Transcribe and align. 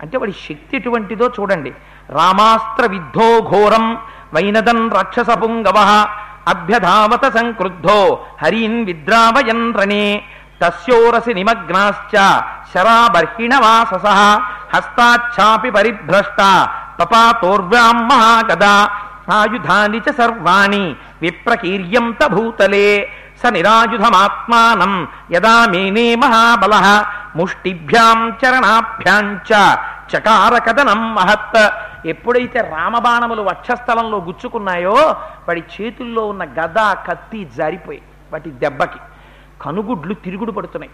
అంటే 0.00 0.16
వాడి 0.20 0.34
శక్తి 0.44 0.74
ఎటువంటిదో 0.78 1.26
చూడండి. 1.36 1.70
రామాస్త్ర 2.10 2.84
విద్ధో 2.94 3.28
ఘోరం 3.50 3.86
వైనదన్ 4.34 4.84
రాక్షస 4.96 5.30
పుంగవ 5.42 5.78
అభ్యధావత 6.52 7.24
సంక్రుద్ధో 7.36 7.98
హరీన్ 8.42 8.78
విద్రావయన్ 8.88 9.66
రణే 9.78 10.04
తస్యోరసి 10.62 11.32
నిమగ్నాశ్చ 11.38 12.14
శరాబర్హిణవాసస 12.72 14.06
హస్తాచ్ఛాపి 14.74 15.70
పరిభ్రష్ట 15.76 16.40
తపాతోర్వ్యాం 17.00 17.98
మహాగదా 18.10 18.74
ఆయుధాని 19.30 20.00
చ 20.00 20.10
సర్వాణి 20.18 20.84
విప్రకీర్యంత 21.22 22.22
భూతలే 22.32 22.88
స 23.40 23.52
నిరాయుధమాత్మానం 23.54 24.92
యదా 25.34 25.56
మేనే 25.72 26.06
మహాబల 26.22 26.74
ముష్టిభ్యాం 27.36 28.28
చరణాభ్యాం 28.28 29.40
చకార 30.16 30.58
కథనం 30.58 31.14
మహత్. 31.14 31.74
ఎప్పుడైతే 32.06 32.60
రామబాణములు 32.60 33.42
వక్షస్థలంలో 33.42 34.18
గుచ్చుకున్నాయో 34.18 34.94
వాడి 35.48 35.64
చేతుల్లో 35.80 36.26
ఉన్న 36.26 36.44
గద 36.44 36.92
కత్తి 36.92 37.44
జారిపోయి 37.56 38.02
వాటి 38.32 38.50
దెబ్బకి. 38.50 38.98
కనుగుడ్లు 39.62 40.14
తిరుగుడు 40.14 40.52
పడుతున్నాయి. 40.52 40.90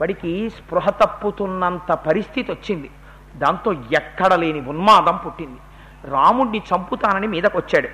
వాడికి 0.00 0.50
స్పృహ 0.50 0.90
తప్పుతున్నంత 0.90 1.92
పరిస్థితి 1.92 2.52
వచ్చింది. 2.52 2.90
దాంతో 3.36 3.72
ఎక్కడ 3.72 4.34
లేని 4.34 4.60
ఉన్మాదం 4.60 5.18
పుట్టింది. 5.26 5.58
రాముణ్ణి 6.10 6.62
చంపుతానని 6.74 7.26
మీదకొచ్చాడు. 7.26 7.88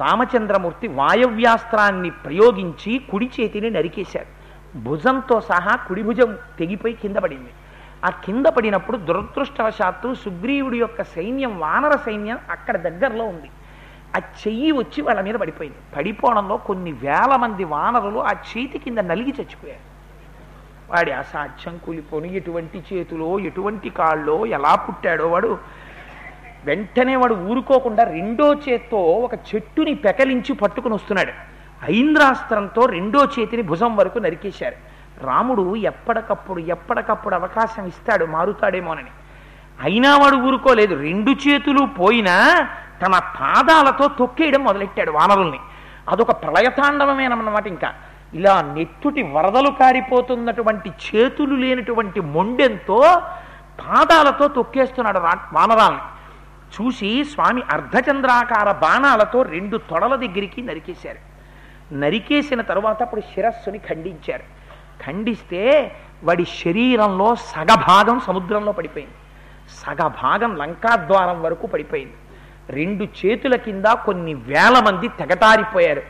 రామచంద్రమూర్తి 0.00 0.88
వాయవ్యాస్త్రాన్ని 0.88 2.10
ప్రయోగించి 2.10 2.98
కుడి 2.98 3.30
చేతిని 3.40 3.70
నరికేశాడు. 3.70 4.43
భుజంతో 4.76 5.40
సహా 5.40 5.76
కుడి 5.76 6.02
భుజం 6.02 6.38
తెగిపోయి 6.58 6.94
కింద 6.94 7.16
పడింది. 7.16 7.50
ఆ 8.04 8.10
కింద 8.10 8.46
పడినప్పుడు 8.46 8.96
దురదృష్టవశాత్తు 8.96 10.14
సుగ్రీవుడి 10.14 10.78
యొక్క 10.78 11.02
సైన్యం 11.02 11.60
వానర 11.60 11.96
సైన్యం 11.96 12.38
అక్కడ 12.50 12.76
దగ్గరలో 12.76 13.24
ఉంది. 13.24 13.50
ఆ 14.16 14.18
చెయ్యి 14.18 14.72
వచ్చి 14.72 15.02
వాళ్ళ 15.02 15.20
మీద 15.20 15.34
పడిపోయింది. 15.34 15.78
పడిపోవడంలో 15.96 16.56
కొన్ని 16.56 16.92
వేల 16.92 17.36
మంది 17.36 17.64
వానరులు 17.64 18.18
ఆ 18.18 18.30
చేతి 18.30 18.78
కింద 18.78 18.98
నలిగి 18.98 19.34
చచ్చిపోయారు. 19.40 19.94
వాడి 20.90 21.12
అసాధ్యం 21.12 21.78
కూలిపోని 21.78 22.36
ఎటువంటి 22.36 22.84
చేతులో 22.92 23.40
ఎటువంటి 23.40 23.90
కాళ్ళో 23.90 24.46
ఎలా 24.46 24.74
పుట్టాడో 24.74 25.28
వాడు 25.28 25.58
వెంటనే 26.64 27.16
వాడు 27.16 27.34
ఊరుకోకుండా 27.34 28.04
రెండో 28.04 28.54
చేత్తో 28.54 28.98
ఒక 28.98 29.34
చెట్టుని 29.34 29.94
పెకలించి 29.94 30.52
పట్టుకుని 30.52 30.94
వస్తున్నాడు. 30.94 31.53
ఐంద్రాస్త్రంతో 31.90 32.86
రెండో 32.86 33.24
చేతిని 33.24 33.62
భుజం 33.62 33.96
వరకు 33.96 34.18
నరికేశారు. 34.18 34.94
రాముడు 35.26 35.76
ఎప్పటికప్పుడు 35.76 36.60
ఎప్పటికప్పుడు 36.60 37.34
అవకాశం 37.34 37.86
ఇస్తాడు 37.86 38.24
మారుతాడేమోనని 38.24 39.10
అయినా 39.80 40.18
వాడు 40.18 40.36
ఊరుకోలేదు. 40.36 40.94
రెండు 40.94 41.30
చేతులు 41.30 41.86
పోయినా 41.86 42.68
తన 43.06 43.12
పాదాలతో 43.12 44.08
తొక్కేయడం 44.08 44.64
మొదలెట్టాడు 44.64 45.10
వానరుల్ని. 45.10 45.58
అదొక 46.08 46.30
ప్రళయతాండవమేనన్నమాట 46.30 47.66
ఇంకా. 47.66 47.94
ఇలా 48.34 48.62
నెత్తుటి 48.62 49.22
వరదలు 49.22 49.70
కారిపోతున్నటువంటి 49.70 50.90
చేతులు 50.90 51.54
లేనటువంటి 51.54 52.20
మొండెంతో 52.20 53.00
పాదాలతో 53.80 54.48
తొక్కేస్తున్నాడు 54.48 55.18
వానరాల్ని. 55.52 56.00
చూసి 56.74 57.24
స్వామి 57.24 57.62
అర్ధచంద్రాకార 57.70 58.72
బాణాలతో 58.72 59.42
రెండు 59.42 59.76
తొడల 59.76 60.14
దగ్గరికి 60.14 60.62
నరికేశారు. 60.62 61.33
నరికేసిన 61.92 62.60
తరువాత 62.60 63.02
అప్పుడు 63.02 63.20
శిరస్సుని 63.20 63.78
ఖండించారు. 63.78 64.42
ఖండిస్తే 65.06 65.92
వాడి 66.24 66.44
శరీరంలో 66.44 67.34
సగభాగం 67.34 68.20
సముద్రంలో 68.20 68.72
పడిపోయింది. 68.72 69.14
సగభాగం 69.86 70.56
లంకాద్వారం 70.56 71.42
వరకు 71.42 71.66
పడిపోయింది. 71.66 72.12
రెండు 72.70 73.04
చేతుల 73.04 73.56
కింద 73.56 73.84
కొన్ని 73.84 74.34
వేల 74.34 74.82
మంది 74.86 75.08
తెగటారిపోయారు 75.08 76.02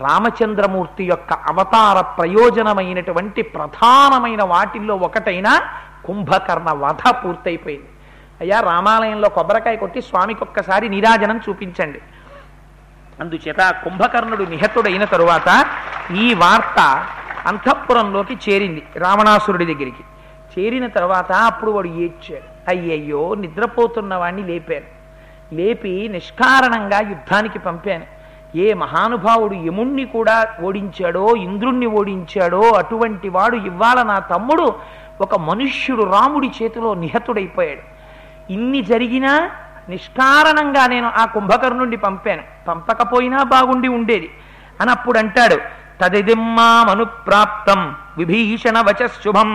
రామచంద్రమూర్తి 0.00 1.04
యొక్క 1.04 1.32
అవతార 1.32 2.00
ప్రయోజనమైనటువంటి 2.00 3.42
ప్రధానమైన 3.42 4.42
వాటిల్లో 4.42 4.96
ఒకటైన 4.96 5.60
కుంభకర్ణ 6.04 6.72
వధ 6.72 7.10
పూర్తయిపోయింది. 7.10 7.88
అయ్యా 8.40 8.60
రామాలయంలో 8.60 9.28
కొబ్బరికాయ 9.28 9.76
కొట్టి 9.76 10.02
స్వామికి 10.02 10.44
ఒక్కసారి 10.44 10.88
నీరాజనం 10.88 11.40
చూపించండి. 11.48 12.00
అందుచేత 13.20 13.74
కుంభకర్ణుడు 13.84 14.44
నిహతుడైన 14.44 15.04
తరువాత 15.04 15.66
ఈ 16.16 16.34
వార్త 16.34 17.06
అంతఃపురంలోకి 17.46 18.38
చేరింది 18.48 18.82
రావణాసురుడి 18.96 19.64
దగ్గరికి. 19.64 20.04
చేరిన 20.58 20.86
తర్వాత 20.86 21.32
అప్పుడు 21.32 21.70
వాడు 21.70 21.88
ఏడ్చాడు. 21.88 22.70
అయ్యయ్యో 22.70 23.34
నిద్రపోతున్న 23.34 24.14
వాడిని 24.14 24.42
లేపాను. 24.42 24.98
లేపి 25.54 26.08
నిష్కారణంగా 26.12 27.00
యుద్ధానికి 27.00 27.58
పంపాను. 27.58 28.18
ఏ 28.56 28.74
మహానుభావుడు 28.74 29.54
యముణ్ణి 29.54 30.04
కూడా 30.04 30.54
ఓడించాడో 30.62 31.36
ఇంద్రుణ్ణి 31.36 31.86
ఓడించాడో 31.86 32.60
అటువంటి 32.60 33.28
వాడు 33.28 33.56
ఇవాళ 33.56 34.02
నా 34.02 34.18
తమ్ముడు 34.18 34.74
ఒక 35.20 35.34
మనుష్యుడు 35.34 36.02
రాముడి 36.02 36.50
చేతిలో 36.62 36.94
నిహతుడైపోయాడు. 36.94 37.98
ఇన్ని 38.52 38.82
జరిగినా 38.82 39.50
నిష్కారణంగా 39.88 40.86
నేను 40.86 41.08
ఆ 41.16 41.24
కుంభకర్ణుండి 41.26 41.96
పంపాను. 41.96 42.42
పంపకపోయినా 42.68 43.42
బాగుండి 43.44 43.88
ఉండేది. 43.88 44.28
అని 44.80 44.90
అప్పుడు 44.90 45.18
అంటాడు 45.18 45.58
తదిదిమ్మామనుప్రాప్తం 46.00 47.80
విభీషణ 48.18 48.78
వచశుభం 48.80 49.50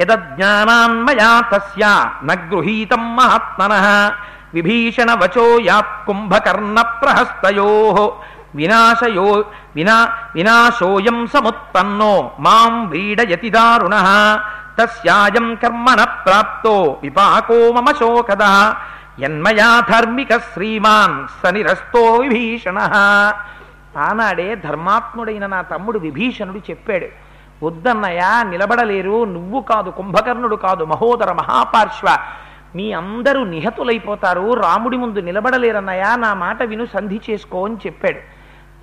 యదజ్ఞానాన్మయా 0.00 1.32
తస్య 1.52 1.84
నగృహీతం 2.24 3.04
మహాత్మన 3.16 3.72
విభీషణ 4.54 5.10
వచో 5.14 5.46
యాత్ 5.64 5.94
కుంభకర్ణ 6.06 6.78
ప్రహస్తయో 7.00 7.70
వినాశయో 8.54 9.28
వినా 9.76 9.96
వినాశోయం 10.34 11.26
సముత్పన్నో 11.26 12.12
మాం 12.38 12.74
వ్రీడయతి 12.88 13.50
దారుణ 13.50 13.94
తస్యాయం 14.78 15.54
కర్మణ 15.54 16.00
ప్రాప్తో 16.24 16.74
విపాకో 17.02 17.58
మమ 17.72 17.90
శోకద 17.92 18.44
యన్మయా 19.20 19.86
ధర్మిక 19.90 20.36
శ్రీమాన్ 20.36 21.28
సనిరస్తో 21.42 22.16
విభీషణ. 22.16 22.78
ఆనాడే 23.98 24.54
ధర్మాత్ముడైన 24.54 25.46
నా 25.46 25.62
తమ్ముడు 25.62 25.98
విభీషణుడు 25.98 26.58
చెప్పాడు 26.58 27.06
వద్దన్నయ్యా 27.64 28.42
నిలబడలేరు 28.42 29.24
నువ్వు 29.24 29.60
కాదు 29.60 29.90
కుంభకర్ణుడు 29.90 30.56
కాదు 30.56 30.84
మహోదర 30.84 31.32
మహాపార్శ్వ. 31.32 32.16
మీ 32.76 32.92
అందరూ 32.92 33.44
నిహతులైపోతారు 33.44 34.54
రాముడి 34.54 34.96
ముందు 34.96 35.20
నిలబడలేరన్నయ్యా 35.20 36.16
నా 36.16 36.34
మాట 36.34 36.62
విను 36.62 36.84
సంధి 36.84 37.20
చేసుకో 37.30 37.64
అని 37.64 37.76
చెప్పాడు. 37.86 38.20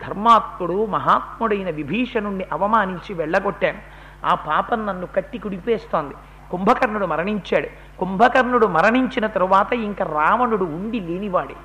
ధర్మాత్ముడు 0.05 0.85
మహాత్ముడైన 0.85 1.69
విభీషణుణ్ణి 1.69 2.45
అవమానించి 2.51 3.13
వెళ్ళగొట్టాను 3.13 3.79
ఆ 4.25 4.35
పాపం 4.35 4.85
నన్ను 4.85 5.07
కట్టి 5.15 5.37
కుడిపేస్తోంది. 5.37 6.13
కుంభకర్ణుడు 6.51 7.05
మరణించాడు. 7.05 7.67
కుంభకర్ణుడు 8.01 8.67
మరణించిన 8.67 9.27
తరువాత 9.27 9.73
ఇంకా 9.73 10.05
రావణుడు 10.05 10.65
ఉండి 10.65 10.99
లేనివాడే. 10.99 11.55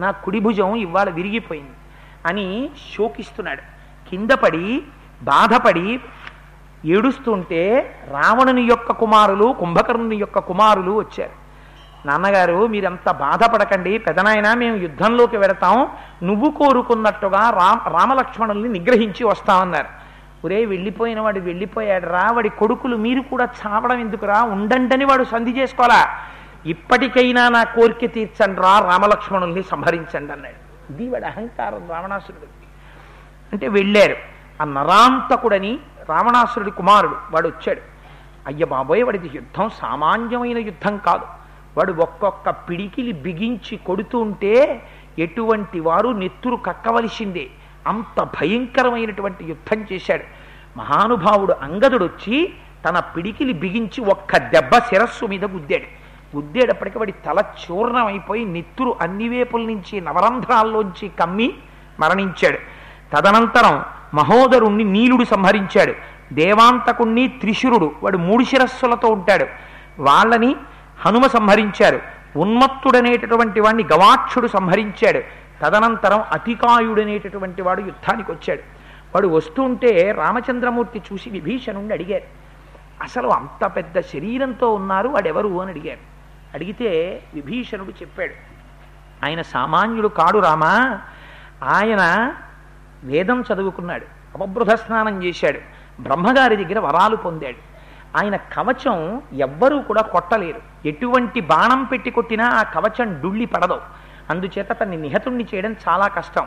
నా 0.00 0.10
కుడి 0.10 0.40
భుజం 0.40 0.74
ఇవాళ 0.76 1.08
విరిగిపోయింది 1.10 1.76
అని 2.26 2.70
శోకిస్తున్నాడు. 2.96 3.62
కింద 4.10 4.30
పడి 4.30 4.82
బాధపడి 5.22 6.00
ఏడుస్తుంటే 6.84 7.60
రావణుని 8.10 8.62
యొక్క 8.62 8.92
కుమారులు 8.92 9.54
కుంభకర్ణుని 9.60 10.16
యొక్క 10.16 10.38
కుమారులు 10.38 10.92
వచ్చారు. 10.98 11.42
నాన్నగారు 12.06 12.66
మీరంత 12.66 13.10
బాధపడకండి. 13.10 13.98
పెదనాయన 13.98 14.54
మేము 14.54 14.76
యుద్ధంలోకి 14.76 15.36
వెడతాం 15.36 15.88
నువ్వు 16.22 16.50
కోరుకున్నట్టుగా 16.50 17.42
రామ 17.50 17.96
రామలక్ష్మణుల్ని 17.96 18.68
నిగ్రహించి 18.68 19.24
వస్తామన్నారు 19.24 20.01
ఒరే 20.44 20.64
వెళ్ళిపోయిన 20.64 21.20
వాడు 21.20 21.40
వెళ్ళిపోయాడు 21.40 22.06
రా 22.06 22.30
వాడి 22.32 22.48
కొడుకులు 22.48 22.96
మీరు 22.96 23.20
కూడా 23.20 23.48
చావడం 23.66 23.98
ఎందుకురా? 23.98 24.42
ఉండండని 24.42 25.04
వాడు 25.04 25.24
సంధి 25.24 25.50
చేసుకోవాలా? 25.50 26.18
ఇప్పటికైనా 26.66 27.48
నా 27.48 27.64
కోరిక 27.64 28.14
తీర్చండి 28.14 28.60
రా 28.60 28.78
రామలక్ష్మణుల్ని 28.78 29.62
సంహరించండి 29.62 30.32
అన్నాడు. 30.32 30.92
ఇది 30.92 31.08
వాడి 31.08 31.24
అహంకారం 31.24 31.88
రావణాసురుడు. 31.90 32.46
అంటే 33.52 33.68
వెళ్ళారు. 33.68 34.16
ఆ 34.62 34.64
నరాంతకుడని 34.64 35.78
రావణాసురుడి 36.08 36.70
కుమారుడు 36.70 37.16
వాడు 37.30 37.48
వచ్చాడు. 37.48 37.80
అయ్య 38.46 38.64
బాబోయ్ 38.64 39.04
వాడిది 39.04 39.30
యుద్ధం 39.34 39.70
సామాన్యమైన 39.70 40.58
యుద్ధం 40.58 40.96
కాదు. 40.96 41.24
వాడు 41.76 41.92
ఒక్కొక్క 41.92 42.50
పిడికిలి 42.50 43.12
బిగించి 43.12 43.76
కొడుతూ 43.76 44.18
ఉంటే 44.18 44.82
ఎటువంటి 45.18 45.80
వారు 45.80 46.08
నెత్తురు 46.08 46.56
కక్కవలసిందే. 46.56 47.46
అంత 47.86 48.22
భయంకరమైనటువంటి 48.22 49.44
యుద్ధం 49.44 49.86
చేశాడు. 49.92 50.22
మహానుభావుడు 50.78 51.52
అంగదుడు 51.52 52.04
వచ్చి 52.04 52.52
తన 52.88 52.98
పిడికిలి 52.98 53.52
బిగించి 53.52 54.04
ఒక్క 54.04 54.36
దెబ్బ 54.36 54.78
శిరస్సు 54.78 55.26
మీద 55.26 55.44
గుద్దాడు. 55.44 56.02
గుద్దేటప్పటికి 56.36 56.98
వాడి 56.98 57.12
తల 57.12 57.38
చూర్ణమైపోయి 57.38 58.44
నెత్తురు 58.44 58.96
అన్ని 59.00 59.28
వేపుల 59.28 59.60
నుంచి 59.60 60.00
నవరంధ్రాల్లోంచి 60.00 61.08
కమ్మి 61.08 61.52
మరణించాడు. 62.00 62.58
తదనంతరం 63.16 63.84
మహోదరుణ్ణి 64.14 64.84
నీలుడు 64.84 65.24
సంహరించాడు. 65.24 65.94
దేవాంతకుణ్ణి 66.32 67.28
త్రిశురుడు 67.28 67.92
వాడు 68.02 68.18
మూడు 68.18 68.44
శిరస్సులతో 68.44 69.08
ఉంటాడు. 69.08 69.46
వాళ్ళని 69.98 70.56
హనుమ 71.06 71.26
సంహరించారు. 71.26 72.00
ఉన్మత్తుడనేటటువంటి 72.36 73.60
వాడిని 73.60 73.82
గవాక్షుడు 73.82 74.46
సంహరించాడు. 74.46 75.41
తదనంతరం 75.62 76.24
అతికాయుడనేటటువంటి 76.32 77.62
వాడు 77.62 77.80
యుద్ధానికి 77.80 78.32
వచ్చాడు. 78.32 78.60
వాడు 79.14 79.28
వస్తుంటే 79.28 80.12
రామచంద్రమూర్తి 80.12 81.02
చూసి 81.12 81.30
విభీషణుణ్ణి 81.30 81.92
అడిగారు. 81.92 82.24
అసలు 83.02 83.28
అంత 83.28 83.66
పెద్ద 83.66 84.00
శరీరంతో 84.00 84.74
ఉన్నారు 84.74 85.08
వాడెవరు 85.08 85.60
అని 85.62 85.70
అడిగారు. 85.70 85.98
అడిగితే 86.54 87.22
విభీషణుడు 87.34 87.90
చెప్పాడు 87.90 88.34
ఆయన 89.26 89.42
సామాన్యుడు 89.42 90.08
కాడు 90.08 90.38
రామా 90.38 91.00
ఆయన 91.62 92.34
వేదం 93.04 93.44
చదువుకున్నాడు 93.52 94.06
అవబృధ 94.36 94.70
స్నానం 94.70 95.24
చేశాడు 95.24 95.58
బ్రహ్మగారి 96.02 96.56
దగ్గర 96.56 96.78
వరాలు 96.78 97.16
పొందాడు. 97.16 97.72
ఆయన 98.16 98.36
కవచం 98.36 99.22
ఎవ్వరూ 99.32 99.82
కూడా 99.82 100.02
కొట్టలేరు. 100.02 100.88
ఎటువంటి 100.88 101.40
బాణం 101.40 101.84
పెట్టి 101.84 102.10
కొట్టినా 102.10 102.48
ఆ 102.48 102.62
కవచం 102.62 103.20
డుళ్ళి 103.20 103.46
పడదు. 103.46 103.80
అందుచేత 104.30 104.80
తన్ని 104.80 104.96
నిహతుణ్ణి 104.96 105.46
చేయడం 105.54 105.76
చాలా 105.88 106.06
కష్టం. 106.06 106.46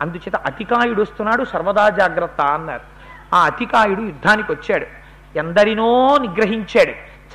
అందుచేత 0.00 0.36
అతికాయుడు 0.36 1.02
వస్తున్నాడు 1.02 1.44
సర్వదా 1.44 1.88
జాగ్రత్త 1.88 2.40
అన్నారు. 2.40 2.80
ఆ 3.34 3.44
అతికాయుడు 3.44 4.00
యుద్ధానికి 4.00 4.52
వచ్చాడు. 4.52 4.86
ఎందరినో 5.38 6.18
నిగ్రహించాడు. 6.20 6.90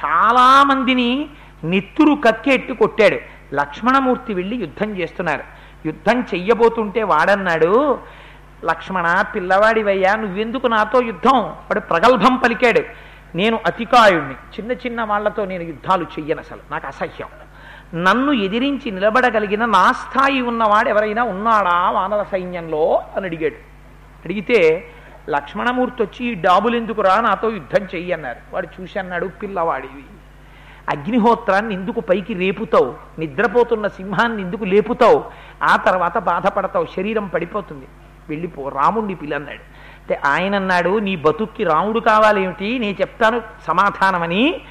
చాలా 0.05 0.63
మందిని 0.63 1.29
నెత్తురు 1.63 2.13
కక్కెట్టు 2.13 2.73
కొట్టాడు. 2.73 3.19
లక్ష్మణమూర్తి 3.55 4.33
వెళ్ళి 4.33 4.55
యుద్ధం 4.55 4.97
చేస్తున్నారు. 4.97 5.43
యుద్ధం 5.85 6.21
చెయ్యబోతుంటే 6.21 7.03
వాడన్నాడు 7.03 7.99
లక్ష్మణ 8.65 9.23
పిల్లవాడివయ్యా 9.35 10.15
నువ్వెందుకు 10.15 10.67
నాతో 10.67 11.01
యుద్ధం? 11.01 11.37
వాడు 11.39 11.79
ప్రగల్భం 11.79 12.35
పలికాడు. 12.35 12.81
నేను 13.37 13.59
అతికాయుణ్ణి. 13.65 14.33
చిన్న 14.33 14.71
చిన్న 14.71 15.03
వాళ్ళతో 15.03 15.45
నేను 15.45 15.63
యుద్ధాలు 15.63 16.03
చెయ్యను 16.03 16.39
అసలు 16.39 16.59
నాకు 16.71 16.87
అసహ్యం. 16.87 17.27
నన్ను 17.95 18.31
ఎదిరించి 18.31 18.91
నిలబడగలిగిన 18.91 19.65
నా 19.65 19.91
స్థాయి 19.91 20.41
ఉన్నవాడు 20.41 20.89
ఎవరైనా 20.89 21.23
ఉన్నాడా 21.23 21.91
వానర 21.91 22.23
సైన్యంలో? 22.23 23.01
అని 23.15 23.25
అడిగాడు. 23.25 23.53
అడిగితే 24.25 24.87
లక్ష్మణమూర్తి 25.29 26.03
వచ్చి 26.03 26.25
ఈ 26.25 26.33
డాబులు 26.33 26.75
ఎందుకురా 26.75 27.21
నాతో 27.21 27.49
యుద్ధం 27.49 27.85
చెయ్యి 27.85 28.13
అన్నారు. 28.13 28.37
వాడు 28.53 28.67
చూసి 28.81 28.99
అన్నాడు 28.99 29.25
పిల్లవాడివి. 29.27 30.03
అగ్నిహోత్రాన్ని 30.89 31.75
ఎందుకు 31.75 31.99
పైకి 31.99 32.33
రేపుతావు? 32.33 32.95
నిద్రపోతున్న 33.19 33.87
సింహాన్ని 33.87 34.43
ఎందుకు 34.43 34.63
లేపుతావు? 34.63 35.23
ఆ 35.63 35.75
తర్వాత 35.75 36.17
బాధపడతావు. 36.17 36.87
శరీరం 36.95 37.27
పడిపోతుంది. 37.27 37.85
వెళ్ళిపో 38.29 38.69
రాముణ్ణి 38.69 39.15
పిల్లన్నాడు 39.15 39.57
అంటే 39.57 40.21
ఆయన 40.25 40.55
అన్నాడు 40.55 40.99
నీ 40.99 41.15
బతుక్కి 41.15 41.63
రాముడు 41.63 41.99
కావాలేమిటి? 41.99 42.79
నేను 42.79 43.01
చెప్తాను 43.01 43.41
సమాధానమని. 43.67 44.61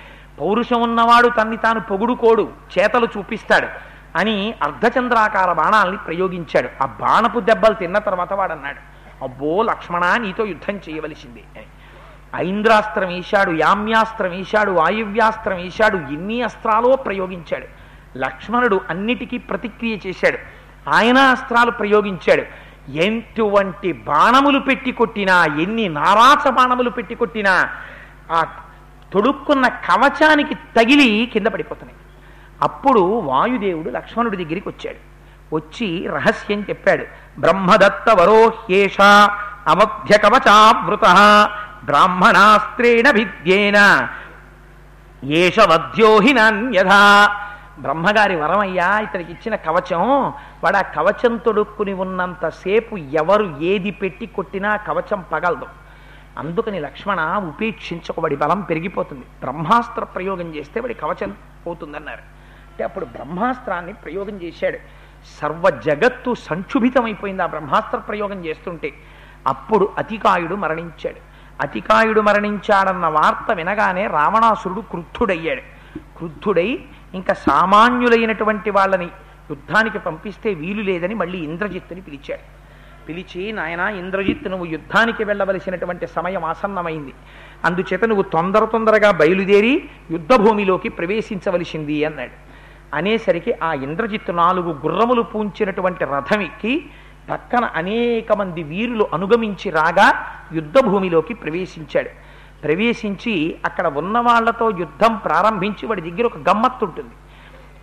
పౌరుషం 0.41 0.83
ఉన్నవాడు 0.83 1.29
తన్ని 1.29 1.57
తాను 1.57 1.81
పొగుడుకోడు 1.81 2.53
చేతలు 2.79 3.09
చూపిస్తాడు 3.19 3.67
అని 4.19 4.55
అర్ధచంద్రాకార 4.63 5.53
బాణాల్ని 5.53 5.99
ప్రయోగించాడు. 5.99 6.69
ఆ 6.83 6.87
బాణపు 6.87 7.41
దెబ్బలు 7.41 7.75
తిన్న 7.75 7.99
తర్వాత 7.99 8.33
వాడన్నాడు. 8.33 8.77
అబ్బో 9.25 9.63
లక్ష్మణ 9.63 10.17
నీతో 10.17 10.45
యుద్ధం 10.45 10.75
చేయవలసింది. 10.75 11.45
అని 11.57 11.67
ఐంద్రాస్త్రం 12.49 13.09
వేశాడు 13.09 13.51
యామ్యాస్త్రం 13.51 14.31
వేశాడు 14.31 14.71
వాయువ్యాస్త్రం 14.71 15.57
వేశాడు 15.57 15.97
ఎన్ని 15.97 16.43
అస్త్రాలో 16.43 16.97
ప్రయోగించాడు. 16.97 17.67
లక్ష్మణుడు 18.19 18.81
అన్నిటికీ 18.91 19.39
ప్రతిక్రియ 19.39 19.99
చేశాడు. 20.07 20.39
ఆయన 20.91 21.19
అస్త్రాలు 21.19 21.71
ప్రయోగించాడు. 21.71 22.43
ఎటువంటి 22.91 23.93
బాణములు 23.93 24.59
పెట్టి 24.59 24.93
కొట్టినా 24.93 25.45
ఎన్ని 25.45 25.89
నారాచ 25.89 26.51
బాణములు 26.51 26.91
పెట్టి 26.91 27.15
కొట్టినా 27.15 27.69
ఆ 28.31 28.45
తొడుక్కున్న 29.13 29.69
కవచానికి 29.69 30.55
తగిలి 30.55 31.31
కింద 31.33 31.47
పడిపోతున్నాయి. 31.47 32.01
అప్పుడు 32.63 33.01
వాయుదేవుడు 33.01 33.91
లక్ష్మణుడి 33.91 34.45
దగ్గరికి 34.45 34.69
వచ్చాడు. 34.69 35.11
వచ్చి 35.55 36.07
రహస్యం 36.07 36.61
చెప్పాడు. 36.69 37.05
బ్రహ్మదత్త 37.39 38.11
వరోహ్యేష 38.11 39.01
అమధ్య 39.67 40.19
కవచావృత 40.19 41.05
బ్రాహ్మణాస్త్రేణ 41.85 43.11
భిద్యేన 43.11 44.09
ఏష 45.25 45.61
వధ్యోహి 45.61 46.33
బ్రహ్మగారి 47.81 48.37
వరమయ్యా 48.37 48.99
ఇతనికి 48.99 49.33
ఇచ్చిన 49.33 49.55
కవచం 49.55 50.03
వాడు 50.65 50.77
ఆ 50.77 50.81
కవచం 50.81 51.37
తొడుక్కుని 51.37 51.93
ఉన్నంతసేపు 51.93 52.97
ఎవరు 52.97 53.57
ఏది 53.61 53.91
పెట్టి 53.91 54.27
కొట్టినా 54.27 54.77
కవచం 54.77 55.25
పగలదు. 55.33 55.67
అందుకని 56.39 56.81
లక్ష్మణ 56.81 57.21
ఉపేక్షించకబడి 57.47 58.37
బలం 58.37 58.61
పెరిగిపోతుంది. 58.61 59.25
బ్రహ్మాస్త్ర 59.41 60.05
ప్రయోగం 60.05 60.55
చేస్తే 60.55 60.81
వాడి 60.81 60.95
కవచం 60.95 61.35
పోతుందన్నారు. 61.67 62.21
అంటే 62.69 62.85
అప్పుడు 62.85 63.05
బ్రహ్మాస్త్రాన్ని 63.05 63.93
ప్రయోగం 63.93 64.43
చేశాడు. 64.43 64.79
సర్వ 65.41 65.71
జగత్తు 65.71 66.35
సంక్షుభితమైపోయింది 66.35 67.43
ఆ 67.43 67.47
బ్రహ్మాస్త్ర 67.47 67.99
ప్రయోగం 67.99 68.45
చేస్తుంటే. 68.45 68.93
అప్పుడు 69.47 69.93
అతికాయుడు 69.99 70.55
మరణించాడు. 70.55 71.31
అతికాయుడు 71.61 72.21
మరణించాడన్న 72.21 73.07
వార్త 73.07 73.53
వినగానే 73.53 74.07
రావణాసురుడు 74.07 74.81
క్రుద్ధుడయ్యాడు. 74.81 75.61
క్రుద్ధుడై 75.99 76.85
ఇంకా 77.15 77.35
సామాన్యులైనటువంటి 77.35 78.71
వాళ్ళని 78.71 79.09
యుద్ధానికి 79.51 79.99
పంపిస్తే 79.99 80.55
వీలు 80.55 80.83
లేదని 80.83 81.15
మళ్ళీ 81.15 81.39
ఇంద్రజిత్తుని 81.39 82.01
పిలిచాడు. 82.01 82.60
పిలిచి 83.11 83.53
నాయన 83.53 83.81
ఇంద్రజిత్ 83.81 84.49
నువ్వు 84.49 84.67
యుద్ధానికి 84.67 85.25
వెళ్ళవలసినటువంటి 85.25 86.07
సమయం 86.07 86.45
ఆసన్నమైంది. 86.45 87.15
అందుచేత 87.65 88.05
నువ్వు 88.05 88.23
తొందర 88.23 88.65
తొందరగా 88.65 89.11
బయలుదేరి 89.11 89.89
యుద్ధభూమిలోకి 90.11 90.89
ప్రవేశించవలసింది 90.89 92.05
అన్నాడు. 92.05 92.37
అనేసరికి 92.97 93.53
ఆ 93.63 93.73
ఇంద్రజిత్ 93.73 94.37
నాలుగు 94.37 94.71
గుర్రములు 94.87 95.23
పూంచినటువంటి 95.23 96.05
రథం 96.05 96.41
ఎక్కి 96.41 96.87
పక్కన 97.31 97.65
అనేక 97.65 98.33
మంది 98.33 98.63
వీరులు 98.63 99.09
అనుగమించి 99.13 99.71
రాగా 99.71 100.27
యుద్ధభూమిలోకి 100.53 101.35
ప్రవేశించాడు. 101.35 102.09
ప్రవేశించి 102.63 103.57
అక్కడ 103.65 103.87
ఉన్న 103.99 104.19
వాళ్ళతో 104.19 104.71
యుద్ధం 104.71 105.17
ప్రారంభించి 105.17 105.87
వాడి 105.87 106.03
దగ్గర 106.11 106.27
ఒక 106.27 106.39
గమ్మత్తు 106.39 106.85
ఉంటుంది. 106.85 107.15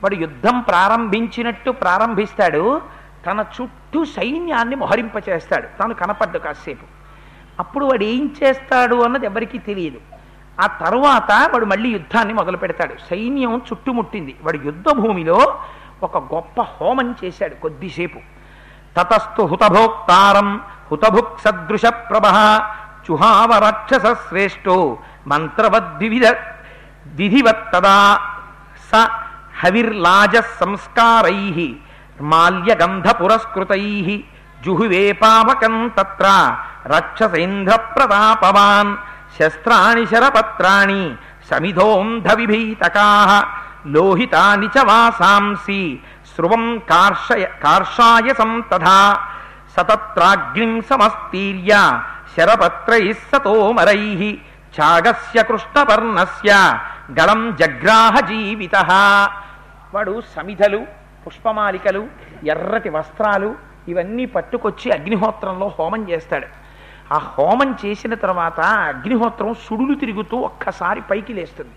వాడు 0.04 0.16
యుద్ధం 0.16 0.62
ప్రారంభించినట్టు 0.62 1.72
ప్రారంభిస్తాడు. 1.72 2.82
తన 3.28 3.46
చుట్టూ 3.62 4.06
సైన్యాన్ని 4.06 4.76
మొహరింపచేస్తాడు. 4.76 5.68
తను 5.84 5.94
కనపడ్డు 5.94 6.38
కాసేపు 6.38 6.86
అప్పుడు 7.60 7.86
వాడు 7.86 8.04
ఏం 8.04 8.36
చేస్తాడు 8.44 8.96
అన్నది 8.96 9.26
ఎవరికీ 9.26 9.58
తెలియదు. 9.58 9.98
ఆ 10.62 10.68
తరువాత 10.68 11.32
వాడు 11.32 11.66
మళ్ళీ 11.66 11.90
యుద్ధాన్ని 11.90 12.34
మొదలు 12.34 12.58
పెడతాడు. 12.58 12.94
సైన్యం 13.10 13.58
చుట్టుముట్టింది. 13.58 14.36
వాడు 14.44 14.60
యుద్ధ 14.66 14.90
భూమిలో 14.92 15.60
ఒక 16.04 16.18
గొప్ప 16.18 16.62
హోమం 16.62 17.16
చేశాడు 17.24 17.56
కొద్దిసేపు. 17.56 18.20
తతస్థు 18.98 19.42
హుతభోక్తారం 19.42 20.62
హుతభుక్ 20.92 21.40
సదృశ 21.40 21.86
ప్రభ 21.86 22.26
చుహావ 23.12 23.60
రాక్షస 23.60 24.06
శ్రేష్టో 24.30 24.98
మంత్రవద్విధ 25.28 26.28
విధివత్తదా 27.06 28.20
స 28.92 29.10
హవిర్లాజ 29.60 30.36
సంస్కారై 30.38 31.76
మాల్యగంధ 32.26 33.08
పురస్కృతై 33.20 33.84
జుహువే 34.62 35.06
పావకం 35.22 35.76
తత్ర 35.98 36.28
రక్షసేంద్ర 36.94 37.74
ప్రతాపవాన్ 37.92 38.92
శస్త్రాణి 39.38 40.04
శరపత్రాణి 40.06 41.04
సమిధోంధ 41.50 42.28
విభీతకా 42.34 43.08
లోహితాని 43.88 44.68
చ 44.68 44.84
వాసాంసి 44.84 45.82
స్రువం 46.32 46.66
కార్షయ 46.90 47.46
కార్షాయ 47.64 48.30
సంతథా 48.34 49.00
సతత్రాగ్నిం 49.76 50.74
సమస్తీర్య 50.90 51.72
శరపత్రై 52.34 53.04
సతోమరై 53.24 54.02
ఛాగస్య 54.74 55.40
కృష్ణపర్ణస్య 55.44 56.52
గళం 57.20 57.42
జగ్రాహ 57.60 58.16
జీవిత 58.30 58.76
వాడు 59.94 60.16
సమిధలు 60.34 60.82
పుష్పమాలికలు 61.28 62.08
ఎర్రటి 62.48 62.90
వస్త్రాలు 62.90 63.56
ఇవన్నీ 63.88 64.26
పట్టుకొచ్చి 64.26 64.92
అగ్నిహోత్రంలో 64.92 65.68
హోమం 65.80 66.10
చేస్తాడు. 66.10 66.48
ఆ 67.14 67.18
హోమం 67.18 67.78
చేసిన 67.86 68.14
తర్వాత 68.14 68.60
అగ్నిహోత్రం 68.60 69.54
సుడులు 69.54 69.96
తిరుగుతూ 69.96 70.38
ఒక్కసారి 70.38 71.02
పైకి 71.02 71.34
లేస్తుంది. 71.34 71.72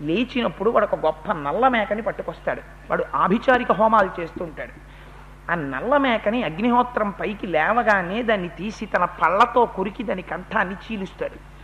లేచినప్పుడు 0.00 0.70
వాడు 0.70 0.84
ఒక 0.84 0.94
గొప్ప 0.94 1.32
నల్ల 1.32 1.68
మేకని 1.68 2.02
పట్టుకొస్తాడు. 2.02 2.60
వాడు 2.90 3.04
ఆభిచారిక 3.14 3.72
హోమాలు 3.72 4.10
చేస్తూ 4.20 4.44
ఉంటాడు. 4.44 4.72
ఆ 5.52 5.54
నల్ల 5.54 5.96
మేకని 5.96 6.42
అగ్నిహోత్రం 6.42 7.10
పైకి 7.10 7.46
లేవగానే 7.46 8.22
దాన్ని 8.22 8.48
తీసి 8.48 8.86
తన 8.86 9.04
పళ్ళతో 9.04 9.66
కొరికి 9.66 10.02
దాని 10.02 10.22
కంఠాన్ని 10.22 10.74
చీలుస్తాడు. 10.74 11.54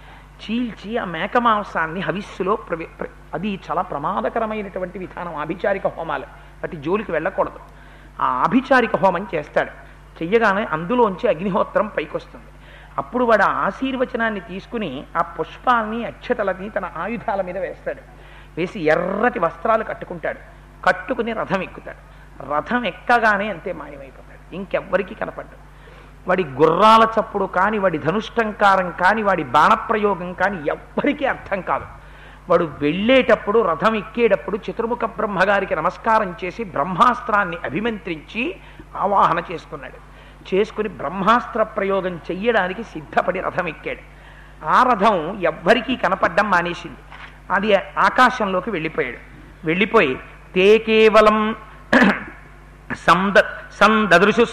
చీల్చి 0.40 0.98
ఆ 0.98 1.04
మేక 1.04 1.38
మాంసాన్ని 1.38 2.00
హవిస్సులో 2.00 2.56
ప్రవి 2.56 2.88
అది 3.34 3.60
చాలా 3.70 3.82
ప్రమాదకరమైనటువంటి 3.82 4.98
విధానం 4.98 5.36
ఆభిచారిక 5.36 5.86
హోమాలు. 5.86 6.49
వాటి 6.62 6.76
జోలికి 6.76 7.12
వెళ్ళకూడదు. 7.12 7.58
ఆ 8.20 8.24
ఆభిచారిక 8.24 8.96
హోమం 8.96 9.26
చేస్తాడు. 9.34 9.70
చెయ్యగానే 10.22 10.64
అందులోంచి 10.64 11.28
అగ్నిహోత్రం 11.28 11.86
పైకొస్తుంది. 11.86 12.46
అప్పుడు 12.98 13.24
వాడు 13.24 13.42
ఆశీర్వచనాన్ని 13.42 14.40
తీసుకుని 14.40 15.04
ఆ 15.16 15.22
పుష్పాన్ని 15.22 16.04
అక్షతలని 16.04 16.70
తన 16.70 16.90
ఆయుధాల 16.96 17.42
మీద 17.42 17.58
వేస్తాడు. 17.58 18.00
వేసి 18.56 18.80
ఎర్రటి 18.80 19.38
వస్త్రాలు 19.38 19.84
కట్టుకుంటాడు. 19.84 20.38
కట్టుకుని 20.84 21.32
రథం 21.32 21.62
ఎక్కుతాడు. 21.62 22.20
రథం 22.52 22.84
ఎక్కగానే 22.84 23.48
అంతే 23.48 23.72
మాయమైపోతాడు. 23.72 24.54
ఇంకెవ్వరికీ 24.54 25.14
కనపడ్డు 25.14 25.70
వాడి 26.28 26.44
గుర్రాల 26.44 27.08
చప్పుడు 27.20 27.44
కాని 27.44 27.78
వాడి 27.78 27.98
ధనుష్టంకారం 27.98 28.90
కాని 28.90 29.22
వాడి 29.22 29.44
బాణప్రయోగం 29.44 30.32
కాని 30.32 30.68
ఎవ్వరికీ 30.68 31.24
అర్థం 31.24 31.60
కాదు. 31.60 31.99
వాడు 32.50 32.70
వెళ్ళేటప్పుడు 32.80 33.58
రథం 33.60 33.94
ఎక్కేటప్పుడు 33.94 34.56
చతుర్ముఖ 34.56 35.04
బ్రహ్మగారికి 35.04 35.74
నమస్కారం 35.76 36.34
చేసి 36.44 36.64
బ్రహ్మాస్త్రాన్ని 36.64 37.56
అభిమంత్రించి 37.64 38.56
ఆవాహన 38.96 39.42
చేసుకున్నాడు. 39.52 39.98
చేసుకుని 40.54 40.88
బ్రహ్మాస్త్ర 40.88 41.62
ప్రయోగం 41.62 42.14
చెయ్యడానికి 42.30 42.82
సిద్ధపడి 42.82 43.40
రథం 43.40 43.68
ఎక్కాడు. 43.68 44.02
ఆ 44.64 44.82
రథం 44.82 45.40
ఎవ్వరికీ 45.42 45.96
కనపడ్డం 45.96 46.50
మానేసింది. 46.50 46.96
అది 47.50 47.74
ఆకాశంలోకి 47.74 48.70
వెళ్ళిపోయాడు. 48.70 49.16
వెళ్ళిపోయి 49.66 50.18
తే 50.54 50.78
కేవలం 50.78 51.54
సంద 53.06 53.36
సందదృశు 53.80 54.44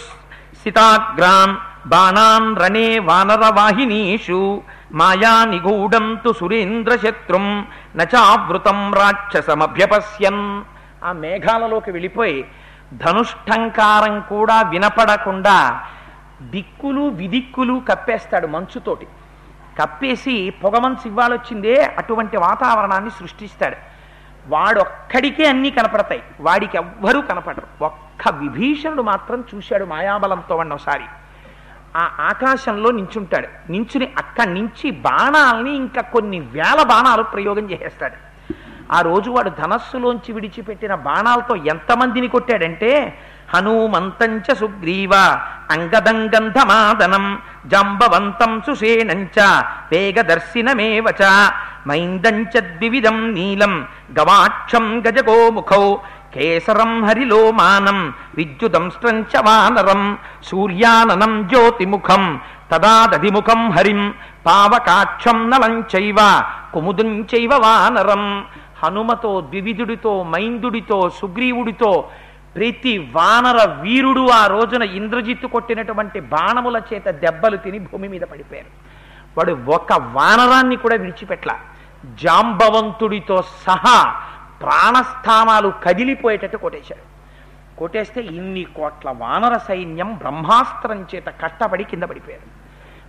సితాగ్రాన్ 0.62 1.56
బాణాన్ 1.88 2.56
రణే 2.58 2.98
వానరవాహినీషు 2.98 4.62
మాయా 4.92 5.44
నిగూఢం 5.44 6.18
తు 6.24 6.32
సురేంద్రశత్రుం 6.32 7.66
నచావృతం 7.98 8.94
రాక్షసమభ్యపశ్యన్. 8.94 10.62
ఆ 11.04 11.12
మేఘాలలోకి 11.12 11.90
వెళ్ళిపోయి 11.90 12.48
ధనుష్టంకారం 12.92 14.20
కూడా 14.20 14.62
వినపడకుండా 14.62 15.82
దిక్కులు 16.42 17.00
విదిక్కులు 17.00 17.82
కప్పేస్తాడు 17.88 18.46
మంచుతోటి. 18.46 19.06
కప్పేసి 19.80 20.50
పొగమంచు 20.50 21.06
ఇవ్వాలొచ్చిందే 21.06 21.94
అటువంటి 21.98 22.36
వాతావరణాన్ని 22.36 23.10
సృష్టిస్తాడు. 23.10 23.76
వాడొక్కడికే 24.48 25.46
అన్నీ 25.46 25.70
కనపడతాయి. 25.70 26.22
వాడికి 26.40 26.76
ఎవ్వరూ 26.76 27.20
కనపడరు. 27.20 27.84
ఒక్క 27.84 28.28
విభీషణుడు 28.28 29.02
మాత్రం 29.02 29.44
చూశాడు 29.54 29.84
మాయాబలంతో 29.84 30.56
వాడిని 30.56 30.74
ఒకసారి 30.74 31.04
ఆ 32.00 32.04
ఆకాశంలో 32.30 32.88
నించుంటాడు. 32.98 33.48
నించుని 33.72 34.06
అక్కడి 34.22 34.52
నుంచి 34.58 34.86
బాణాలని 35.06 35.72
ఇంకా 35.82 36.02
కొన్ని 36.14 36.38
వేల 36.56 36.80
బాణాలు 36.92 37.24
ప్రయోగం 37.34 37.66
చేసేస్తాడు. 37.72 38.18
ఆ 38.96 38.98
రోజు 39.08 39.30
వాడు 39.30 39.50
ధనస్సులోంచి 39.62 40.30
విడిచిపెట్టిన 40.36 40.92
బాణాలతో 41.08 41.54
ఎంతమందిని 41.72 42.28
కొట్టాడంటే 42.34 42.90
హనుమంతంచ 43.54 44.46
సుగ్రీవ 44.60 45.14
అంగదంగంధమాదనం 45.74 47.26
జంబవంతం 47.72 48.52
సుషేణంచ 48.66 49.36
వేగదర్శినమేవచ 49.92 51.22
మైందంచ 51.88 52.54
ద్వివిధం 52.70 53.18
నీలం 53.36 53.74
గవాక్షం 54.18 54.86
గజగోముఖౌ 55.04 55.84
కేసరం 56.34 57.04
హరిలోమానం 57.04 58.14
విద్యుదంశ్రంచ 58.34 59.38
వానరం 59.40 60.18
సూర్యాననం 60.44 61.48
జ్యోతిముఖం 61.48 62.40
తదాదధిముఖం 62.72 63.70
హరిం 63.70 64.14
పావకాక్షం 64.46 65.50
నలం 65.50 65.84
చైవ 65.96 66.42
చైవ 67.34 67.50
వానరం. 67.54 68.44
హనుమతో 68.84 69.40
ద్వివిధుడితో 69.40 70.22
మైందుడితో 70.22 71.10
సుగ్రీవుడితో 71.10 72.08
ప్రతి 72.56 72.98
వానర 72.98 73.68
వీరుడు 73.80 74.28
ఆ 74.28 74.46
రోజున 74.46 74.82
ఇంద్రజిత్తు 74.82 75.46
కొట్టినటువంటి 75.46 76.20
బాణముల 76.20 76.80
చేత 76.94 77.08
దెబ్బలు 77.08 77.56
తిని 77.56 77.78
భూమి 77.78 78.08
మీద 78.08 78.20
పడిపోయారు. 78.20 78.70
వాడు 79.38 79.72
ఒక 79.72 79.92
వానరాన్ని 79.92 80.76
కూడా 80.76 80.96
విడిచిపెట్ల. 80.96 81.50
జాంబవంతుడితో 82.22 83.42
సహా 83.66 84.22
ప్రాణస్థానాలు 84.60 85.72
కదిలిపోయేటట్టు 85.84 86.56
కొట్టేశాడు 86.56 87.18
కొట్టేస్తే 87.78 88.20
ఇన్ని 88.20 88.64
కోట్ల 88.64 89.14
వానర 89.16 89.56
సైన్యం 89.56 90.14
బ్రహ్మాస్త్రం 90.14 91.06
చేత 91.14 91.24
కట్టబడి 91.40 91.84
కింద 91.84 92.02
పడిపోయారు. 92.02 92.68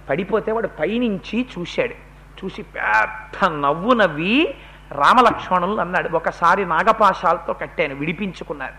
పడిపోతే 0.09 0.51
వాడు 0.51 0.67
పైనుంచి 0.67 1.47
చూశాడు. 1.59 2.09
చూసి 2.39 2.61
పెద్ద 2.61 3.49
నవ్వు 3.49 3.93
నవ్వి 3.93 4.55
రామలక్ష్మణులు 4.91 5.81
అన్నాడు 5.81 6.09
ఒకసారి 6.09 6.65
నాగపాశాలతో 6.65 7.53
కట్టాను 7.53 7.95
విడిపించుకున్నారు. 7.95 8.73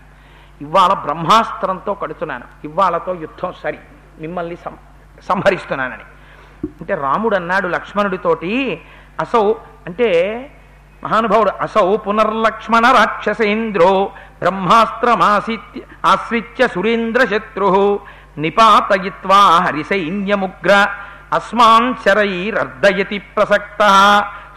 ఇవాళ 0.63 0.93
బ్రహ్మాస్త్రంతో 0.93 1.93
కడుతున్నాను. 1.93 2.43
ఇవాళతో 2.63 3.15
యుద్ధం 3.15 3.53
సరి 3.63 3.79
మిమ్మల్ని 4.19 4.55
సం 4.55 4.77
సంహరిస్తున్నానని. 5.21 6.03
అంటే 6.65 6.95
రాముడు 6.95 7.35
అన్నాడు 7.35 7.67
లక్ష్మణుడితోటి 7.67 8.81
అసౌ 9.19 9.53
అంటే 9.85 10.07
మహానుభావుడు 11.03 11.51
అసౌ 11.61 11.97
పునర్లక్ష్మణ 11.97 12.91
రాక్షసేంద్రో 12.91 14.09
బ్రహ్మాస్త్రమాసిత్య 14.41 15.81
ఆశ్రిత్య 16.05 16.67
సురేంద్ర 16.67 17.25
శత్రు 17.25 17.99
నిపాతయిత్వా 18.37 19.61
హరిసైన్యముగ్ర 19.65 20.87
అస్మాన్ 21.33 21.95
శరైరర్దయతి 22.03 23.21
ప్రసక్త 23.35 23.83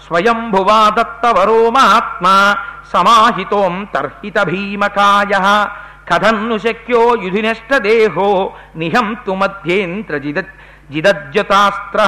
స్వయంభువా 0.07 0.91
దత్తవరో 0.97 1.71
మహాత్మా 1.71 2.57
సమాహితోం 2.93 3.89
తర్హిత 3.95 4.45
భీమకాయ 4.45 5.63
కథన్ను 6.11 6.59
శక్యో 6.59 7.17
యుధినష్టదేహో 7.23 8.53
నిహంతు 8.77 9.35
మధ్యేంద్ర 9.35 10.19
జిద 10.19 10.43
జిదజ్జతాస్త్ర 10.91 12.01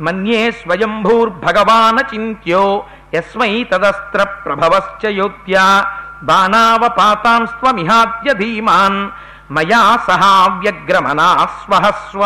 మన్యే 0.00 0.50
స్వయంభూర్భగవానచింత్యో 0.60 2.84
యస్మై 3.14 3.68
తదస్త్ర 3.72 4.22
ప్రభవశ్చ 4.22 5.06
యోత్య 5.06 5.84
బాణావపాతాంస్త్వమిహాద్య 6.22 8.34
ధీమాన్. 8.34 9.10
మయా 9.52 9.98
సహావ్యగ్రమనాస్వహస్వ 10.08 12.22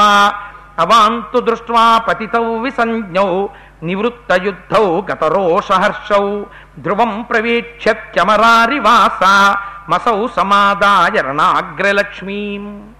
అవాంతు 0.78 1.40
దృష్ట్వా 1.40 1.98
పతితౌ 1.98 2.58
విసంజ్ఞౌ. 2.58 3.48
నివృత్తయుద్ధౌ 3.82 5.02
గతరోషహర్షౌ. 5.10 6.44
ధ్రువం 6.78 7.22
ప్రవేక్ష్యమరారివాస 7.22 9.22
మసౌ 9.88 10.26
సమాదాయ 10.36 11.22
రణాగ్రలక్ష్మీం 11.22 12.92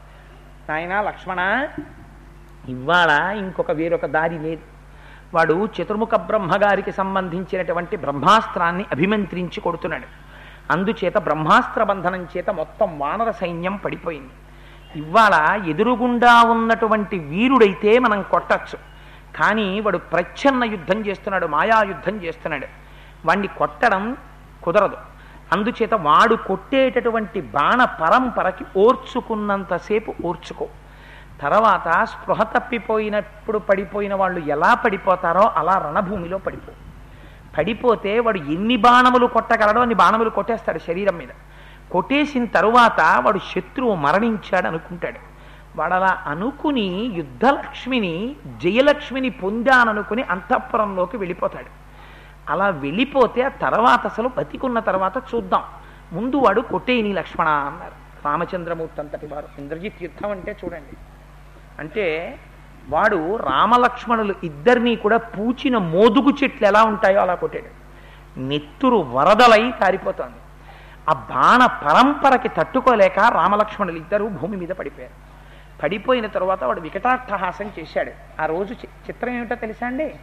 నాయనా 0.70 1.02
లక్ష్మణ 1.02 1.66
ఇవాళ 2.68 3.36
ఇంకొక 3.36 3.70
వేరొక 3.70 4.06
దారి 4.06 4.38
లేదు. 4.38 4.73
వాడు 5.34 5.68
చతుర్ముఖ 5.80 6.14
బ్రహ్మగారికి 6.14 6.92
సంబంధించినటువంటి 6.92 7.96
బ్రహ్మాస్త్రాన్ని 7.96 8.84
అభిమంత్రించి 8.92 9.60
కొడుతున్నాడు. 9.60 10.06
అందుచేత 10.72 11.18
బ్రహ్మాస్త్ర 11.18 11.82
బంధనం 11.82 12.26
చేత 12.36 12.50
మొత్తం 12.50 12.98
వానర 12.98 13.30
సైన్యం 13.30 13.76
పడిపోయింది. 13.76 14.32
ఇవాళ 14.96 15.62
ఎదురుగుండా 15.64 16.42
ఉన్నటువంటి 16.42 17.18
వీరుడైతే 17.18 17.98
మనం 17.98 18.22
కొట్టచ్చు. 18.22 18.78
కానీ 19.36 19.80
వాడు 19.80 19.98
ప్రచ్ఛన్న 19.98 20.64
యుద్ధం 20.64 21.00
చేస్తున్నాడు 21.00 21.46
మాయా 21.46 21.82
యుద్ధం 21.82 22.16
చేస్తున్నాడు. 22.16 22.66
వాణ్ణి 23.26 23.46
కొట్టడం 23.46 24.16
కుదరదు. 24.62 24.96
అందుచేత 25.52 25.94
వాడు 25.94 26.34
కొట్టేటటువంటి 26.34 27.40
బాణ 27.40 27.84
పరంపరకి 27.84 28.64
ఓర్చుకున్నంతసేపు 28.76 30.14
ఓర్చుకో. 30.24 30.68
తర్వాత 31.44 32.04
స్పృహ 32.04 32.42
తప్పిపోయినప్పుడు 32.42 33.58
పడిపోయిన 33.58 34.14
వాళ్ళు 34.14 34.40
ఎలా 34.40 34.74
పడిపోతారో 34.74 35.40
అలా 35.40 35.78
రణభూమిలో 35.78 36.38
పడిపో. 36.38 36.72
పడిపోతే 37.58 38.18
వాడు 38.18 38.38
ఎన్ని 38.38 38.76
బాణములు 38.76 39.26
కొట్టగలడో 39.26 39.80
అన్ని 39.80 39.94
బాణములు 39.94 40.30
కొట్టేస్తాడు 40.30 40.78
శరీరం 40.78 41.16
మీద. 41.16 41.28
కొట్టేసిన 41.90 42.44
తరువాత 42.44 43.00
వాడు 43.20 43.38
శత్రువు 43.38 43.94
మరణించాడు 43.94 44.66
అనుకుంటాడు. 44.66 45.18
వాడు 45.76 45.94
అలా 45.94 46.22
అనుకుని 46.26 47.10
యుద్ధలక్ష్మిని 47.14 48.36
జయలక్ష్మిని 48.56 49.30
పొందాననుకుని 49.30 50.22
అంతఃపురంలోకి 50.22 51.16
వెళ్ళిపోతాడు. 51.16 51.84
అలా 52.52 52.68
వెళ్ళిపోతే 52.68 53.42
ఆ 53.42 53.48
తర్వాత 53.48 54.06
అసలు 54.06 54.30
బతికున్న 54.38 54.78
తర్వాత 54.78 55.16
చూద్దాం. 55.34 55.62
ముందు 56.12 56.36
వాడు 56.36 56.60
కొట్టేయని 56.60 57.12
లక్ష్మణ 57.12 57.48
అన్నారు. 57.48 57.92
రామచంద్రమూర్తి 58.24 59.00
అంతటి 59.00 59.26
వారు. 59.26 59.48
ఇంద్రజిత్ 59.58 60.02
యుద్ధం 60.02 60.30
అంటే 60.30 60.56
చూడండి. 60.64 60.96
అంటే 61.78 62.38
వాడు 62.88 63.36
రామలక్ష్మణులు 63.36 64.34
ఇద్దరినీ 64.44 64.96
కూడా 64.96 65.16
పూచిన 65.16 65.78
మోదుగు 65.78 66.30
చెట్లు 66.42 66.66
ఎలా 66.66 66.84
ఉంటాయో 66.84 67.20
అలా 67.20 67.34
కొట్టాడు. 67.34 67.84
నెత్తురు 68.38 68.96
వరదలై 68.96 69.70
కారిపోతోంది. 69.70 70.36
ఆ 71.10 71.12
బాణ 71.12 71.66
పరంపరకి 71.66 72.48
తట్టుకోలేక 72.48 73.18
రామలక్ష్మణులు 73.18 73.96
ఇద్దరు 73.96 74.24
భూమి 74.24 74.56
మీద 74.56 74.68
పడిపోయారు. 74.68 75.34
పడిపోయిన 75.82 76.26
తర్వాత 76.26 76.64
వాడు 76.64 76.80
వికటాట్టహాసం 76.80 77.70
చేశాడు. 77.80 78.42
ఆ 78.42 78.46
రోజు 78.46 78.74
చి- 78.74 78.88
చిత్రం 78.88 79.34
ఏమిటో 79.34 79.54
తెలుసా 79.54 79.86
అండి? 79.86 80.14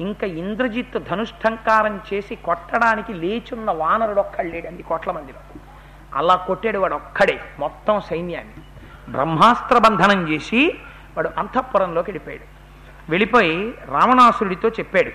ఇంకా 0.00 0.26
ఇంద్రజిత్తు 0.26 0.98
ధనుష్టంకారం 0.98 2.00
చేసి 2.14 2.34
కొట్టడానికి 2.34 3.12
లేచున్న 3.12 3.70
వానరుడు 3.70 4.20
ఒక్కడు 4.20 4.46
లేడండి 4.46 4.82
కోట్ల 4.82 5.10
మందిలో. 5.10 5.60
అలా 6.14 6.34
కొట్టాడు 6.36 6.78
వాడు 6.78 6.94
ఒక్కడే 6.94 7.40
మొత్తం 7.58 8.00
సైన్యాన్ని. 8.00 8.63
బ్రహ్మాస్త్ర 9.08 9.78
బంధనం 9.78 10.28
చేసి 10.28 10.78
వాడు 11.16 11.30
అంతఃపురంలోకి 11.38 12.10
వెళ్ళిపోయాడు. 12.10 12.64
వెళ్ళిపోయి 13.10 13.74
రావణాసురుడితో 13.88 14.68
చెప్పాడు 14.68 15.10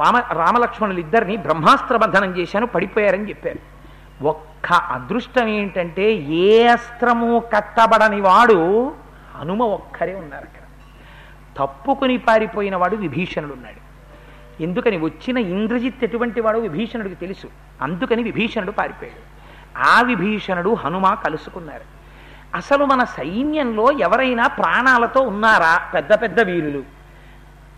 రామ 0.00 0.16
రామలక్ష్మణులు 0.16 0.98
ఇద్దరిని 0.98 1.36
బ్రహ్మాస్త్ర 1.36 1.96
బంధనం 1.96 2.38
చేశాను 2.38 2.66
పడిపోయారని 2.66 3.28
చెప్పారు. 3.28 3.76
ఒక్క 4.24 4.72
అదృష్టం 4.72 5.48
ఏంటంటే 5.48 6.12
ఏ 6.12 6.66
అస్త్రము 6.66 7.42
కట్టబడని 7.54 8.20
వాడు 8.20 8.92
హనుమ 9.34 9.62
ఒక్కరే 9.62 10.14
ఉన్నారు 10.14 10.44
అక్కడ. 10.44 10.62
తప్పుకుని 11.58 12.18
పారిపోయిన 12.18 12.76
వాడు 12.76 12.96
విభీషణుడు 12.96 13.52
ఉన్నాడు 13.52 13.86
ఎందుకని 14.62 14.96
వచ్చిన 14.96 15.38
ఇంద్రజిత్ 15.38 16.04
ఎటువంటి 16.04 16.40
వాడు 16.40 16.58
విభీషణుడికి 16.58 17.14
తెలుసు. 17.14 17.46
అందుకని 17.82 18.22
విభీషణుడు 18.22 18.70
పారిపోయాడు. 18.70 19.36
ఆ 19.88 20.02
విభీషణుడు 20.02 20.74
హనుమ 20.74 21.14
కలుసుకున్నారు. 21.14 21.95
అసలు 22.56 22.84
మన 22.84 23.04
సైన్యంలో 23.04 23.92
ఎవరైనా 23.92 24.46
ప్రాణాలతో 24.46 25.20
ఉన్నారా? 25.20 25.80
పెద్ద 25.94 26.22
పెద్ద 26.22 26.40
వీరులు. 26.40 26.82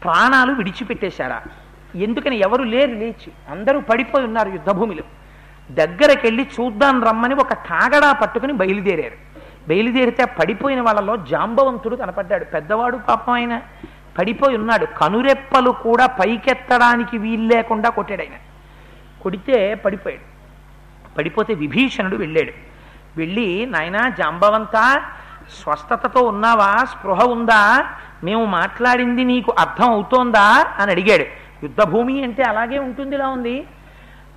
ప్రాణాలు 0.02 0.52
విడిచిపెట్టేశారా? 0.52 1.42
ఎందుకని 1.94 2.36
ఎవరు 2.36 2.62
లేరు 2.62 2.90
లేచి? 2.90 3.32
అందరూ 3.50 3.80
పడిపోయి 3.80 4.24
ఉన్నారు 4.24 4.48
యుద్ధభూమిలో. 4.48 5.02
దగ్గరకెళ్ళి 5.70 6.50
చూద్దాం 6.60 7.04
రమ్మని 7.04 7.34
ఒక 7.34 7.52
కాగడా 7.52 8.12
పట్టుకుని 8.12 8.52
బయలుదేరారు. 8.52 9.14
బయలుదేరితే 9.68 10.22
ఆ 10.22 10.26
పడిపోయిన 10.26 10.80
వాళ్ళలో 10.80 11.16
జాంబవంతుడు 11.16 11.96
కనపడ్డాడు. 11.96 12.44
పెద్దవాడు 12.44 12.96
పాపం 12.96 13.32
ఆయన. 13.32 13.62
పడిపోయి 14.18 14.56
ఉన్నాడు. 14.56 14.86
కనురెప్పలు 14.86 15.70
కూడా 15.70 16.06
పైకెత్తడానికి 16.06 17.18
వీల్లేకుండా 17.18 17.90
కొట్టాడు 17.90 18.22
ఆయన. 18.22 18.32
కొడితే 19.22 19.74
పడిపోయాడు. 19.74 20.38
పడిపోతే 21.14 21.54
విభీషణుడు 21.54 22.16
వెళ్ళాడు. 22.16 22.68
వెళ్ళి 23.16 23.66
నాయనా 23.70 24.08
జాంబవంతా 24.08 25.02
స్వస్థతతో 25.62 26.22
ఉన్నావా? 26.22 26.84
స్పృహ 26.84 27.24
ఉందా? 27.24 27.84
మేము 28.24 28.44
మాట్లాడింది 28.44 29.24
నీకు 29.24 29.54
అర్థం 29.58 29.90
అవుతోందా? 29.90 30.66
అని 30.78 30.90
అడిగాడు. 30.90 31.24
యుద్ధభూమి 31.62 32.22
అంటే 32.22 32.42
అలాగే 32.42 32.78
ఉంటుంది 32.78 33.16
ఇలా 33.16 33.28
ఉంది. 33.28 33.66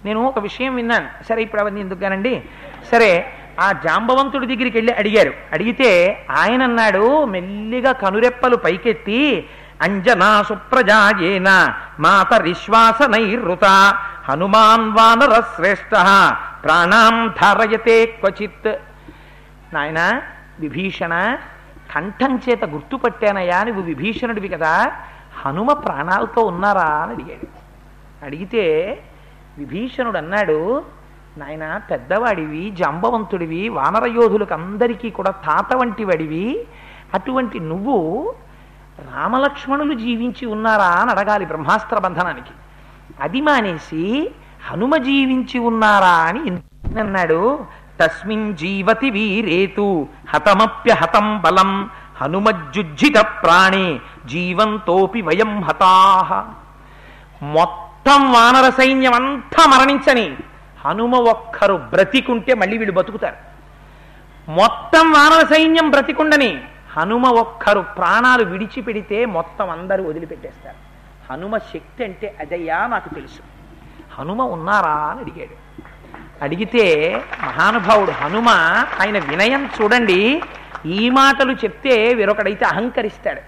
నేను 0.05 0.27
ఒక 0.27 0.39
విషయం 0.39 0.75
విన్నాను. 0.75 1.23
సరే 1.29 1.41
ఇప్పుడు 1.41 1.61
అవన్నీ 1.61 1.81
ఎందుకుగానండి 1.81 2.43
సరే 2.91 3.33
ఆ 3.59 3.71
జాంబవంతుడి 3.71 4.55
దగ్గరికి 4.55 4.77
వెళ్ళి 4.77 4.93
అడిగారు. 4.93 5.33
అడిగితే 5.53 6.25
ఆయన 6.37 6.63
అన్నాడు 6.63 7.25
మెల్లిగా 7.25 7.91
కనురెప్పలు 7.91 8.55
పైకెత్తి 8.55 9.49
అంజనా 9.81 10.43
సుప్రజాయేన 10.43 11.73
మాత 11.99 12.41
విశ్వాస 12.41 13.01
నైరుత 13.01 13.65
హనుమాన్ 14.29 14.91
వానర 14.91 15.41
శ్రేష్ఠ 15.55 15.95
ప్రాణాం 16.63 17.27
ధారయతే 17.27 18.05
క్వచిత్. 18.05 18.71
నాయన 19.73 20.21
విభీషణ 20.59 21.37
కంఠం 21.95 22.39
చేత 22.49 22.63
గుర్తుపట్టానయ్యా 22.65 23.63
నువ్వు 23.63 23.81
విభీషణుడివి 23.81 24.49
కదా 24.49 24.91
హనుమ 25.41 25.73
ప్రాణాలతో 25.73 26.41
ఉన్నారా 26.41 26.87
అని 27.03 27.13
అడిగాడు. 27.13 27.47
అడిగితే 28.25 28.63
విభీషణుడు 29.57 30.17
అన్నాడు 30.17 30.85
నాయన 31.37 31.81
పెద్దవాడివి 31.91 32.71
జంబవంతుడివి 32.71 33.69
వానరయోధులకు 33.69 34.53
అందరికీ 34.53 35.09
కూడా 35.09 35.31
తాత 35.31 35.75
వంటి 35.75 36.03
వాడివి 36.03 36.67
అటువంటి 37.13 37.59
నువ్వు 37.59 37.97
రామలక్ష్మణులు 39.13 39.93
జీవించి 39.93 40.45
ఉన్నారా 40.45 40.89
అని 41.01 41.11
అడగాలి 41.11 41.45
బ్రహ్మాస్త్ర 41.45 41.99
బంధనానికి. 41.99 42.53
అది 43.21 43.41
మానేసి 43.41 44.31
హనుమ 44.69 44.97
జీవించి 44.97 45.59
ఉన్నారా 45.59 46.15
అని 46.29 46.51
అన్నాడు. 46.99 47.65
తస్మిన్ 47.99 48.57
జీవతి 48.57 49.09
వీరేతు 49.09 50.07
హతమప్య 50.29 50.93
హతం 50.93 51.41
బలం 51.41 51.89
హనుమజ్జుజ్జిత 52.21 53.17
ప్రాణే 53.19 53.99
జీవంతోపి 54.25 55.21
వయం 55.21 55.61
హతాహ 55.61 56.29
మొత్తం 57.43 58.31
వానర 58.33 58.69
సైన్యం 58.69 59.13
అంతా 59.13 59.63
మరణించని 59.65 60.37
హనుమ 60.85 61.15
ఒక్కరు 61.15 61.73
బ్రతికుంటే 61.73 62.53
మళ్ళీ 62.53 62.77
వీళ్ళు 62.77 62.95
బతుకుతారు. 62.95 63.39
మొత్తం 64.51 65.11
వానర 65.11 65.45
సైన్యం 65.53 65.89
బ్రతికుండని 65.89 66.51
హనుమ 66.97 67.25
ఒక్కరు 67.27 67.81
ప్రాణాలు 67.97 68.43
విడిచిపెడితే 68.43 69.25
మొత్తం 69.25 69.69
అందరూ 69.69 70.03
వదిలిపెట్టేస్తారు. 70.09 70.79
హనుమ 71.31 71.57
శక్తి 71.57 72.03
అంటే 72.03 72.37
అదయ్యా 72.39 72.87
నాకు 72.87 73.09
తెలుసు. 73.15 73.50
హనుమ 74.21 74.41
ఉన్నారా 74.41 74.89
అని 74.89 75.19
అడిగాడు. 75.19 75.55
అడిగితే 76.43 76.83
మహానుభావుడు 77.45 78.11
హనుమ 78.11 78.49
ఆయన 79.01 79.19
వినయం 79.19 79.69
చూడండి 79.81 80.41
ఈ 80.85 81.09
మాటలు 81.09 81.51
చెప్తే 81.53 82.13
వేరొకడైతే 82.13 82.65
అహంకరిస్తాడు. 82.65 83.41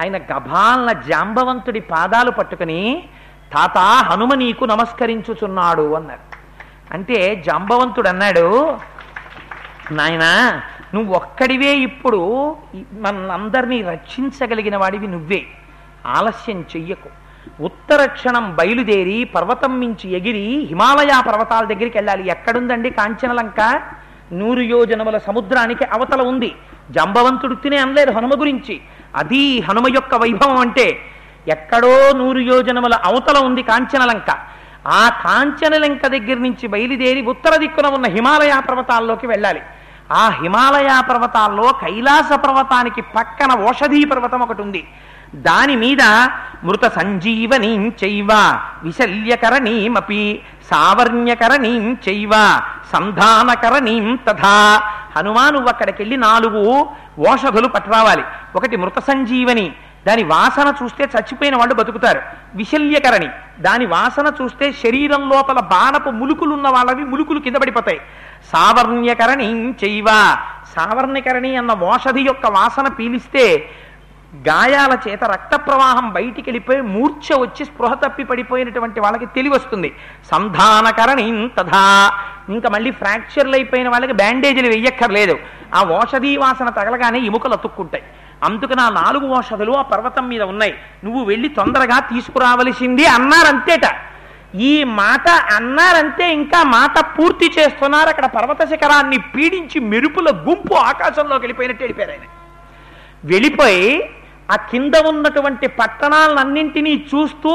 ఆయన 0.00 0.16
గభాలన 0.16 0.92
జాంబవంతుడి 1.00 1.80
పాదాలు 1.80 2.30
పట్టుకుని 2.30 3.08
తాత 3.52 3.78
హనుమ 3.78 4.34
నీకు 4.34 4.64
నమస్కరించుచున్నాడు 4.64 5.94
అన్నారు. 5.94 6.24
అంటే 6.94 7.42
జాంబవంతుడు 7.46 8.08
అన్నాడు 8.08 8.78
నాయనా 9.92 10.62
నువ్వు 10.94 11.14
ఒక్కడివే 11.14 11.76
ఇప్పుడు 11.76 12.56
మనందరినీ 12.92 13.82
రక్షించగలిగిన 13.82 14.76
వాడివి 14.76 15.06
నువ్వే. 15.06 15.46
ఆలస్యం 16.06 16.60
చెయ్యకు. 16.76 17.08
ఉత్తర 17.60 18.06
క్షణం 18.06 18.56
బయలుదేరి 18.56 19.24
పర్వతం 19.24 19.80
మించి 19.80 20.12
ఎగిరి 20.12 20.64
హిమాలయ 20.68 21.22
పర్వతాల 21.26 21.64
దగ్గరికి 21.64 21.98
వెళ్ళాలి. 21.98 22.28
ఎక్కడుందండి 22.28 22.90
కాంచనలంక? 22.90 23.80
నూరు 24.32 24.60
యోజనముల 24.60 25.18
సముద్రానికి 25.18 25.84
అవతల 25.84 26.22
ఉంది. 26.22 26.52
జంబవంతుడు 26.90 27.54
తినే 27.54 27.76
అనలేదు 27.76 28.10
హనుమ 28.10 28.30
గురించి. 28.40 28.80
అది 29.16 29.60
హనుమ 29.60 29.84
యొక్క 29.94 30.14
వైభవం 30.14 30.56
అంటే 30.56 30.98
ఎక్కడో 31.48 32.12
నూరు 32.16 32.38
యోజనముల 32.38 32.94
అవతల 32.94 33.38
ఉంది 33.38 33.62
కాంచనలంక. 33.62 34.30
ఆ 34.86 35.08
కాంచనలంక 35.24 36.06
దగ్గర 36.06 36.36
నుంచి 36.36 36.66
బయలుదేరి 36.66 37.22
ఉత్తర 37.22 37.56
దిక్కున 37.56 37.86
ఉన్న 37.86 38.06
హిమాలయ 38.06 38.62
పర్వతాల్లోకి 38.68 39.26
వెళ్ళాలి. 39.26 39.62
ఆ 40.12 40.28
హిమాలయ 40.28 41.02
పర్వతాల్లో 41.10 41.72
కైలాస 41.72 42.32
పర్వతానికి 42.32 43.00
పక్కన 43.00 43.60
ఓషధీ 43.60 44.04
పర్వతం 44.04 44.40
ఒకటి 44.40 44.62
ఉంది. 44.62 44.88
దాని 45.34 45.76
మీద 45.76 46.02
మృత 46.64 46.84
సంజీవనీం 46.88 47.92
చైవ 48.04 48.28
విశల్యకరణీమపి 48.82 50.42
సావర్ణ్యకరణీం 50.70 51.96
చైవ 52.08 52.30
సంధానకరణీం 52.92 54.18
తథా. 54.28 54.82
హనుమాను 55.16 55.68
అక్కడికెళ్ళి 55.68 56.16
నాలుగు 56.16 56.88
ఓషధులు 57.18 57.68
పట్టురావాలి. 57.68 58.24
ఒకటి 58.56 58.76
మృత 58.76 58.98
సంజీవని 58.98 59.72
దాని 60.06 60.22
వాసన 60.22 60.74
చూస్తే 60.82 61.04
చచ్చిపోయిన 61.04 61.56
వాళ్ళు 61.56 61.74
బతుకుతారు. 61.74 62.20
విశల్యకరణి 62.54 63.28
దాని 63.60 63.86
వాసన 63.86 64.32
చూస్తే 64.42 64.72
శరీరం 64.72 65.28
లోపల 65.28 65.60
బాణపు 65.60 66.10
ములుకులు 66.10 66.54
ఉన్న 66.54 66.68
వాళ్ళవి 66.68 67.04
ములుకులు 67.04 67.40
కింద 67.40 67.56
పడిపోతాయి. 67.56 68.00
సావర్ణ్యకరణి 68.52 69.74
చైవ 69.84 70.06
సావర్ణ్యకరణి 70.76 71.56
అన్న 71.56 71.72
ఓషధి 71.72 72.20
యొక్క 72.20 72.46
వాసన 72.46 72.88
పీలిస్తే 72.88 73.70
గాయాల 74.36 74.98
చేత 75.08 75.24
రక్త 75.24 75.56
ప్రవాహం 75.56 76.12
బయటికి 76.12 76.50
వెళ్ళిపోయి 76.50 76.80
మూర్ఛ 76.80 77.38
వచ్చి 77.38 77.64
స్పృహ 77.64 77.94
తప్పి 77.94 78.24
పడిపోయినటువంటి 78.24 79.00
వాళ్ళకి 79.00 79.26
తెలివి 79.26 79.54
వస్తుంది. 79.54 79.94
సంధానకరణి 80.30 81.50
తథా. 81.58 82.12
ఇంకా 82.48 82.70
మళ్ళీ 82.70 82.90
ఫ్రాక్చర్లు 82.90 83.54
అయిపోయిన 83.54 83.88
వాళ్ళకి 83.88 84.12
బ్యాండేజీలు 84.12 84.68
వెయ్యక్కర్లేదు 84.68 85.38
ఆ 85.74 85.82
ఓషధీ 85.82 86.36
వాసన 86.36 86.68
తగలగానే 86.68 87.18
ఎముకలు 87.18 87.52
అతుక్కుంటాయి. 87.52 88.02
అందుకు 88.44 88.72
నా 88.72 88.88
నాలుగు 88.88 89.26
ఓషధులు 89.26 89.72
ఆ 89.72 89.82
పర్వతం 89.82 90.28
మీద 90.28 90.42
ఉన్నాయి. 90.42 90.74
నువ్వు 91.04 91.24
వెళ్ళి 91.24 91.48
తొందరగా 91.48 91.98
తీసుకురావలసింది 91.98 93.06
అన్నారంతేట. 93.06 93.94
ఈ 94.56 94.84
మాట 94.84 95.28
అన్నారంతే 95.28 96.32
ఇంకా 96.32 96.62
మాట 96.62 96.98
పూర్తి 96.98 97.52
చేస్తున్నారు. 97.58 98.08
అక్కడ 98.08 98.26
పర్వత 98.26 98.68
శిఖరాన్ని 98.68 99.18
పీడించి 99.18 99.80
మెరుపుల 99.80 100.30
గుంపు 100.30 100.74
ఆకాశంలోకి 100.74 101.42
వెళ్ళిపోయినట్టు 101.42 101.82
వెళ్ళిపోయారు 101.82 102.12
ఆయన. 102.12 102.28
వెళ్ళిపోయి 103.24 104.10
ఆ 104.50 104.56
కింద 104.56 104.94
ఉన్నటువంటి 104.94 105.66
పట్టణాలన్నింటినీ 105.66 107.06
చూస్తూ 107.14 107.52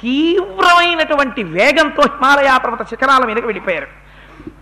తీవ్రమైనటువంటి 0.00 1.42
వేగంతో 1.42 2.02
హిమాలయ 2.02 2.58
పర్వత 2.64 2.82
శిఖరాల 2.88 3.24
మీదకి 3.24 3.46
వెళ్ళిపోయారు. 3.46 3.88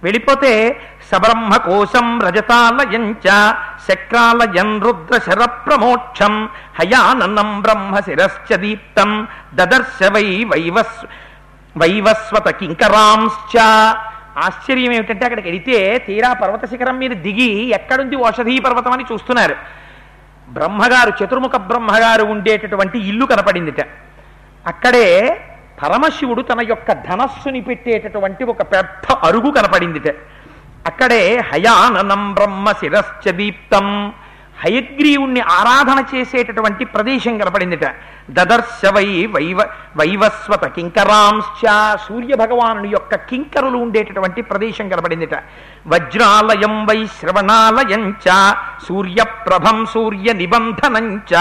వెళ్ళిపోతే 0.05 0.53
సబ్రహ్మ 1.13 1.57
కోశం 1.57 2.21
రజతాలయంచ 2.21 3.27
శక్రాలయం 3.89 4.71
రుద్ర 4.81 5.19
శర 5.19 5.45
ప్రమోక్షం 5.45 6.49
హయాననం 6.79 7.63
బ్రహ్మ 7.63 8.01
శిరశ్చ 8.01 8.57
దీప్తం 8.57 9.29
దదర్శ 9.55 10.09
వై 10.15 10.45
వైవస్ 10.45 10.99
వైవస్వత 11.79 12.49
కింకరాంశ్చ. 12.49 13.59
ఆశ్చర్యం 14.45 14.93
ఏమిటంటే 14.93 15.25
అక్కడికి 15.25 15.49
వెళితే 15.49 16.05
తీరా 16.07 16.33
పర్వత 16.33 16.65
శిఖరం 16.65 16.99
మీద 16.99 17.11
దిగి 17.11 17.51
ఎక్కడుంది 17.69 18.17
ఓషధీ 18.17 18.59
పర్వతం 18.59 18.93
అని 18.93 19.05
చూస్తున్నారు. 19.13 19.57
బ్రహ్మగారు 20.49 21.25
చతుర్ముఖ 21.25 21.57
బ్రహ్మగారు 21.57 22.25
ఉండేటటువంటి 22.25 22.99
ఇల్లు 22.99 23.27
కనపడిందిట. 23.27 23.81
అక్కడే 24.67 25.41
పరమశివుడు 25.83 26.43
తన 26.43 26.61
యొక్క 26.69 26.93
ధనస్సుని 26.93 27.61
పెట్టేటటువంటి 27.61 28.45
ఒక 28.45 28.63
పెద్ద 28.63 29.13
అరుగు 29.13 29.51
కనపడిందిట. 29.51 30.09
అక్కడే 30.87 31.37
హయాననం 31.37 32.35
బ్రహ్మ 32.35 32.73
శిరశ్చ 32.73 33.31
దీప్తం. 33.31 34.13
హయగ్రీవుణ్ణి 34.63 35.41
ఆరాధన 35.41 35.99
చేసేటటువంటి 36.13 36.85
ప్రదేశం 36.85 37.39
కనపడిందిట. 37.39 37.87
దదర్శ 38.31 38.81
వై 38.95 39.27
వైవ 39.27 39.59
వైవస్వత 39.97 40.65
కింకరాంశ్చ 40.67 41.63
సూర్య 42.07 42.35
భగవానుని 42.37 42.89
యొక్క 42.89 43.15
కింకరులు 43.15 43.79
ఉండేటటువంటి 43.79 44.43
ప్రదేశం 44.43 44.89
కనపడిందిట. 44.89 45.35
వజ్రాలయం 45.87 46.75
వై 46.87 47.07
శ్రవణాలయంచ 47.19 48.27
సూర్యప్రభం 48.87 49.87
సూర్య 49.87 50.33
నిబంధనంచ 50.33 51.35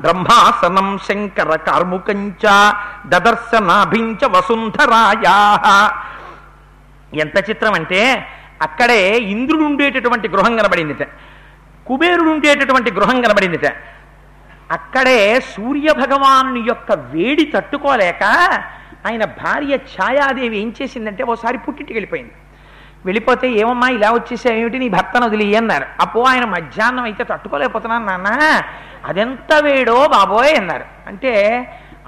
బ్రహ్మాసనం 0.00 0.98
శంకర 1.08 1.56
కార్ముకంచ 1.68 2.44
దదర్శనాభించ 3.06 4.24
వసుంధరాయా. 4.36 5.36
ఎంత 7.14 7.36
చిత్రం 7.50 7.74
అంటే 7.74 8.00
అక్కడే 8.62 9.00
ఇంద్రుడు 9.34 9.64
ఉండేటటువంటి 9.64 10.28
గృహం 10.28 10.56
కనబడిందిట 10.56 11.04
కుబేరుడు 11.86 12.30
ఉండేటటువంటి 12.30 12.90
గృహం 12.90 13.20
కనబడిందిట. 13.20 13.66
అక్కడే 14.70 15.40
సూర్య 15.40 15.92
భగవాను 15.92 16.64
యొక్క 16.66 16.92
వేడి 16.92 17.44
తట్టుకోలేక 17.44 18.22
ఆయన 19.06 19.24
భార్య 19.24 19.76
ఛాయాదేవి 19.76 20.58
ఏం 20.58 20.74
చేసిందంటే 20.82 21.24
ఓసారి 21.24 21.58
పుట్టింటికి 21.58 21.92
వెళ్ళిపోయింది. 21.92 22.32
వెళ్ళిపోతే 23.04 23.50
ఏమమ్మా 23.50 23.88
ఇలా 23.88 24.10
వచ్చేసావు? 24.10 24.56
ఏమిటి 24.56 24.78
నీ 24.78 24.88
భర్తను 24.88 25.26
వదిలి 25.26 25.56
అన్నారు. 25.56 25.84
అపో 26.00 26.22
ఆయన 26.22 26.44
మధ్యాహ్నం 26.44 27.04
అయితే 27.04 27.24
తట్టుకోలేకపోతున్నాను 27.24 28.06
నాన్న. 28.06 28.62
అదెంత 29.04 29.54
వేడో 29.54 30.08
బాబోయ్ 30.08 30.54
అన్నారు. 30.54 30.84
అంటే 31.06 31.32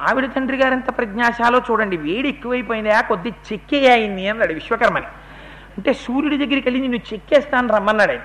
ఆవిడ 0.09 0.25
తండ్రి 0.37 0.57
గారు 0.57 0.75
ఎంత 0.75 0.99
ప్రజ్ఞాశాలో 0.99 1.63
చూడండి 1.71 1.97
వేడి 1.97 2.29
ఎక్కువైపోయిందా? 2.29 3.01
కొద్ది 3.01 3.35
చెక్కేయాయింది 3.53 4.29
అన్నాడు 4.29 4.53
విశ్వకర్మని. 4.53 5.07
అంటే 5.77 5.93
సూర్యుడి 5.93 6.37
దగ్గరికి 6.37 6.69
వెళ్ళి 6.69 6.81
నిన్ను 6.81 7.15
చెక్కేస్తాను 7.15 7.75
రమ్మన్నాడు 7.75 8.11
ఆయన. 8.11 8.21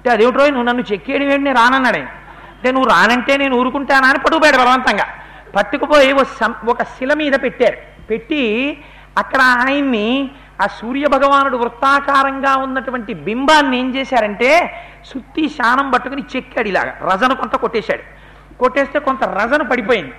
అంటే 0.00 0.10
అదేమిటో 0.10 0.46
నువ్వు 0.46 0.62
నన్ను 0.62 0.84
చెక్కేయడం 0.92 1.24
ఏంటి? 1.24 1.38
నేను 1.38 1.56
రానన్నాడే. 1.56 2.00
అంటే 2.00 2.72
నువ్వు 2.72 2.88
రానంటే 2.90 3.36
నేను 3.36 3.56
ఊరుకుంటానా 3.56 4.08
అని 4.08 4.18
పట్టుకుపోయాడు 4.18 4.56
బలవంతంగా. 4.56 5.04
పట్టుకుపోయి 5.56 6.12
ఓ 6.12 6.22
సం- 6.22 6.70
ఒక 6.70 6.82
శిల 6.82 7.14
మీద 7.14 7.32
పెట్టారు. 7.42 7.76
పెట్టి 8.10 8.78
అక్కడ 9.18 9.38
ఆయన్ని 9.40 10.30
ఆ 10.62 10.66
సూర్య 10.66 11.06
భగవానుడు 11.08 11.56
వృత్తాకారంగా 11.56 12.56
ఉన్నటువంటి 12.56 13.14
బింబాన్ని 13.14 13.78
ఏం 13.78 13.94
చేశారంటే 13.94 14.74
సుత్తి 15.04 15.48
శానం 15.48 15.90
పట్టుకుని 15.90 16.24
చెక్కాడు 16.36 16.68
ఇలాగా. 16.68 16.98
రజను 17.12 17.34
కొంత 17.34 17.56
కొట్టేశాడు. 17.56 18.02
కొట్టేస్తే 18.58 18.98
కొంత 18.98 19.24
రజను 19.24 19.64
పడిపోయింది. 19.64 20.12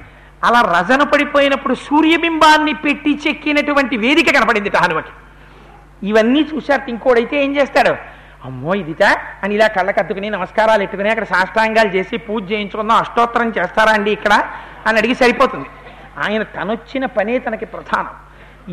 అలా 0.44 0.80
రజను 0.80 1.06
పడిపోయినప్పుడు 1.06 1.74
సూర్యబింబాన్ని 1.74 2.74
పెట్టి 2.74 3.20
చెక్కినటువంటి 3.28 3.98
వేదిక 3.98 4.38
కనపడింది 4.38 4.72
హనుమకి. 4.78 5.10
ఇవన్నీ 6.08 6.48
చూశారు. 6.56 6.90
ఇంకోడైతే 6.90 7.44
ఏం 7.44 7.56
చేస్తాడు? 7.56 8.21
అమ్మో 8.46 8.74
ఇదిట 8.76 9.04
అని 9.44 9.56
ఇలా 9.56 9.68
కళ్ళకత్తుకుని 9.68 10.30
నమస్కారాలు 10.30 10.84
ఎట్టుకుని 10.84 11.10
అక్కడ 11.10 11.24
సాష్టాంగాలు 11.24 11.90
చేసి 11.90 12.18
పూజ 12.18 12.52
చేయించుకుందాం 12.52 12.98
అష్టోత్తరం 12.98 13.50
చేస్తారా 13.50 13.92
అండి 13.92 14.12
ఇక్కడ? 14.12 14.44
అని 14.88 14.98
అడిగి 14.98 15.16
సరిపోతుంది. 15.16 15.66
ఆయన 16.26 16.44
తనొచ్చిన 16.44 17.06
పనే 17.06 17.40
తనకి 17.40 17.66
ప్రధానం. 17.66 18.10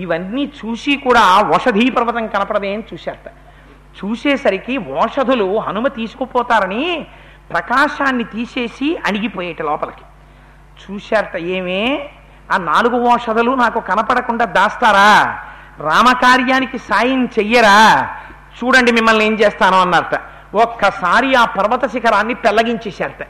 ఇవన్నీ 0.01 0.53
చూసి 0.65 0.97
కూడా 0.97 1.41
వషధీ 1.43 1.91
పర్వతం 1.91 2.27
కనపడదే 2.27 2.75
అని 2.75 2.85
చూశారట. 2.93 3.31
చూసేసరికి 4.05 4.77
ఓషధులు 4.77 5.59
హనుమ 5.59 5.89
తీసుకుపోతారని 5.89 7.07
ప్రకాశాన్ని 7.51 8.25
తీసేసి 8.25 8.99
అణిగిపోయేట 9.07 9.63
లోపలికి. 9.63 10.03
చూశారట 10.83 11.37
ఏమే? 11.37 12.11
ఆ 12.53 12.57
నాలుగు 12.57 13.01
ఓషధులు 13.01 13.51
నాకు 13.51 13.81
కనపడకుండా 13.81 14.45
దాస్తారా? 14.45 15.39
రామకార్యానికి 15.81 16.79
సాయం 16.79 17.25
చెయ్యరా? 17.25 18.09
చూడండి 18.59 18.93
మిమ్మల్ని 18.93 19.25
ఏం 19.25 19.35
చేస్తాను 19.35 19.81
అన్నారట 19.81 20.21
ఒక్కసారి 20.55 21.35
ఆ 21.35 21.45
పర్వత 21.45 21.87
శిఖరాన్ని 21.87 22.35
పెల్లగించేశారట. 22.35 23.23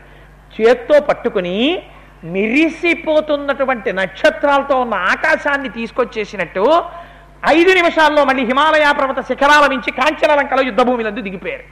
చేత్తో 0.57 1.01
పట్టుకుని 1.01 1.83
మిరిసిపోతున్నటువంటి 2.25 3.93
నక్షత్రాలతో 3.93 4.81
ఉన్న 4.81 4.95
ఆకాశాన్ని 4.95 5.69
తీసుకొచ్చేసినట్టు 5.69 6.83
ఐదు 7.49 7.71
నిమిషాల్లో 7.71 8.25
మళ్ళీ 8.25 8.45
హిమాలయ 8.45 8.93
పర్వత 8.93 9.21
శిఖరాల 9.21 9.67
నుంచి 9.67 9.91
కాంచనలంకలో 9.91 10.63
యుద్ధభూమిలందు 10.63 11.21
దిగిపోయారు. 11.21 11.65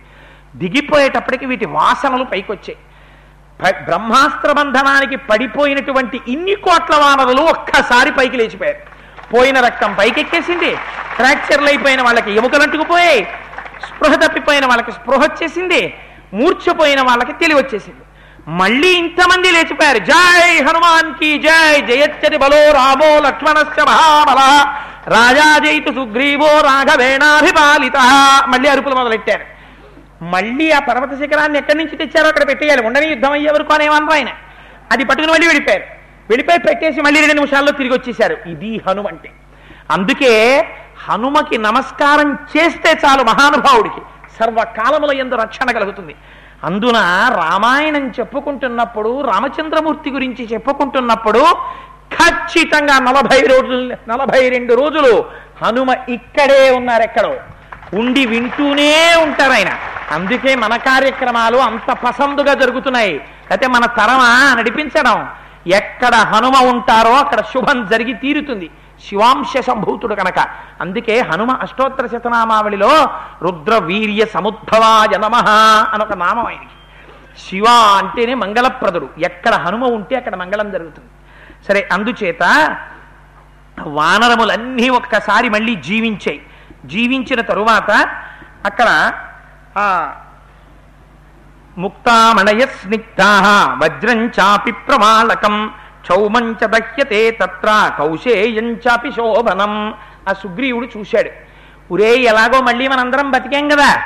దిగిపోయేటప్పటికి 0.56 1.46
వీటి 1.46 1.66
వాసనలు 1.66 2.24
పైకొచ్చాయి. 2.24 2.76
బ్రహ్మాస్త్ర 3.84 4.52
బంధనానికి 4.52 5.16
పడిపోయినటువంటి 5.16 6.20
ఇన్ని 6.28 6.54
కోట్ల 6.54 6.94
వానరులు 6.96 7.42
ఒక్కసారి 7.42 8.10
పైకి 8.10 8.36
లేచిపోయారు. 8.36 8.95
పోయిన 9.32 9.60
రక్తం 9.60 9.94
పైకెక్కేసింది. 9.94 10.76
ఫ్రాక్చర్లు 11.16 11.66
అయిపోయిన 11.66 12.02
వాళ్ళకి 12.02 12.32
ఎముకలు 12.32 12.62
అంటుకుపోయాయి. 12.62 13.28
స్పృహ 13.86 14.14
తప్పిపోయిన 14.14 14.66
వాళ్ళకి 14.66 14.92
స్పృహ 14.92 15.18
వచ్చేసింది. 15.18 15.94
మూర్ఛపోయిన 16.34 17.00
వాళ్ళకి 17.00 17.32
తెలివి 17.32 17.60
వచ్చేసింది. 17.60 17.98
మళ్ళీ 18.48 18.88
ఇంతమంది 18.88 19.50
లేచిపోయారు. 19.50 19.98
జై 19.98 20.58
హనుమాన్కి 20.58 21.38
జై. 21.38 21.80
జయచ్చరి 21.80 22.36
బలో 22.36 22.72
రామో 22.72 23.20
లక్ష్మణశ్చ 23.20 23.82
మహాబల. 23.82 24.74
రాజా 25.14 25.58
జైతు 25.58 25.92
సుగ్రీవో 25.92 26.60
రాఘవేణాభిపాలిత. 26.60 27.96
మళ్ళీ 28.46 28.68
అరుపులు 28.68 28.94
మొదలెట్టారు. 28.94 29.44
మళ్ళీ 30.24 30.70
ఆ 30.70 30.78
పర్వత 30.78 31.18
శిఖరాన్ని 31.18 31.58
ఎక్కడి 31.58 31.78
నుంచి 31.78 31.96
తెచ్చారో 31.96 32.28
అక్కడ 32.28 32.48
పెట్టేయాలి. 32.48 32.82
ఉండని 32.82 33.06
యుద్ధం 33.06 33.32
అయ్యే 33.32 33.50
వరకు 33.50 33.72
అనేమన్నారు 33.72 34.12
ఆయన. 34.12 34.28
అది 34.92 35.04
పట్టుకుని 35.04 35.32
మళ్ళీ 35.32 35.46
వెళ్ళిపోయారు. 35.46 35.95
వెళ్ళిపోయి 36.30 36.58
పెట్టేసి 36.58 37.00
మళ్ళీ 37.00 37.20
రెండు 37.20 37.34
నిమిషాల్లో 37.34 37.72
తిరిగి 37.72 37.94
వచ్చేశారు. 37.94 38.36
ఇది 38.48 38.80
హనుమ 38.88 39.06
అంటే 39.06 39.30
అందుకే 39.90 40.32
హనుమకి 41.08 41.58
నమస్కారం 41.58 42.38
చేస్తే 42.56 42.90
చాలు 43.04 43.22
మహానుభావుడికి. 43.22 44.02
సర్వకాలముల 44.38 45.12
ఎందు 45.18 45.34
రక్షణ 45.34 45.70
కలుగుతుంది. 45.70 46.14
అందున 46.64 46.98
రామాయణం 47.40 48.04
చెప్పుకుంటున్నప్పుడు 48.08 49.20
రామచంద్రమూర్తి 49.20 50.10
గురించి 50.10 50.44
చెప్పుకుంటున్నప్పుడు 50.52 51.42
ఖచ్చితంగా 52.18 52.98
నలభై 52.98 53.40
రోజులు 53.40 53.96
నలభై 54.10 54.48
రెండు 54.48 54.74
రోజులు 54.74 55.24
హనుమ 55.62 55.90
ఇక్కడే 56.08 56.70
ఉన్నారు 56.70 57.02
ఎక్కడో 57.02 57.36
ఉండి 57.98 58.26
వింటూనే 58.26 59.14
ఉంటారు 59.22 59.52
ఆయన. 59.52 59.70
అందుకే 60.10 60.56
మన 60.56 60.76
కార్యక్రమాలు 60.76 61.56
అంత 61.56 61.92
పసందుగా 61.92 62.54
జరుగుతున్నాయి. 62.54 63.14
అయితే 63.50 63.66
మన 63.66 63.86
తరమా 63.86 64.54
నడిపించడం. 64.58 65.28
ఎక్కడ 65.66 66.14
హనుమ 66.14 66.56
ఉంటారో 66.56 67.12
అక్కడ 67.12 67.40
శుభం 67.40 67.86
జరిగి 67.86 68.12
తీరుతుంది. 68.12 68.70
శివాంశ 69.08 69.56
సంభూతుడు 69.56 70.14
కనుక. 70.14 70.38
అందుకే 70.80 71.20
హనుమ 71.20 71.52
అష్టోత్తర 71.52 72.06
శతనామావళిలో 72.06 73.10
రుద్ర 73.42 73.78
వీర్య 73.78 74.26
సముద్భవాయ 74.26 75.18
నమ 75.18 75.34
అని 75.94 76.02
ఒక 76.02 76.12
నామం 76.12 76.46
ఆయనకి. 76.46 76.68
శివ 77.50 77.64
అంటేనే 77.68 78.34
మంగళప్రదుడు. 78.34 79.08
ఎక్కడ 79.18 79.54
హనుమ 79.54 79.84
ఉంటే 79.84 80.16
అక్కడ 80.16 80.36
మంగళం 80.36 80.70
జరుగుతుంది. 80.70 81.08
సరే 81.68 81.88
అందుచేత 81.92 82.76
వానరములన్నీ 83.80 84.88
ఒక్కసారి 84.88 85.48
మళ్ళీ 85.48 85.74
జీవించాయి. 85.74 86.46
జీవించిన 86.84 87.40
తరువాత 87.40 87.90
అక్కడ 88.64 89.12
ముక్తామణయస్నిగ్ధా 91.78 93.30
వజ్రం 93.82 94.26
చాపి 94.26 94.72
ప్రమాళకం 94.72 95.70
క్షౌమం 96.00 96.52
చ 96.52 96.64
దహ్యతే 96.64 97.30
తత్ర 97.30 97.90
కౌశేయం 97.98 98.72
చాపి 98.72 99.10
శోభనం. 99.10 99.94
ఆ 100.28 100.32
సుగ్రీవుడు 100.32 100.88
చూశాడు. 100.98 101.30
ఉరే 101.90 102.16
ఎలాగో 102.16 102.60
మళ్ళీ 102.60 102.88
మనందరం 102.88 103.30
బతికాం 103.30 103.68
కదా 103.68 104.02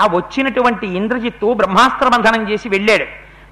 ఆ 0.00 0.06
వచ్చినటువంటి 0.06 0.86
ఇంద్రజిత్తు 0.86 1.52
బ్రహ్మాస్త్ర 1.52 2.08
బంధనం 2.08 2.50
చేసి 2.50 2.68
వెళ్ళాడు. 2.68 3.04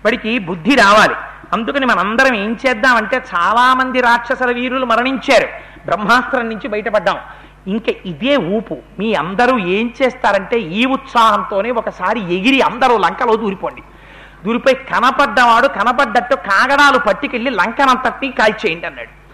వాడికి 0.05 0.38
బుద్ధి 0.38 0.74
రావాలి. 0.74 1.14
అందుకని 1.52 1.87
మనందరం 1.87 2.35
ఏం 2.35 2.59
చేద్దామంటే 2.66 3.16
చాలా 3.16 3.74
మంది 3.74 4.00
రాక్షసల 4.00 4.52
వీరులు 4.52 4.87
మరణించారు. 4.87 5.48
బ్రహ్మాస్త్రం 5.87 6.48
నుంచి 6.48 6.68
బయటపడ్డాం. 6.68 7.16
ఇంకా 7.66 7.92
ఇదే 8.07 8.37
ఊపు. 8.37 8.76
మీ 8.98 9.14
అందరూ 9.14 9.59
ఏం 9.59 9.94
చేస్తారంటే 10.02 10.59
ఈ 10.59 10.85
ఉత్సాహంతోనే 10.85 11.70
ఒకసారి 11.70 12.20
ఎగిరి 12.35 12.61
అందరూ 12.61 12.98
లంకలో 12.98 13.37
దూరిపోండి. 13.37 13.83
దూరిపోయి 14.44 14.74
కనపడ్డవాడు 14.74 15.66
కనపడ్డట్టు 15.66 16.35
కాగడాలు 16.35 16.98
పట్టుకెళ్ళి 16.98 17.50
లంకనంతటినీ 17.50 18.33
కాల్చేయండి 18.33 18.87
అన్నాడు. 18.87 19.26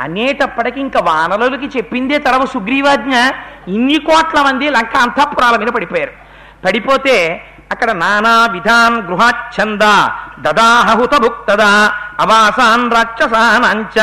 అనేటప్పటికి 0.00 0.80
ఇంకా 0.80 1.00
వానరులకి 1.00 1.66
చెప్పిందే 1.78 2.18
తరవ 2.18 2.46
సుగ్రీవాజ్ఞ. 2.46 3.14
ఇన్ని 3.68 3.98
కోట్ల 3.98 4.42
మంది 4.42 4.70
లంక 4.70 4.96
అంతఃపురాల 4.96 5.56
మీద 5.56 5.68
పడిపోయారు. 5.68 6.12
పడిపోతే 6.64 7.44
అక్కడ 7.70 7.90
నానా 7.98 8.34
విధాన్ 8.52 8.96
గృహాచ్ఛంద 9.02 9.84
దదాహుత 10.38 11.14
భుక్తదా 11.22 11.72
అవాసాన్ 12.20 12.86
రాక్షసానాంచ 12.92 13.96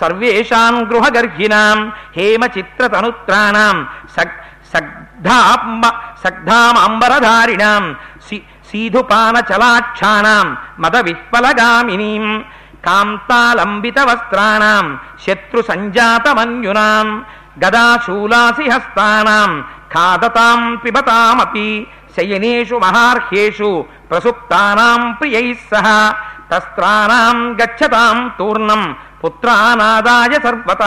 సర్వేషాన్ 0.00 0.78
గృహగర్హిణాం 0.86 1.78
హేమ 2.16 2.42
చిత్రతనుత్రాణం 2.54 3.76
సగ్ 4.16 4.36
సగ్ధామాంబరధారిణాం 6.22 7.84
సి- 8.26 8.40
సీధుపానచలాక్షాణం 8.68 10.46
మద 10.78 10.96
విహ్వలగామినీం 11.00 12.24
కాంతాలంబిత 12.86 13.98
వస్త్రాణం 14.06 14.86
శత్రు 15.24 15.60
సంజాతమన్యునాం 15.62 17.08
గదాశూలాసి 17.64 18.66
హస్తానాం 18.70 19.50
ఖాదతాం 19.92 20.60
పిబతామపి 20.76 21.68
శయనేషు 22.16 22.76
మహార్హేషు 22.76 23.70
ప్రసుప్తానాం 24.10 25.02
ప్రియై 25.18 25.46
సహ 25.68 25.86
తస్త్రానాం 26.50 27.38
గచ్చతాం 27.58 28.18
తూర్ణం 28.38 28.82
పుత్రానాదాయ 29.22 30.34
సర్వత 30.44 30.84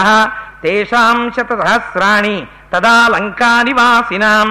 తేషాం 0.63 1.19
శతసహస్రాణి 1.35 2.37
తదా 2.73 2.95
లంకానివాసినాం 3.13 4.49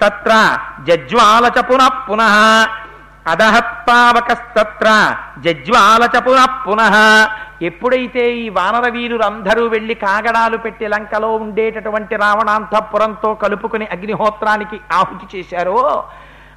తత్ర 0.00 0.32
జజ్వాల 0.86 1.46
చ 1.48 1.60
పునః 1.60 1.94
పునః 2.06 2.34
అదహత్పావకస్తత్ర 3.26 4.88
జజ్వాలచ 5.44 6.16
పునః 6.26 6.46
పునః. 6.66 6.96
ఎప్పుడైతే 7.62 8.22
ఈ 8.36 8.46
వానర 8.48 8.86
వీరులందరూ 8.88 9.62
వెళ్ళి 9.68 9.94
కాగడాలు 10.02 10.56
పెట్టి 10.56 10.86
లంకలో 10.88 11.30
ఉండేటటువంటి 11.36 12.14
రావణాంతపురంతో 12.16 13.30
కలుపుకుని 13.42 13.86
అగ్నిహోత్రానికి 13.86 14.78
ఆహుతి 14.92 15.26
చేశారో 15.34 15.78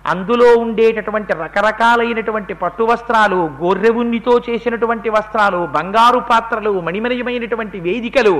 అందులో 0.05 0.47
ఉండేటటువంటి 0.59 1.33
రకరకాలైనటువంటి 1.41 2.53
పట్టు 2.53 2.83
వస్త్రాలు 2.83 3.39
గొర్రె 3.61 3.89
ఉన్నితో 4.01 4.33
చేసినటువంటి 4.45 5.09
వస్త్రాలు 5.09 5.59
బంగారు 5.73 6.19
పాత్రలు 6.29 6.71
మణిమయమైనటువంటి 6.81 7.77
వేదికలు 7.79 8.35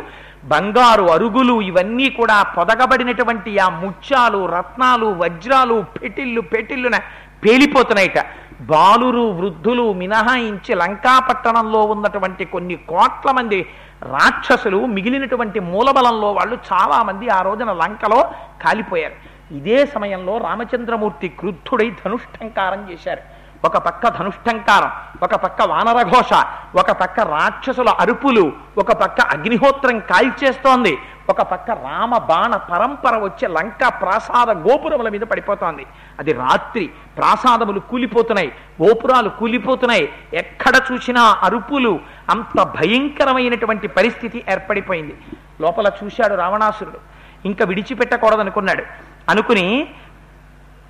బంగారు 0.46 1.06
అరుగులు 1.16 1.56
ఇవన్నీ 1.62 2.08
కూడా 2.10 2.38
పొదగబడినటువంటి 2.56 3.54
ఆ 3.60 3.68
ముత్యాలు 3.82 4.42
రత్నాలు 4.56 5.10
వజ్రాలు 5.22 5.78
పెటిల్లు 5.98 6.44
పెటిల్లున 6.54 7.00
పేలిపోతున్నాయిట. 7.46 8.20
బాలురు 8.62 9.32
వృద్ధులు 9.32 9.94
మినహాయించి 9.94 10.76
లంకాపట్టణంలో 10.76 11.82
ఉన్నటువంటి 11.82 12.46
కొన్ని 12.46 12.76
కోట్ల 12.76 13.32
మంది 13.32 13.70
రాక్షసులు 14.04 14.86
మిగిలినటువంటి 14.86 15.60
మూలబలంలో 15.60 16.32
వాళ్ళు 16.32 16.58
చాలా 16.74 17.04
మంది 17.04 17.30
ఆ 17.30 17.42
రోజున 17.42 17.72
లంకలో 17.74 18.32
కాలిపోయారు. 18.62 19.16
ఇదే 19.54 19.86
సమయంలో 19.86 20.38
రామచంద్రమూర్తి 20.38 21.28
క్రుద్ధుడై 21.28 21.90
ధనుష్టంకారం 22.06 22.82
చేశారు. 22.92 23.37
ఒక 23.68 23.78
పక్క 23.78 24.08
ధనుష్టంకారం 24.08 24.92
ఒక 25.24 25.36
పక్క 25.36 25.62
వానరఘోష 25.62 26.34
ఒక 26.76 26.92
పక్క 26.92 27.20
రాక్షసుల 27.20 27.90
అరుపులు 27.90 28.54
ఒక 28.78 28.92
పక్క 28.92 29.22
అగ్నిహోత్రం 29.22 30.00
కాల్చేస్తోంది 30.00 30.98
ఒక 31.30 31.42
పక్క 31.42 31.72
రామ 31.72 32.18
బాణ 32.18 32.56
పరంపర 32.56 33.18
వచ్చే 33.18 33.48
లంక 33.48 33.88
ప్రాసాద 34.02 34.50
గోపురముల 34.50 35.10
మీద 35.10 35.22
పడిపోతోంది. 35.22 35.86
అది 36.20 36.34
రాత్రి 36.34 36.90
ప్రాసాదములు 37.18 37.80
కూలిపోతున్నాయి 37.80 38.52
గోపురాలు 38.84 39.30
కూలిపోతున్నాయి. 39.30 40.10
ఎక్కడ 40.34 40.74
చూసినా 40.92 41.38
అరుపులు 41.44 42.00
అంత 42.30 42.64
భయంకరమైనటువంటి 42.64 43.88
పరిస్థితి 43.88 44.44
ఏర్పడిపోయింది. 44.50 45.18
లోపల 45.62 45.92
చూశాడు 46.04 46.36
రావణాసురుడు. 46.36 47.00
ఇంకా 47.46 47.66
విడిచిపెట్టకూడదనుకున్నాడు. 47.66 48.84
అనుకుని 49.30 49.88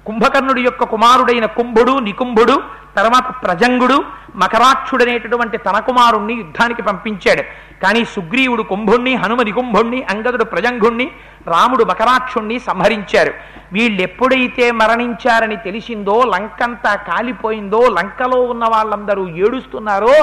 కుంభకర్ణుడి 0.08 0.62
యొక్క 0.62 0.84
కుమారుడైన 0.84 1.46
కుంభుడు 1.46 2.00
నికుంభుడు 2.00 2.64
తర్వాత 2.98 3.44
ప్రజంగుడు 3.44 4.04
మకరాక్షుడనేటటువంటి 4.36 5.58
తన 5.58 5.80
కుమారుణ్ణి 5.80 6.34
యుద్ధానికి 6.34 6.82
పంపించాడు. 6.82 7.44
కానీ 7.84 8.06
సుగ్రీవుడు 8.06 8.64
కుంభుణ్ణి 8.64 9.16
హనుమ 9.16 9.42
నికుంభుణ్ణి 9.42 10.04
అంగదుడు 10.04 10.44
ప్రజంగుణ్ణి 10.44 11.12
రాముడు 11.48 11.84
మకరాక్షుణ్ణి 11.84 12.60
సంహరించారు. 12.60 13.34
వీళ్ళెప్పుడైతే 13.74 14.72
మరణించారని 14.72 15.56
తెలిసిందో 15.56 16.24
లంకంతా 16.36 16.96
కాలిపోయిందో 16.96 17.82
లంకలో 17.98 18.42
ఉన్న 18.42 18.66
వాళ్ళందరూ 18.66 19.28
ఏడుస్తున్నారో 19.28 20.18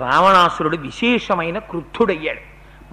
రావణాసురుడు 0.00 0.76
విశేషమైన 0.76 1.58
క్రుద్ధుడయ్యాడు. 1.58 2.42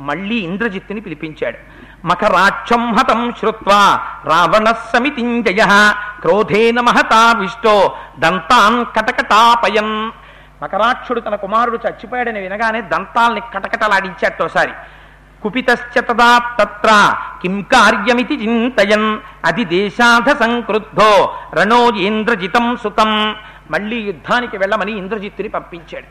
మళ్ళీ 0.02 0.36
ఇంద్రజిత్తుని 0.36 1.02
పిలిపించాడు. 1.02 1.58
మకరాక్షం 2.06 2.94
హతం 2.94 3.34
శ్రుత్వా 3.40 4.00
రావణ 4.26 4.72
సమితింజయ 4.72 5.94
క్రోధేన 6.22 6.80
మహతా 6.80 7.32
విష్టో 7.32 7.98
దంతాన్ 8.20 8.86
కటకటాపయన్. 8.96 10.12
మకరాక్షుడు 10.64 11.20
తన 11.20 11.36
కుమారుడు 11.36 11.80
చచ్చిపోయాడని 11.88 12.40
వినగానే 12.40 12.82
దంతాల్ని 12.82 13.42
కటకటలాడించాటోసారి 13.54 14.72
కుపితశ్చ 15.44 16.00
తత్ర 16.00 17.16
కిం 17.42 17.62
కార్యమితి 17.62 18.36
చింతయన్. 18.44 19.20
అది 19.46 19.66
దేశాధ 19.66 20.30
సంక్రుద్ధో 20.30 21.34
రణో 21.54 21.90
ఇంద్రజితం 21.90 22.78
సుతం. 22.84 23.36
మళ్ళీ 23.72 23.98
యుద్ధానికి 24.00 24.58
వెళ్ళమని 24.58 24.92
ఇంద్రజిత్తుని 24.92 25.50
పంపించాడు. 25.50 26.08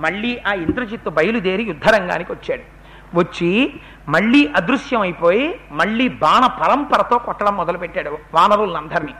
మళ్ళీ 0.00 0.42
ఆ 0.46 0.52
ఇంద్రజిత్తు 0.52 1.10
బయలుదేరి 1.10 1.62
యుద్ధరంగానికి 1.62 2.32
వచ్చాడు 2.32 2.80
వచ్చి 3.14 3.80
మళ్ళీ 4.08 4.52
అదృశ్యం 4.56 5.00
అయిపోయి 5.00 5.60
మళ్ళీ 5.70 6.08
బాణ 6.08 6.46
పరంపరతో 6.46 7.18
కొట్టడం 7.18 7.56
మొదలుపెట్టాడు 7.56 8.18
వానరులందరినీ. 8.34 9.14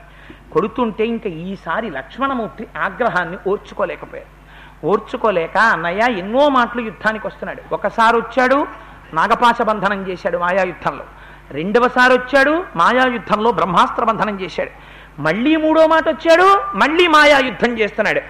కొడుతుంటే 0.53 1.05
ఇంకా 1.05 1.29
ఈసారి 1.29 1.89
లక్ష్మణమూర్తి 1.89 2.67
ఆగ్రహాన్ని 2.77 3.37
ఓర్చుకోలేకపోయాడు. 3.47 4.41
ఓర్చుకోలేక 4.87 5.57
అన్నయ్య 5.57 6.17
ఎన్నో 6.17 6.49
మాటలు 6.49 6.81
యుద్ధానికి 6.81 7.27
వస్తున్నాడు. 7.27 7.73
ఒకసారి 7.73 8.17
వచ్చాడు 8.17 8.67
నాగపాశ 9.13 9.61
బంధనం 9.61 10.07
చేశాడు 10.07 10.37
మాయాయుద్ధంలో. 10.37 11.03
రెండవసారి 11.51 12.13
వచ్చాడు 12.13 12.63
మాయాయుద్ధంలో 12.75 13.51
బ్రహ్మాస్త్ర 13.51 14.03
బంధనం 14.03 14.41
చేశాడు. 14.41 14.71
మళ్ళీ 15.21 15.55
మూడో 15.55 15.87
మాట 15.87 16.09
వచ్చాడు 16.09 16.77
మళ్ళీ 16.77 17.07
మాయాయుద్ధం 17.07 17.79
చేస్తున్నాడు. 17.79 18.21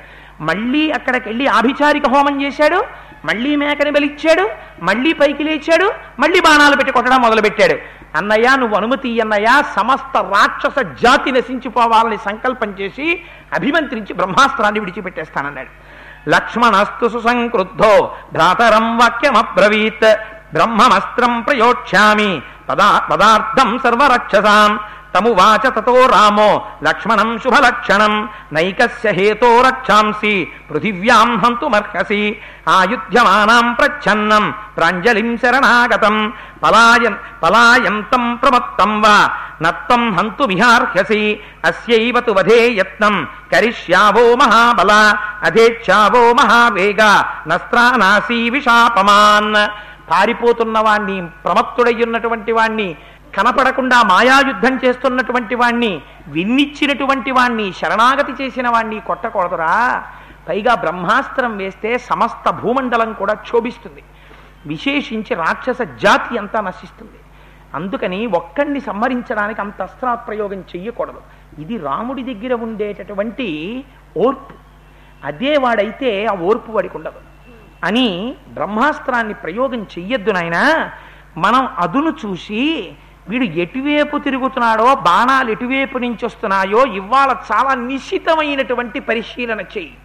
మళ్ళీ 0.42 0.92
అక్కడికి 0.92 1.30
వెళ్ళి 1.30 1.48
ఆభిచారిక 1.48 2.08
హోమం 2.08 2.42
చేశాడు 2.42 3.11
మళ్ళీ 3.26 3.56
మేకని 3.56 3.92
బలిచ్చాడు 3.92 4.50
మళ్ళీ 4.84 5.14
పైకి 5.14 5.44
లేచాడు 5.44 5.88
మళ్ళీ 6.20 6.40
బాణాలు 6.40 6.76
పెట్టి 6.76 6.94
కొట్టడం 6.94 7.22
మొదలుపెట్టాడు. 7.22 7.76
అన్నయ్య 8.18 8.48
నువ్వు 8.56 8.76
అనుమతి 8.76 9.22
అన్నయ్య 9.22 9.64
సమస్త 9.76 10.18
రాక్షస 10.18 10.80
జాతి 11.04 11.32
నశించిపోవాలని 11.32 12.18
సంకల్పం 12.18 12.70
చేసి 12.80 13.22
అభిమంత్రించి 13.54 14.14
బ్రహ్మాస్త్రాన్ని 14.14 14.80
విడిచిపెట్టేస్తానన్నాడు. 14.80 15.72
లక్ష్మణస్తు 16.30 17.08
సుసంక్రుద్ధో 17.10 18.16
భ్రాతరం 18.34 18.98
వాక్యమబ్రవీత్ 18.98 20.10
బ్రహ్మమస్త్రం 20.54 21.42
ప్రయోక్ష్యామి 21.42 22.42
పదా 22.70 23.00
పదార్థం 23.12 23.80
సర్వరక్షసాం. 23.84 24.80
తమువాచ 25.16 25.70
తతో 25.70 26.06
రామో. 26.06 26.68
లక్ష్మణం 26.84 27.40
శుభలక్షణం. 27.40 28.30
నైకస్య 28.54 29.12
హేతో 29.12 29.62
రక్షాంసి. 29.62 30.48
పృథివ్యాం 30.72 31.38
హంతుమర్హసి. 31.38 32.38
ఆయుధ్యమానాం 32.70 33.74
ప్రచ్ఛన్నం. 33.74 34.54
ప్రాంజలిం 34.78 35.38
శరణాగతం. 35.38 36.34
పలాయన్ 36.64 37.16
పలాయంతం 37.44 38.36
ప్రమత్తం 38.36 39.02
వా. 39.02 39.30
నత్తం 39.62 40.18
హంతు 40.18 40.44
విహార్హసి 40.44 41.40
అస్యైవ 41.66 42.20
తు 42.20 42.32
వధే 42.32 42.70
యత్నం. 42.70 43.28
కరిష్యావో 43.54 44.36
మహాబల. 44.36 45.16
అధేచ్ఛావో 45.44 46.34
మహావేగ. 46.34 47.24
నస్త్రానాసీ 47.48 48.50
విషాపమాన్ 48.50 49.70
పారిపోతున్న 50.12 50.80
వాణ్ణి 50.80 51.28
ప్రమత్తుడయ్యున్నటువంటి 51.46 52.52
వాణ్ణి 52.52 52.96
కనపడకుండా 53.36 54.04
మాయాయుద్ధం 54.04 54.80
చేస్తున్నటువంటి 54.86 55.56
వాణ్ణి 55.56 56.02
విన్నిచ్చినటువంటి 56.28 57.32
వాణ్ణి 57.32 57.74
శరణాగతి 57.74 58.44
చేసిన 58.44 58.70
వాణ్ణి 58.70 59.00
కొట్టకూడదురా. 59.00 60.04
పైగా 60.50 60.76
బ్రహ్మాస్త్రం 60.76 61.58
వేస్తే 61.58 61.98
సమస్త 61.98 62.50
భూమండలం 62.50 63.14
కూడా 63.14 63.34
క్షోభిస్తుంది. 63.34 64.04
విశేషించి 64.66 65.36
రాక్షస 65.36 65.78
జాతి 65.82 66.38
అంతా 66.38 66.62
నశిస్తుంది. 66.62 67.20
అందుకని 67.74 68.28
ఒక్కడిని 68.28 68.82
సంహరించడానికి 68.82 69.62
అంత 69.62 69.82
అస్త్రప్రయోగం 69.82 70.60
చెయ్యకూడదు. 70.60 71.22
ఇది 71.60 71.78
రాముడి 71.78 72.34
దగ్గర 72.34 72.54
ఉండేటటువంటి 72.54 73.84
ఓర్పు. 74.18 74.54
అదే 75.26 75.58
వాడైతే 75.58 76.26
ఆ 76.26 76.36
ఓర్పు 76.36 76.72
వాడికి 76.72 76.98
ఉండదు. 76.98 77.20
అని 77.84 78.36
బ్రహ్మాస్త్రాన్ని 78.54 79.34
ప్రయోగం 79.34 79.84
చెయ్యొద్దు 79.84 80.32
నాయన. 80.32 80.90
మనం 81.38 81.68
అదును 81.80 82.14
చూసి 82.26 82.92
వీడు 83.30 83.44
ఎటువైపు 83.44 84.18
తిరుగుతున్నాడో 84.18 84.96
బాణాలు 84.96 85.52
ఎటువైపు 85.52 85.98
నుంచి 85.98 86.26
వస్తున్నాయో 86.26 86.86
ఇవాళ 86.86 87.36
చాలా 87.52 87.74
నిశితమైనటువంటి 87.74 89.00
పరిశీలన 89.00 89.62
చెయ్యి. 89.62 89.98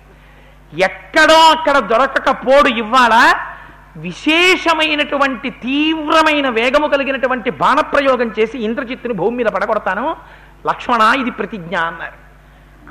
ఎక్కడో 0.81 1.38
అక్కడ 1.50 1.79
దొరకకపోడు 1.79 2.68
ఇవాళ 2.68 3.35
విశేషమైనటువంటి 3.96 5.50
తీవ్రమైన 5.50 6.48
వేగము 6.48 6.87
కలిగినటువంటి 6.88 7.50
బాణప్రయోగం 7.50 8.35
చేసి 8.38 8.59
ఇంద్రజిత్తుని 8.59 9.14
భూమి 9.14 9.37
మీద 9.37 9.46
పడగొడతాను. 9.46 10.16
లక్ష్మణ 10.66 11.14
ఇది 11.20 11.31
ప్రతిజ్ఞ 11.31 11.76
అన్నారు. 11.76 12.18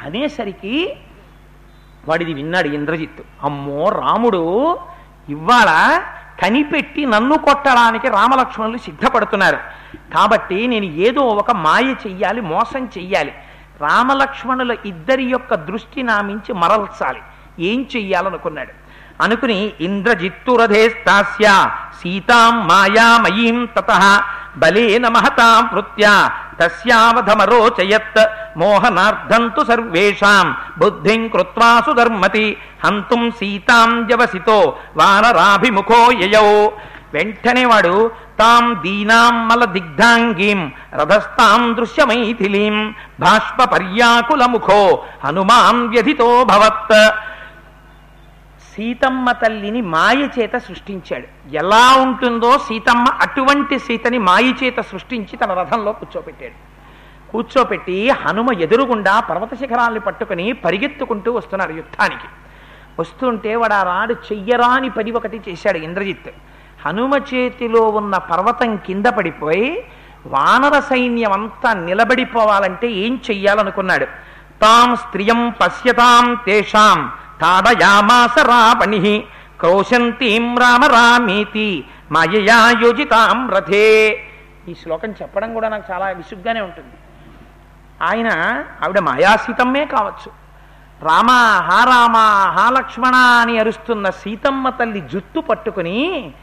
అనేసరికి 0.05 0.97
వాడిది 2.07 2.33
విన్నాడు 2.33 2.67
ఇంద్రజిత్తు. 2.67 3.23
అమ్మో 3.43 3.89
రాముడు 3.89 4.79
ఇవాళ 5.29 6.01
కనిపెట్టి 6.41 7.05
నన్ను 7.05 7.37
కొట్టడానికి 7.37 8.07
రామలక్ష్మణులు 8.09 8.77
సిద్ధపడుతున్నారు. 8.77 9.84
కాబట్టి 10.13 10.67
నేను 10.67 10.85
ఏదో 10.85 11.21
ఒక 11.21 11.51
మాయ 11.51 11.83
చెయ్యాలి 11.83 12.41
మోసం 12.41 12.85
చెయ్యాలి. 12.85 13.33
రామలక్ష్మణుల 13.81 14.75
ఇద్దరి 14.85 15.23
యొక్క 15.23 15.55
దృష్టి 15.55 16.03
నామించి 16.03 16.53
మరల్చాలి. 16.53 17.19
ఏం 17.59 17.85
చెయ్యాలనుకున్నాడు? 17.95 18.85
అనుకుని 19.23 19.73
ఇంద్రజిత్తురధే 19.81 20.89
స్థాస్య 20.89 21.69
సీతాం 21.99 22.67
మాయామయీం 22.67 23.65
తత 23.65 24.23
బలేన 24.57 25.07
మహతాం 25.07 25.69
వృత్యా 25.73 26.31
తస్యావధమరోచయత్ 26.59 28.25
మోహనార్థంతు 28.57 29.65
సర్వేషాం 29.65 30.55
బుద్ధిం 30.77 31.27
కృత్వా 31.27 31.81
సుధర్మతి 31.85 32.57
హంతుం 32.85 33.31
సీతాం 33.31 34.07
జవసితో 34.07 34.77
వానరాభిముఖో 34.97 36.11
యయౌ. 36.11 36.69
వెంటనే 37.13 37.65
వాడు 37.65 38.11
తాం 38.39 38.79
దీనాం 38.83 39.47
మల 39.47 39.65
దిగ్ధాంగీం 39.65 40.71
రథస్థాం 40.93 41.75
దృశ్యమైథిలీం 41.75 42.95
బాష్ప 43.19 43.63
పర్యాకుల 43.63 44.45
ముఖో 44.45 45.03
హనుమాన్ 45.23 45.87
వ్యధితో 45.87 46.43
భవత్. 46.43 47.11
సీతమ్మ 48.75 49.31
తల్లిని 49.31 49.81
మాయ 49.81 50.27
చేత 50.39 50.55
సృష్టించాడు. 50.57 51.27
ఎలా 51.55 51.95
ఉంటుందో 51.95 52.57
సీతమ్మ 52.57 53.05
అటువంటి 53.21 53.79
సీతని 53.79 54.17
మాయ 54.17 54.53
చేత 54.63 54.79
సృష్టించి 54.79 55.37
తన 55.37 55.53
రథంలో 55.53 55.93
కూర్చోపెట్టాడు. 55.93 56.57
కూర్చోపెట్టి 57.31 58.09
హనుమ 58.09 58.53
ఎదురుగుండా 58.59 59.19
పర్వత 59.19 59.53
శిఖరాల్ని 59.53 59.99
పట్టుకుని 59.99 60.51
పరిగెత్తుకుంటూ 60.51 61.31
వస్తున్నాడు 61.31 61.73
యుద్ధానికి. 61.73 62.27
వస్తుంటే 62.99 63.55
వాడు 63.55 63.73
ఆ 63.73 63.83
రాడు 63.83 64.13
చెయ్యరాని 64.13 64.89
పని 64.89 65.11
ఒకటి 65.11 65.41
చేశాడు 65.49 65.77
ఇంద్రజిత్. 65.77 66.29
హనుమ 66.85 67.13
చేతిలో 67.15 67.81
ఉన్న 67.81 68.17
పర్వతం 68.17 68.75
కింద 68.75 69.05
పడిపోయి 69.05 69.83
వానర 70.25 70.79
సైన్యం 70.79 71.31
అంతా 71.31 71.73
నిలబడిపోవాలంటే 71.73 72.87
ఏం 72.91 73.21
చెయ్యాలనుకున్నాడు. 73.31 74.05
తాం 74.61 74.95
స్త్రియం 74.95 75.53
పశ్యతాం 75.61 76.37
తేషాం 76.45 77.11
తాడయామాస 77.41 78.35
రావణి 78.39 79.23
క్రోశంతీం 79.59 80.57
రామ 80.57 80.85
రామీతి 80.85 81.85
మాయయా 82.11 82.57
యోజితాం 82.81 83.49
రథే. 83.49 83.87
ఈ 84.69 84.73
శ్లోకం 84.83 85.11
చెప్పడం 85.21 85.53
కూడా 85.53 85.69
నాకు 85.69 85.93
చాలా 85.93 86.09
విసుగ్గానే 86.09 86.61
ఉంటుంది. 86.61 86.95
ఆయన 88.01 88.29
ఆవిడ 88.83 88.99
మాయాసీతమ్మే 88.99 89.85
కావచ్చు. 89.85 90.29
రామ 91.01 91.29
హా 91.67 91.83
రామ 91.83 92.17
హా 92.57 92.69
లక్ష్మణ 92.69 93.15
అని 93.15 93.59
అరుస్తున్న 93.59 94.09
సీతమ్మ 94.09 94.69
తల్లి 94.69 95.01
జుత్తు 95.13 95.39
పట్టుకుని 95.39 96.33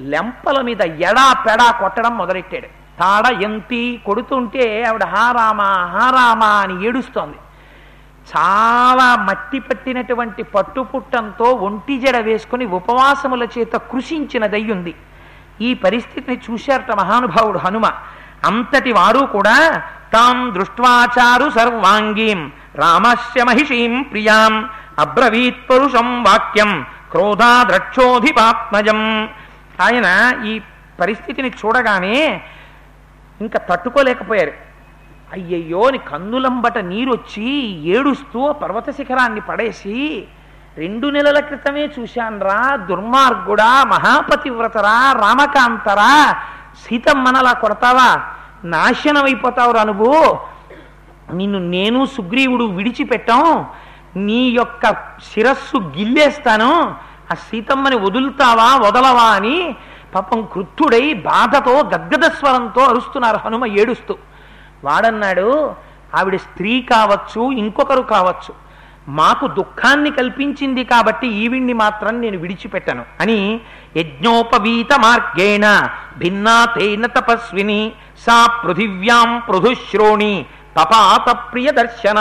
లెంపల 0.00 0.60
మీద 0.60 0.80
ఎడా 0.80 1.32
పెడా 1.32 1.70
కొట్టడం 1.70 2.18
మొదలెట్టాడు. 2.18 3.00
తాడ 3.00 3.42
ఎంతి 3.42 4.00
కొడుతుంటే 4.06 4.82
ఆవిడ 4.82 5.04
హారామా 5.04 5.64
హారామా 5.64 6.46
అని 6.46 6.86
ఏడుస్తోంది. 6.86 7.36
చాలా 8.36 9.16
మట్టి 9.16 9.58
పట్టినటువంటి 9.58 10.42
పట్టుపుట్టంతో 10.42 11.44
ఒంటి 11.44 12.00
జడ 12.00 12.16
వేసుకుని 12.16 12.66
ఉపవాసముల 12.66 13.44
చేత 13.44 13.72
కృషించిన 13.72 14.46
దయ్యుంది 14.46 14.94
ఈ 15.60 15.74
పరిస్థితిని 15.74 16.40
చూశారట 16.50 16.92
మహానుభావుడు 16.92 17.58
హనుమ. 17.58 17.90
అంతటి 18.44 18.92
వారు 18.92 19.18
కూడా 19.18 19.82
తాం 20.12 20.54
దృష్ట్వాచారు 20.54 21.50
సర్వాంగీం 21.50 22.52
రామస్య 22.74 23.44
మహిషీం 23.44 24.02
ప్రియాం 24.02 24.68
అబ్రవీత్ 24.98 25.70
పరుషం 25.70 26.22
వాక్యం 26.22 26.86
క్రోధాద్రక్షోధిపాత్మజం. 27.10 29.28
ఆయన 29.80 30.32
ఈ 30.44 30.60
పరిస్థితిని 31.00 31.48
చూడగానే 31.48 32.42
ఇంకా 33.40 33.58
తట్టుకోలేకపోయారు. 33.58 34.52
అయ్యయ్యో 35.32 35.82
అని 35.82 35.98
కన్నులంబట 35.98 36.78
నీరొచ్చి 36.78 37.50
ఏడుస్తూ 37.84 38.52
పర్వత 38.52 38.90
శిఖరాన్ని 38.90 39.40
పడేసి 39.40 40.26
రెండు 40.78 41.06
నెలల 41.06 41.40
క్రితమే 41.40 41.90
చూశాన్రా 41.98 42.76
దుర్మార్గుడా 42.76 43.84
మహాపతివ్రతరా 43.84 45.12
రామకాంతరా 45.12 46.36
సీతమ్మనలా 46.84 47.52
కొడతావా? 47.52 48.22
నాశనం 48.64 49.24
అయిపోతావురా 49.24 49.82
నువ్వు. 49.82 50.38
నిన్ను 51.34 51.58
నేను 51.58 52.06
సుగ్రీవుడు 52.06 52.64
విడిచిపెట్టాం 52.64 53.66
నీ 54.16 54.48
యొక్క 54.48 54.90
శిరస్సు 55.32 55.76
గిల్లేస్తాను 55.76 56.96
ఆ 57.32 57.34
సీతమ్మని 57.34 57.96
వదులుతావా 57.96 58.68
వదలవా 58.76 59.26
అని 59.30 59.56
పాపం 60.14 60.40
కృత్తుడై 60.52 61.12
బాధతో 61.12 61.74
గద్గద 61.82 62.24
స్వరంతో 62.30 62.82
అరుస్తున్నారు 62.84 63.38
హనుమ 63.44 63.66
ఏడుస్తూ. 63.80 64.14
వాడన్నాడు 64.84 65.48
ఆవిడ 66.18 66.36
స్త్రీ 66.36 66.72
కావచ్చు 66.82 67.52
ఇంకొకరు 67.52 68.02
కావచ్చు. 68.02 68.52
మాకు 69.08 69.46
దుఃఖాన్ని 69.46 70.10
కల్పించింది 70.10 70.84
కాబట్టి 70.84 71.26
ఈవిణ్ణి 71.26 71.72
మాత్రం 71.72 72.20
నేను 72.20 72.38
విడిచిపెట్టను 72.38 73.04
అని 73.20 73.38
యజ్ఞోపవీత 73.96 74.92
మార్గేణ 74.98 75.66
భిన్నా 76.18 76.64
తేన 76.64 77.06
తపస్విని 77.06 77.92
సా 78.26 78.36
పృథివ్యాం 78.64 79.42
పృథుశ్రోణి 79.48 80.46
తపాత 80.76 81.26
ప్రియ 81.52 81.70
దర్శన 81.70 82.18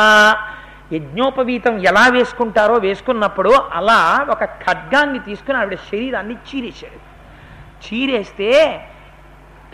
యజ్ఞోపవీతం 0.93 1.77
ఎలా 1.77 2.07
వేసుకుంటారో 2.07 2.75
వేసుకున్నప్పుడు 2.75 3.49
అలా 3.49 4.25
ఒక 4.29 4.43
ఖడ్గాన్ని 4.43 5.19
తీసుకుని 5.19 5.57
ఆవిడ 5.57 5.75
శరీరాన్ని 5.75 6.33
చీరేశాడు. 6.33 7.11
చీరేస్తే 7.85 8.81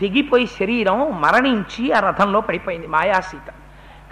తెగిపోయి 0.00 0.46
శరీరం 0.46 1.20
మరణించి 1.20 1.92
ఆ 1.92 2.00
రథంలో 2.00 2.40
పడిపోయింది 2.40 2.86
మాయాసీత. 2.86 3.54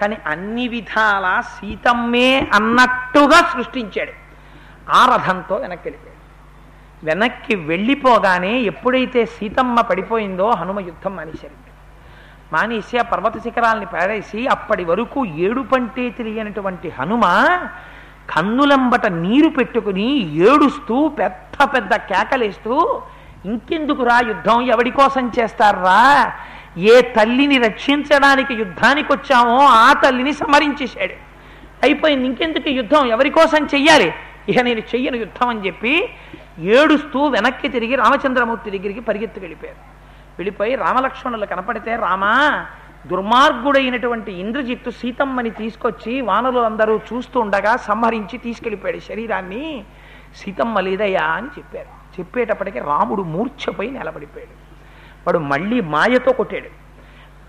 కానీ 0.01 0.19
అన్ని 0.27 0.69
విధాల 0.69 1.41
సీతమ్మే 1.41 2.49
అన్నట్టుగా 2.53 3.49
సృష్టించాడు. 3.53 4.13
ఆ 4.91 5.17
రథంతో 5.17 5.57
వెనక్కి 5.57 5.89
వెళ్ళిపోయాడు. 5.89 6.17
వెనక్కి 7.07 7.55
వెళ్ళిపోగానే 7.55 8.61
ఎప్పుడైతే 8.61 9.25
సీతమ్మ 9.25 9.81
పడిపోయిందో 9.81 10.51
హనుమ 10.51 10.81
యుద్ధం 10.81 11.17
మానేశారు. 11.17 11.76
మానేసి 12.53 12.99
ఆ 12.99 13.03
పర్వత 13.03 13.43
శిఖరాల్ని 13.43 13.87
పారేసి 13.87 14.47
అప్పటి 14.47 14.85
వరకు 14.85 15.27
ఏడు 15.27 15.61
పంటే 15.61 16.11
తెలియనటువంటి 16.11 16.89
హనుమ 16.89 17.25
కన్నులంబట 18.31 19.07
నీరు 19.07 19.49
పెట్టుకుని 19.49 20.09
ఏడుస్తూ 20.35 21.09
పెద్ద 21.09 21.65
పెద్ద 21.65 21.95
కేకలేస్తూ 21.95 23.03
ఇంకెందుకురా 23.47 24.21
యుద్ధం? 24.29 24.61
ఎవడి 24.61 24.91
కోసం 24.91 25.33
చేస్తారా? 25.39 26.33
ఏ 26.79 27.01
తల్లిని 27.01 27.59
రక్షించడానికి 27.59 28.55
యుద్ధానికి 28.55 29.13
వచ్చామో 29.13 29.67
ఆ 29.67 29.93
తల్లిని 29.93 30.33
సమరించేశాడు. 30.33 31.15
అయిపోయింది 31.83 32.27
ఇంకెందుకు 32.27 32.69
యుద్ధం? 32.69 33.07
ఎవరి 33.07 33.31
కోసం 33.31 33.65
చెయ్యాలి? 33.65 34.15
ఇక 34.49 34.61
నేను 34.61 34.81
చెయ్యను 34.81 35.17
యుద్ధం 35.17 35.49
అని 35.49 35.67
చెప్పి 35.67 36.09
ఏడుస్తూ 36.59 37.27
వెనక్కి 37.27 37.69
తిరిగి 37.69 37.95
రామచంద్రమూర్తి 37.95 38.71
దగ్గరికి 38.71 39.01
పరిగెత్తుకెళ్ళిపోయారు 39.01 39.96
వెళ్ళిపోయి 40.39 40.75
రామలక్ష్మణులు 40.75 41.47
కనపడితే 41.47 41.97
రామా 41.97 42.67
దుర్మార్గుడైనటువంటి 43.07 44.33
ఇంద్రజిత్తు 44.33 44.91
సీతమ్మని 44.91 45.51
తీసుకొచ్చి 45.51 46.21
వానరులు 46.21 46.59
అందరూ 46.59 47.01
చూస్తూ 47.13 47.41
ఉండగా 47.41 47.77
సంహరించి 47.77 48.39
తీసుకెళ్ళిపోయాడు 48.39 48.99
శరీరాన్ని. 48.99 49.85
సీతమ్మ 50.37 50.81
లేదయ్యా 50.81 51.23
అని 51.23 51.47
చెప్పారు. 51.47 52.21
చెప్పేటప్పటికి 52.21 52.79
రాముడు 52.79 53.23
మూర్ఛపోయి 53.23 53.91
నిలబడిపోయాడు. 53.91 54.51
వాడు 55.27 55.39
మళ్ళీ 55.39 55.81
మాయతో 55.81 56.33
కొట్టాడు. 56.33 56.87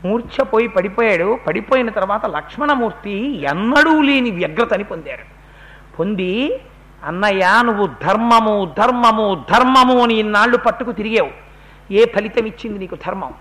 మూర్ఛపోయి 0.08 0.68
పడిపోయాడు. 0.68 1.40
పడిపోయిన 1.48 1.90
తర్వాత 1.90 2.26
లక్ష్మణమూర్తి 2.26 3.42
ఎన్నడూ 3.42 4.02
లేని 4.02 4.32
వ్యగ్రతని 4.32 4.84
పొందారు 4.84 5.38
పొంది 6.00 6.60
అన్నయ్య 7.04 7.48
నువ్వు 7.62 7.88
ధర్మము 7.88 8.76
ధర్మము 8.78 9.46
ధర్మము 9.54 10.04
అని 10.04 10.14
ఇన్నాళ్ళు 10.14 10.58
పట్టుకు 10.58 10.92
తిరిగావు. 10.92 11.47
ఏ 11.92 12.06
ఫలితం 12.06 12.46
ఇచ్చింది 12.46 12.80
నీకు 12.80 12.96
ధర్మం? 12.96 13.34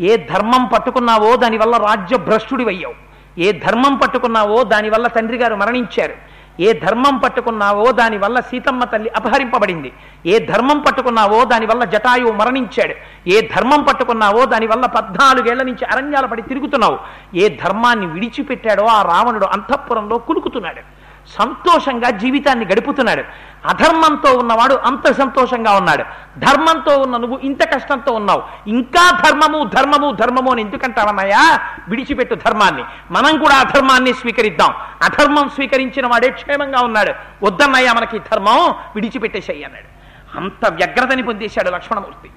ఏ 0.00 0.16
ధర్మం 0.16 0.70
పట్టుకున్నావో 0.74 1.36
దానివల్ల 1.36 1.76
రాజ్య 1.76 2.16
భ్రష్టుడివయ్యావు 2.16 2.94
ఏ 3.40 3.52
ధర్మం 3.52 3.96
పట్టుకున్నావో 3.96 4.64
దానివల్ల 4.64 5.06
తండ్రి 5.06 5.38
గారు 5.38 5.54
మరణించారు. 5.54 6.14
ఏ 6.60 6.72
ధర్మం 6.72 7.18
పట్టుకున్నావో 7.18 7.92
దానివల్ల 7.92 8.40
సీతమ్మ 8.40 8.84
తల్లి 8.84 9.10
అపహరింపబడింది. 9.10 9.92
ఏ 10.26 10.38
ధర్మం 10.38 10.78
పట్టుకున్నావో 10.80 11.44
దానివల్ల 11.44 11.84
జటాయువు 11.84 12.32
మరణించాడు. 12.32 12.94
ఏ 13.28 13.40
ధర్మం 13.40 13.82
పట్టుకున్నావో 13.82 14.44
దానివల్ల 14.44 14.86
పద్నాలుగేళ్ళ 14.86 15.62
నుంచి 15.62 15.84
అరణ్యాల 15.84 16.26
పడి 16.26 16.42
తిరుగుతున్నావు. 16.42 16.98
ఏ 17.34 17.48
ధర్మాన్ని 17.48 18.06
విడిచిపెట్టాడో 18.06 18.84
ఆ 18.84 19.02
రావణుడు 19.02 19.46
అంతఃపురంలో 19.46 20.18
కులుకుతున్నాడు. 20.18 20.95
సంతోషంగా 21.28 22.10
జీవితాన్ని 22.10 22.64
గడుపుతున్నాడు. 22.64 23.24
అధర్మంతో 23.66 24.38
ఉన్నవాడు 24.38 24.74
అంత 24.74 25.12
సంతోషంగా 25.12 25.72
ఉన్నాడు. 25.72 26.04
ధర్మంతో 26.38 26.98
ఉన్న 26.98 27.16
నువ్వు 27.16 27.38
ఇంత 27.38 27.64
కష్టంతో 27.74 28.12
ఉన్నావు. 28.12 28.42
ఇంకా 28.68 29.22
ధర్మము 29.24 29.64
ధర్మము 29.64 30.12
ధర్మము 30.12 30.52
అని 30.52 30.62
ఎందుకంటావన్నాయా 30.62 31.60
విడిచిపెట్టు 31.88 32.34
ధర్మాన్ని. 32.34 32.84
మనం 33.10 33.38
కూడా 33.38 33.54
అధర్మాన్ని 33.54 34.12
స్వీకరిద్దాం. 34.12 34.74
అధర్మం 35.02 35.48
స్వీకరించిన 35.48 36.06
వాడే 36.06 36.30
క్షేమంగా 36.30 36.80
ఉన్నాడు. 36.80 37.12
వద్దన్నయ్యా 37.44 37.92
మనకి 37.92 38.18
ధర్మం 38.18 38.70
విడిచిపెట్టేసేయి 38.70 39.64
అన్నాడు. 39.64 39.96
అంత 40.38 40.68
వ్యగ్రతని 40.68 41.22
పొందేశాడు 41.22 41.70
లక్ష్మణమూర్తి. 41.70 42.30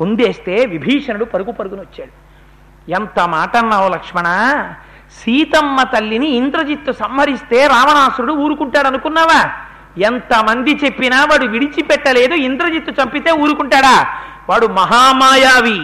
పొందేస్తే 0.00 0.66
విభీషణుడు 0.66 1.24
పరుగు 1.24 1.52
పరుగునొచ్చాడు. 1.52 2.26
ఎంత 2.90 3.28
మాట 3.28 3.56
అన్నావు 3.56 3.88
లక్ష్మణ? 3.88 4.26
సీతమ్మ 5.12 5.82
తల్లిని 5.82 6.26
ఇంద్రజిత్తు 6.26 6.92
సంహరిస్తే 6.92 7.66
రావణాసురుడు 7.66 8.32
ఊరుకుంటాడు 8.32 8.86
అనుకున్నావా 8.86 9.50
ఎంతమంది 9.98 10.74
చెప్పినా 10.84 11.24
వాడు 11.24 11.46
విడిచిపెట్టలేదు 11.46 12.34
ఇంద్రజిత్తు 12.34 13.02
చంపితే 13.02 13.32
ఊరుకుంటాడా? 13.32 14.18
వాడు 14.48 14.66
మహామాయావి. 14.66 15.80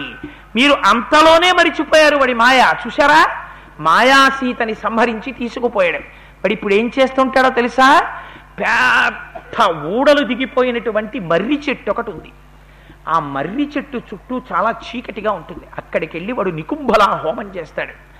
మీరు 0.55 0.71
అంతలోనే 0.71 1.51
మరిచిపోయారు 1.51 2.15
వాడి 2.17 2.33
మాయ. 2.33 2.73
చూశారా? 2.87 3.27
మాయా 3.79 4.29
సీతని 4.29 4.75
సంహరించి 4.75 5.31
తీసుకుపోయాడు. 5.31 5.97
వాడు 5.97 6.53
ఇప్పుడు 6.53 6.73
ఏం 6.73 6.91
చేస్తుంటాడో 6.99 7.49
తెలుసా? 7.49 8.17
పెద్ద 8.59 9.85
ఊడలు 9.85 10.27
దిగిపోయినటువంటి 10.27 11.19
మర్రి 11.19 11.61
చెట్టు 11.69 11.91
ఒకటి 11.91 12.11
ఉంది. 12.11 12.31
ఆ 13.07 13.19
మర్రి 13.19 13.69
చెట్టు 13.77 13.97
చుట్టూ 13.97 14.41
చాలా 14.53 14.71
చీకటిగా 14.71 15.31
ఉంటుంది. 15.31 15.63
అక్కడికి 15.77 16.17
వెళ్ళి 16.17 16.33
వాడు 16.33 16.49
నికుంభలా 16.49 17.05
హోమం 17.05 17.51
చేస్తాడు. 17.55 18.12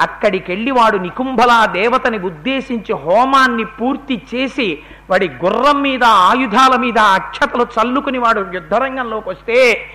అక్కడికెళ్ళి 0.00 0.70
వాడు 0.70 0.98
నికుంభలా 0.98 1.66
దేవతని 1.66 2.18
ఉద్దేశించి 2.18 2.94
హోమాన్ని 2.94 3.64
పూర్తి 3.64 4.22
చేసి 4.34 4.78
వాడి 5.10 5.30
గుర్రం 5.44 5.82
మీద 5.82 6.04
ఆయుధాల 6.04 6.76
మీద 6.76 6.98
అక్షతలు 6.98 7.66
చల్లుకుని 7.80 8.18
వాడు 8.18 8.46
యుద్ధరంగంలోకి 8.54 9.28
వస్తే 9.28 9.86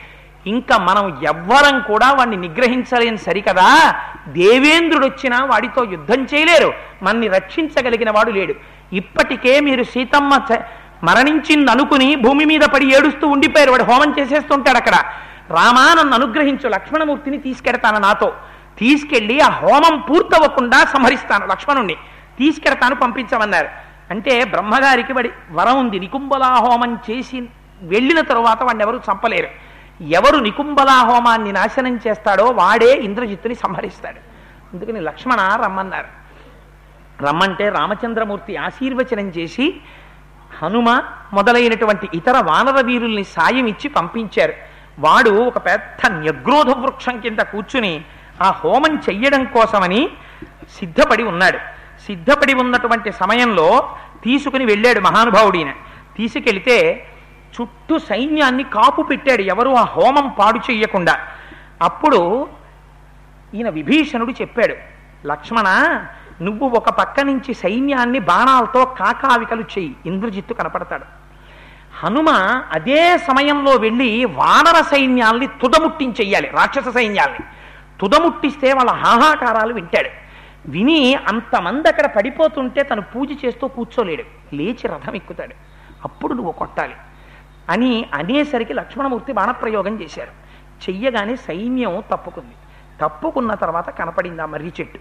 ఇంకా 0.48 0.78
మనం 0.78 1.18
ఎవ్వరం 1.24 1.80
కూడా 1.80 2.12
వాడిని 2.12 2.38
నిగ్రహించలేని 2.38 3.18
సరికదా? 3.18 3.96
దేవేంద్రుడు 4.28 5.06
వచ్చినా 5.06 5.46
వాడితో 5.46 5.84
యుద్ధం 5.84 6.24
చేయలేరు. 6.24 6.74
మన్ని 7.04 7.28
రక్షించగలిగిన 7.28 8.12
వాడు 8.12 8.32
లేడు. 8.32 8.56
ఇప్పటికే 8.94 9.60
మీరు 9.60 9.84
సీతమ్మ 9.84 10.56
మరణించింది 11.04 11.72
అనుకుని 11.72 12.16
భూమి 12.16 12.46
మీద 12.46 12.62
పడి 12.62 12.98
ఏడుస్తూ 12.98 13.28
ఉండిపోయారు. 13.28 13.72
వాడు 13.72 13.84
హోమం 13.84 14.16
చేసేస్తుంటాడు 14.20 14.78
అక్కడ. 14.78 14.94
రామా 15.50 15.96
నన్ను 16.00 16.14
అనుగ్రహించు 16.14 16.70
లక్ష్మణమూర్తిని 16.70 17.38
తీసుకెడతాను 17.38 18.00
నాతో. 18.00 18.34
తీసుకెళ్ళి 18.80 19.40
ఆ 19.40 19.50
హోమం 19.50 20.00
పూర్తవ్వకుండా 20.10 20.86
సంహరిస్తాను 20.86 21.48
లక్ష్మణుణ్ణి. 21.48 21.94
తీసుకెడతాను 22.40 22.96
పంపించమన్నారు. 22.96 23.68
అంటే 24.10 24.44
బ్రహ్మగారికి 24.44 25.14
వాడి 25.14 25.30
వరం 25.52 25.80
ఉంది. 25.80 26.00
నికుంబలా 26.00 26.48
హోమం 26.48 26.96
చేసి 26.96 27.48
వెళ్ళిన 27.82 28.22
తరువాత 28.22 28.64
వాడిని 28.64 28.84
ఎవరు 28.84 29.02
చంపలేరు. 29.12 29.48
ఎవరు 30.04 30.40
నికుంబలా 30.40 30.94
హోమాన్ని 30.94 31.52
నాశనం 31.52 32.00
చేస్తాడో 32.08 32.46
వాడే 32.46 32.92
ఇంద్రజిత్తుని 32.92 33.56
సంహరిస్తాడు. 33.56 34.20
అందుకని 34.74 35.00
లక్ష్మణ 35.00 35.60
రమ్మన్నారు. 35.64 36.20
రమ్మంటే 37.24 37.70
రామచంద్రమూర్తి 37.70 38.56
ఆశీర్వచనం 38.56 39.30
చేసి 39.30 39.82
హనుమ 40.64 41.02
మొదలైనటువంటి 41.34 42.10
ఇతర 42.14 42.38
వానర 42.38 42.82
వీరుల్ని 42.82 43.24
సాయం 43.24 43.68
ఇచ్చి 43.68 43.90
పంపించారు. 43.90 44.54
వాడు 45.00 45.30
ఒక 45.30 45.58
పెద్ద 45.58 46.12
న్యగ్రోధ 46.12 46.70
వృక్షం 46.70 47.20
కింద 47.20 47.40
కూర్చుని 47.40 48.06
ఆ 48.42 48.52
హోమం 48.52 48.96
చెయ్యడం 48.96 49.46
కోసమని 49.46 50.10
సిద్ధపడి 50.80 51.24
ఉన్నాడు. 51.24 51.58
సిద్ధపడి 52.06 52.54
ఉన్నటువంటి 52.54 53.12
సమయంలో 53.12 53.96
తీసుకుని 54.24 54.66
వెళ్ళాడు 54.66 55.00
మహానుభావుడిన 55.00 55.72
తీసుకెళితే 56.18 57.08
చుట్టూ 57.62 58.00
సైన్యాన్ని 58.00 58.64
కాపు 58.64 59.02
పెట్టాడు 59.02 59.42
ఎవరు 59.42 59.70
ఆ 59.70 59.84
హోమం 59.84 60.36
పాడు 60.40 60.60
చెయ్యకుండా. 60.60 61.20
అప్పుడు 61.82 62.48
ఈయన 63.54 63.70
విభీషణుడు 63.70 64.32
చెప్పాడు 64.32 64.76
లక్ష్మణ 65.28 65.68
నువ్వు 66.42 66.70
ఒక 66.70 66.90
పక్క 66.90 67.20
నుంచి 67.20 67.54
సైన్యాన్ని 67.54 68.20
బాణాలతో 68.20 68.86
కాకావికలు 68.86 69.62
చెయ్యి. 69.62 69.96
ఇంద్రజిత్తు 70.06 70.54
కనపడతాడు. 70.54 71.06
హనుమ 72.04 72.30
అదే 72.72 73.18
సమయంలో 73.18 73.72
వెళ్ళి 73.72 74.26
వానర 74.26 74.82
సైన్యాల్ని 74.82 75.48
తుదముట్టించెయ్యాలి 75.48 76.48
రాక్షస 76.48 76.88
సైన్యాల్ని. 76.90 77.40
తుదముట్టిస్తే 78.02 78.74
వాళ్ళ 78.74 78.92
హాహాకారాలు 78.92 79.74
వింటాడు. 79.74 80.10
విని 80.72 81.16
అంతమంది 81.16 81.88
అక్కడ 81.88 82.06
పడిపోతుంటే 82.06 82.84
తను 82.84 83.02
పూజ 83.02 83.30
చేస్తూ 83.46 83.68
కూర్చోలేడు. 83.68 84.24
లేచి 84.56 84.88
రథం 84.88 85.16
ఎక్కుతాడు. 85.16 85.54
అప్పుడు 86.04 86.34
నువ్వు 86.34 86.52
కొట్టాలి 86.52 86.94
అని 87.70 88.06
అనేసరికి 88.14 88.74
లక్ష్మణమూర్తి 88.74 89.34
బాణప్రయోగం 89.34 90.02
చేశారు. 90.02 90.32
చెయ్యగానే 90.90 91.36
సైన్యం 91.36 92.04
తప్పుకుంది. 92.12 92.56
తప్పుకున్న 93.02 93.54
తర్వాత 93.54 93.90
కనపడింది 93.90 94.42
ఆ 94.42 94.46
మర్రి 94.46 94.72
చెట్టు. 94.80 95.00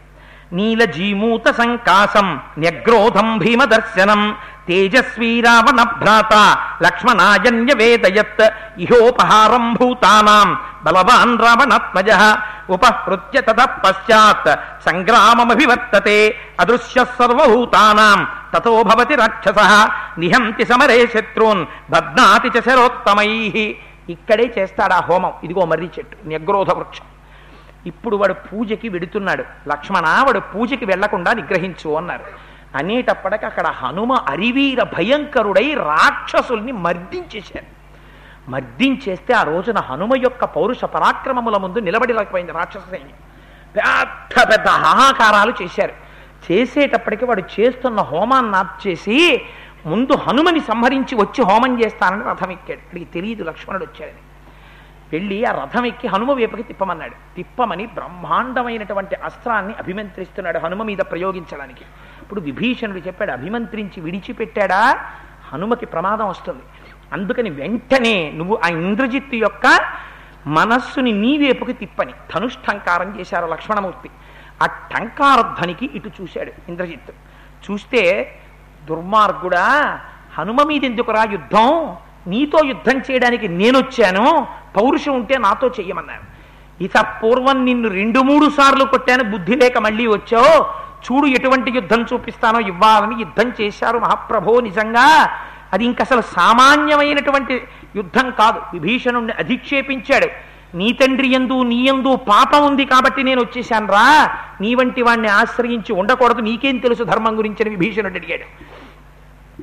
నీలజీమూత 0.53 1.47
సంకాసం 1.59 2.27
న్యగ్రోధం 2.59 3.29
భీమదర్శనం 3.39 4.23
తేజస్వీ 4.69 5.31
రావణ 5.41 5.81
భ్రాత 6.01 6.35
లక్ష్మణాయన్య 6.83 7.73
వేదయత్ 7.75 8.43
ఇహోపహారం 8.81 9.67
భూతానాం 9.75 10.49
బలవాన్ 10.85 11.35
రావణాత్మజ 11.39 12.11
ఉపహృత్య 12.69 13.41
తత 13.41 13.61
పశ్చాత్ 13.85 14.51
సంగ్రామమభివర్తతే 14.89 16.19
అదృశ్య 16.61 17.05
సర్వభూతానాం 17.19 18.21
తతో 18.55 18.75
భవతి 18.83 19.17
రాక్షస 19.17 19.61
నిహంతి 20.19 20.65
సమరే 20.65 20.99
శత్రూన్ 21.15 21.63
బధ్నాతి 21.91 22.51
చ 22.51 22.65
శరోత్తమై 22.67 23.31
ఇక్కడే 24.09 24.47
చేస్తాడు 24.57 24.95
ఆ 24.95 25.01
హోమం. 25.09 25.33
ఇదిగో 25.45 25.65
మర్రి 25.65 25.89
చెట్టు 25.97 26.17
న్యగ్రోధ 26.29 26.71
వృక్షం 26.71 27.07
ఇప్పుడు 27.87 28.16
వాడు 28.16 28.33
పూజకి 28.33 28.89
వెడుతున్నాడు. 28.89 29.45
లక్ష్మణ 29.68 30.07
వాడు 30.07 30.39
పూజకి 30.39 30.85
వెళ్ళకుండా 30.85 31.33
నిగ్రహించు 31.33 31.91
అన్నారు. 31.91 32.24
అనేటప్పటికి 32.76 33.47
అక్కడ 33.47 33.66
హనుమ 33.66 34.12
అరివీర 34.12 34.83
భయంకరుడై 34.83 35.74
రాక్షసుల్ని 35.74 36.72
మర్దించేశారు. 36.72 37.79
మర్దించేస్తే 38.51 39.35
ఆ 39.35 39.43
రోజున 39.43 39.79
హనుమ 39.79 40.11
యొక్క 40.16 40.45
పౌరుష 40.45 40.85
పరాక్రమముల 40.85 41.57
ముందు 41.57 41.79
నిలబడిలేకపోయింది 41.79 42.53
రాక్షస 42.53 42.91
సైన్యం. 42.91 43.16
పెద్ద 43.76 44.53
పెద్ద 44.53 44.68
హాహాకారాలు 44.68 45.55
చేశారు. 45.62 45.93
చేసేటప్పటికి 46.53 47.24
వాడు 47.24 47.43
చేస్తున్న 47.61 48.01
హోమాన్ని 48.01 48.57
ఆప్ 48.57 48.89
ముందు 49.87 50.12
హనుమని 50.12 50.61
సంహరించి 50.61 51.14
వచ్చి 51.14 51.45
హోమం 51.45 51.85
చేస్తానని 51.85 52.22
రథం 52.22 52.51
ఎక్కాడు. 52.51 52.81
అడిగి 52.81 53.05
తెలియదు 53.05 53.45
లక్ష్మణుడు 53.45 53.85
వచ్చాడని. 53.85 54.18
వెళ్ళి 55.13 55.45
ఆ 55.45 55.53
రథం 55.53 55.87
ఎక్కి 55.87 56.09
హనుమ 56.09 56.33
వైపుకి 56.33 56.63
తిప్పమన్నాడు. 56.63 57.37
తిప్పమని 57.37 57.87
బ్రహ్మాండమైనటువంటి 57.87 59.15
అస్త్రాన్ని 59.15 59.75
అభిమంత్రిస్తున్నాడు 59.75 60.59
హనుమ 60.59 60.83
మీద 60.83 60.99
ప్రయోగించడానికి. 60.99 61.85
ఇప్పుడు 62.23 62.41
విభీషణుడు 62.41 62.99
చెప్పాడు 62.99 63.31
అభిమంత్రించి 63.31 64.01
విడిచిపెట్టాడా? 64.01 65.11
హనుమకి 65.53 65.87
ప్రమాదం 65.87 66.29
వస్తుంది. 66.29 66.63
అందుకని 67.13 67.51
వెంటనే 67.51 68.33
నువ్వు 68.33 68.59
ఆ 68.65 68.69
ఇంద్రజిత్తు 68.69 69.35
యొక్క 69.35 69.93
మనస్సుని 70.47 71.13
నీ 71.13 71.39
వేపుకి 71.39 71.73
తిప్పని. 71.73 72.13
ధనుష్టంకారం 72.35 73.21
చేశారు 73.21 73.47
లక్ష్మణమూర్తి. 73.47 74.11
ఆ 74.63 74.67
టంకారధ్వనికి 74.67 75.91
ఇటు 75.95 76.11
చూశాడు 76.23 76.53
ఇంద్రజిత్తు. 76.69 77.13
చూస్తే 77.71 78.35
దుర్మార్గుడా 78.85 80.01
హనుమ 80.39 80.63
మీద 80.63 80.85
ఎందుకురా 80.85 81.25
యుద్ధం? 81.33 81.97
నీతో 82.29 82.59
యుద్ధం 82.64 82.99
చేయడానికి 82.99 83.49
నేనొచ్చాను 83.49 84.47
పౌరుషం 84.76 85.14
ఉంటే 85.14 85.39
నాతో 85.39 85.66
చెయ్యమన్నాను 85.68 86.39
ఇత 86.85 86.99
పూర్వం 87.22 87.64
నిన్ను 87.64 87.89
రెండు 87.89 88.20
మూడు 88.20 88.51
సార్లు 88.51 88.85
కొట్టాను 88.85 89.24
బుద్ధి 89.24 89.55
లేక 89.55 89.79
మళ్ళీ 89.79 90.07
వచ్చావు 90.07 90.89
చూడు 91.07 91.26
ఎటువంటి 91.26 91.70
యుద్ధం 91.70 92.03
చూపిస్తానో 92.12 92.61
ఇవ్వాలని 92.61 93.16
యుద్ధం 93.20 93.53
చేశారు 93.61 93.99
మహాప్రభో 93.99 94.61
నిజంగా. 94.61 95.31
అది 95.72 95.85
ఇంక 95.85 96.01
అసలు 96.01 96.20
సామాన్యమైనటువంటి 96.20 97.62
యుద్ధం 97.97 98.31
కాదు. 98.31 98.61
విభీషణుణ్ణి 98.72 99.33
అధిక్షేపించాడు. 99.33 100.29
నీ 100.76 100.93
తండ్రి 100.93 101.29
ఎందు 101.29 101.62
నీ 101.62 101.85
ఎందు 101.85 102.16
పాపం 102.16 102.66
ఉంది 102.66 102.85
కాబట్టి 102.85 103.22
నేను 103.22 103.41
వచ్చేశాను 103.41 103.87
రా 103.87 104.31
నీ 104.61 104.74
వంటి 104.74 105.03
వాణ్ణి 105.03 105.29
ఆశ్రయించి 105.29 105.93
ఉండకూడదు. 105.93 106.41
నీకేం 106.41 106.76
తెలుసు 106.76 107.03
ధర్మం 107.05 107.39
గురించి 107.39 107.57
అని 107.61 107.70
విభీషణుడు 107.70 108.14
అడిగాడు. 108.14 108.47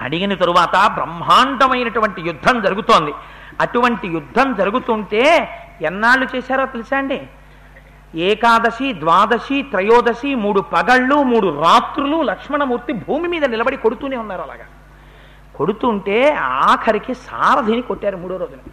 అడిగిన 0.01 0.33
తరువాత 0.33 0.91
బ్రహ్మాండమైనటువంటి 0.93 2.21
యుద్ధం 2.21 2.61
జరుగుతోంది. 2.61 3.13
అటువంటి 3.61 4.07
యుద్ధం 4.07 4.53
జరుగుతుంటే 4.53 5.49
ఎన్నాళ్ళు 5.81 6.27
చేశారో 6.35 6.65
తెలుసా 6.65 6.97
అండి? 6.97 7.27
ఏకాదశి 8.15 8.93
ద్వాదశి 8.93 9.61
త్రయోదశి 9.61 10.35
మూడు 10.35 10.59
పగళ్ళు 10.59 11.23
మూడు 11.23 11.61
రాత్రులు 11.61 12.21
లక్ష్మణమూర్తి 12.21 12.93
భూమి 12.93 13.27
మీద 13.27 13.45
నిలబడి 13.45 13.77
కొడుతూనే 13.77 14.17
ఉన్నారు 14.17 14.41
అలాగా. 14.41 14.65
కొడుతుంటే 15.55 16.33
ఆఖరికి 16.33 17.13
సారథిని 17.13 17.81
కొట్టారు 17.81 18.17
మూడో 18.17 18.37
రోజున. 18.37 18.71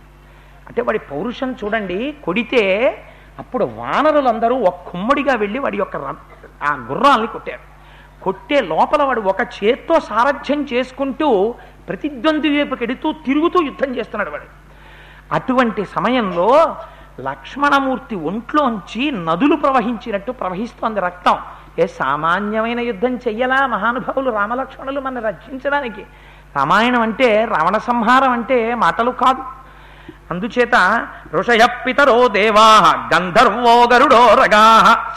అంటే 0.69 0.83
వాడి 0.83 0.99
పౌరుషం 0.99 1.53
చూడండి 1.53 2.15
కొడితే 2.25 3.05
అప్పుడు 3.39 3.65
వానరులందరూ 3.65 4.57
ఒక 4.57 4.89
కుమ్మడిగా 4.89 5.35
వెళ్ళి 5.35 5.59
వాడి 5.59 5.79
యొక్క 5.79 5.97
ఆ 6.63 6.75
గుర్రాల్ని 6.75 7.27
కొట్టారు. 7.27 7.72
కొట్టే 8.23 8.61
లోపల 8.61 9.03
వాడు 9.03 9.21
ఒక 9.21 9.41
చేత్తో 9.41 10.01
సారథ్యం 10.01 10.67
చేసుకుంటూ 10.73 11.55
ప్రతిద్వంద్వి 11.89 12.57
వైపుకి 12.57 12.85
ఎడుతూ 12.85 13.13
తిరుగుతూ 13.13 13.63
యుద్ధం 13.63 13.97
చేస్తున్నాడు 13.97 14.31
వాడు. 14.31 14.45
అటువంటి 15.33 15.85
సమయంలో 15.85 16.77
లక్ష్మణమూర్తి 17.21 18.17
ఒంట్లోంచి 18.17 19.11
నదులు 19.11 19.57
ప్రవహించినట్టు 19.57 20.33
ప్రవహిస్తోంది 20.33 21.01
రక్తం. 21.01 21.39
ఏ 21.79 21.87
సామాన్యమైన 21.87 22.81
యుద్ధం 22.81 23.17
చెయ్యలా 23.17 23.67
మహానుభావులు 23.67 24.31
రామలక్ష్మణులు 24.31 25.01
మన 25.01 25.19
రక్షించడానికి. 25.19 26.07
రామాయణం 26.57 27.03
అంటే 27.03 27.45
రావణ 27.45 27.77
సంహారం 27.79 28.31
అంటే 28.31 28.75
మాటలు 28.75 29.11
కాదు. 29.11 29.43
అందుచేత 30.31 31.07
ఋషయ 31.35 31.67
పితరో 31.87 32.29
దేవా 32.29 32.69
గంధర్వో 33.15 33.89
గరుడో 33.93 34.35
రగా 34.35 34.65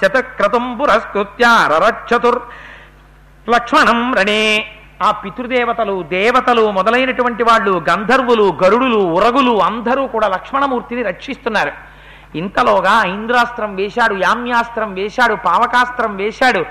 శతక్రతుం 0.02 0.78
పురస్కృత్య 0.78 1.68
రరక్షతుర్ 1.74 2.40
లక్ష్మణం 3.50 4.14
రణే 4.14 4.66
ఆ 5.02 5.12
పితృదేవతలు 5.12 6.04
దేవతలు 6.04 6.72
మొదలైనటువంటి 6.72 7.44
వాళ్ళు 7.44 7.86
గంధర్వులు 7.90 8.58
గరుడులు 8.64 8.98
ఉరగులు 8.98 9.60
అందరూ 9.60 10.08
కూడా 10.08 10.28
లక్ష్మణమూర్తిని 10.28 11.04
రక్షిస్తున్నారు. 11.04 11.72
ఇంతలోగా 12.38 13.04
ఐంద్రాస్త్రం 13.06 13.76
వేశాడు 13.76 14.16
యామ్యాస్త్రం 14.16 14.94
వేశాడు 14.94 15.36
పావకాస్త్రం 15.36 16.16
వేశాడు 16.16 16.66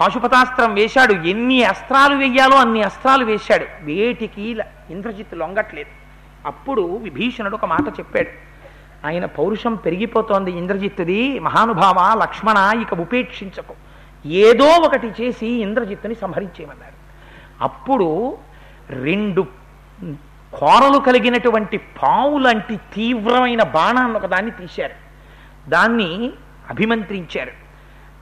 పాశుపతాస్త్రం 0.00 0.74
వేశాడు 0.74 1.12
ఎన్ని 1.12 1.64
అస్త్రాలు 1.64 2.14
వెయ్యాలో 2.14 2.56
అన్ని 2.56 2.82
అస్త్రాలు 2.82 3.24
వేశాడు. 3.24 3.66
వేటికి 3.80 4.42
ఇంద్రజిత్ 4.42 4.90
ఇంద్రజిత్తు 4.90 5.36
లొంగట్లేదు. 5.36 5.90
అప్పుడు 6.46 7.00
విభీషణుడు 7.02 7.54
ఒక 7.54 7.64
మాట 7.64 7.88
చెప్పాడు. 8.00 8.48
ఆయన 9.06 9.24
పౌరుషం 9.24 9.74
పెరిగిపోతోంది 9.74 10.50
ఇంద్రజిత్తుది 10.50 11.38
మహానుభావ 11.38 12.18
లక్ష్మణ 12.22 12.78
ఇక 12.80 12.94
ఉపేక్షించకు. 12.94 13.87
ఏదో 14.26 14.64
ఒకటి 14.64 15.12
చేసి 15.20 15.46
ఇంద్రజిత్తుని 15.46 16.14
సంహరించేయమన్నారు. 16.14 16.94
అప్పుడు 17.60 18.38
రెండు 18.90 19.46
కోరలు 20.54 20.98
కలిగినటువంటి 20.98 21.76
పావులంటి 21.76 22.76
తీవ్రమైన 22.76 23.62
బాణాన్ని 23.62 24.16
ఒకదాన్ని 24.16 24.50
తీశారు. 24.50 24.94
దాన్ని 25.70 26.32
అభిమంత్రించారు. 26.70 27.52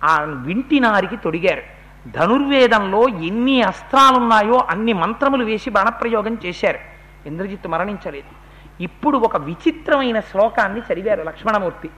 ఆ 0.04 0.20
వింటి 0.20 0.80
నారికి 0.80 1.16
తొడిగారు. 1.16 1.62
ధనుర్వేదంలో 2.10 3.08
ఎన్ని 3.08 3.62
అస్త్రాలున్నాయో 3.62 4.66
అన్ని 4.70 4.92
మంత్రములు 4.92 5.44
వేసి 5.44 5.70
బాణప్రయోగం 5.70 6.38
చేశారు. 6.46 6.78
ఇంద్రజిత్తు 7.26 7.68
మరణించలేదు. 7.68 8.46
ఇప్పుడు 8.82 9.18
ఒక 9.18 9.36
విచిత్రమైన 9.36 10.20
శ్లోకాన్ని 10.20 10.80
చదివారు 10.80 11.22
లక్ష్మణమూర్తి. 11.22 11.90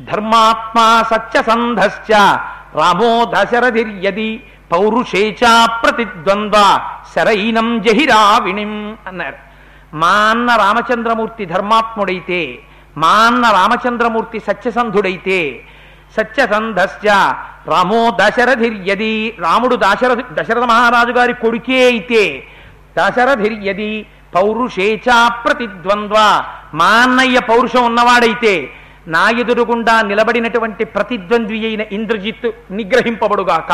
ధర్మాత్మా 0.00 1.02
సత్యసంధశ్చ 1.02 2.12
రామో 2.78 3.32
దశరథిర్యది. 3.34 4.46
పౌరుషేచా 4.72 5.66
ప్రతిద్వంద్వ. 5.66 6.80
శరైనం 7.16 7.82
జహిరావిణిం 7.82 8.96
అన్నారు. 9.06 9.36
మా 9.96 10.08
అన్న 10.08 10.56
రామచంద్రమూర్తి 10.56 11.44
ధర్మాత్ముడైతే 11.44 12.58
మా 12.96 13.08
అన్న 13.08 13.50
రామచంద్రమూర్తి 13.50 14.40
సత్యసంధుడైతే 14.40 15.60
సత్యసంధశ్చ. 16.16 17.08
రామో 17.66 18.18
దశరథిర్యది. 18.20 19.36
రాముడు 19.38 19.76
దశరథ 19.76 20.18
దశరథ 20.32 20.64
మహారాజు 20.64 21.10
గారి 21.10 21.32
కొడుకే 21.32 21.84
అయితే 21.84 22.42
దశరథిర్యది. 22.98 24.06
పౌరుషేచా 24.34 25.28
ప్రతిద్వంద్వ. 25.28 26.44
మా 26.74 26.84
అన్నయ్య 26.84 27.40
పౌరుషం 27.40 27.84
ఉన్నవాడైతే 27.84 28.70
నా 29.06 29.22
ఎదురుగుండా 29.42 30.02
నిలబడినటువంటి 30.02 30.84
ప్రతిద్వంద్వి 30.84 31.66
అయిన 31.66 31.82
ఇంద్రజిత్తు 31.96 32.48
నిగ్రహింపబడుగాక 32.78 33.72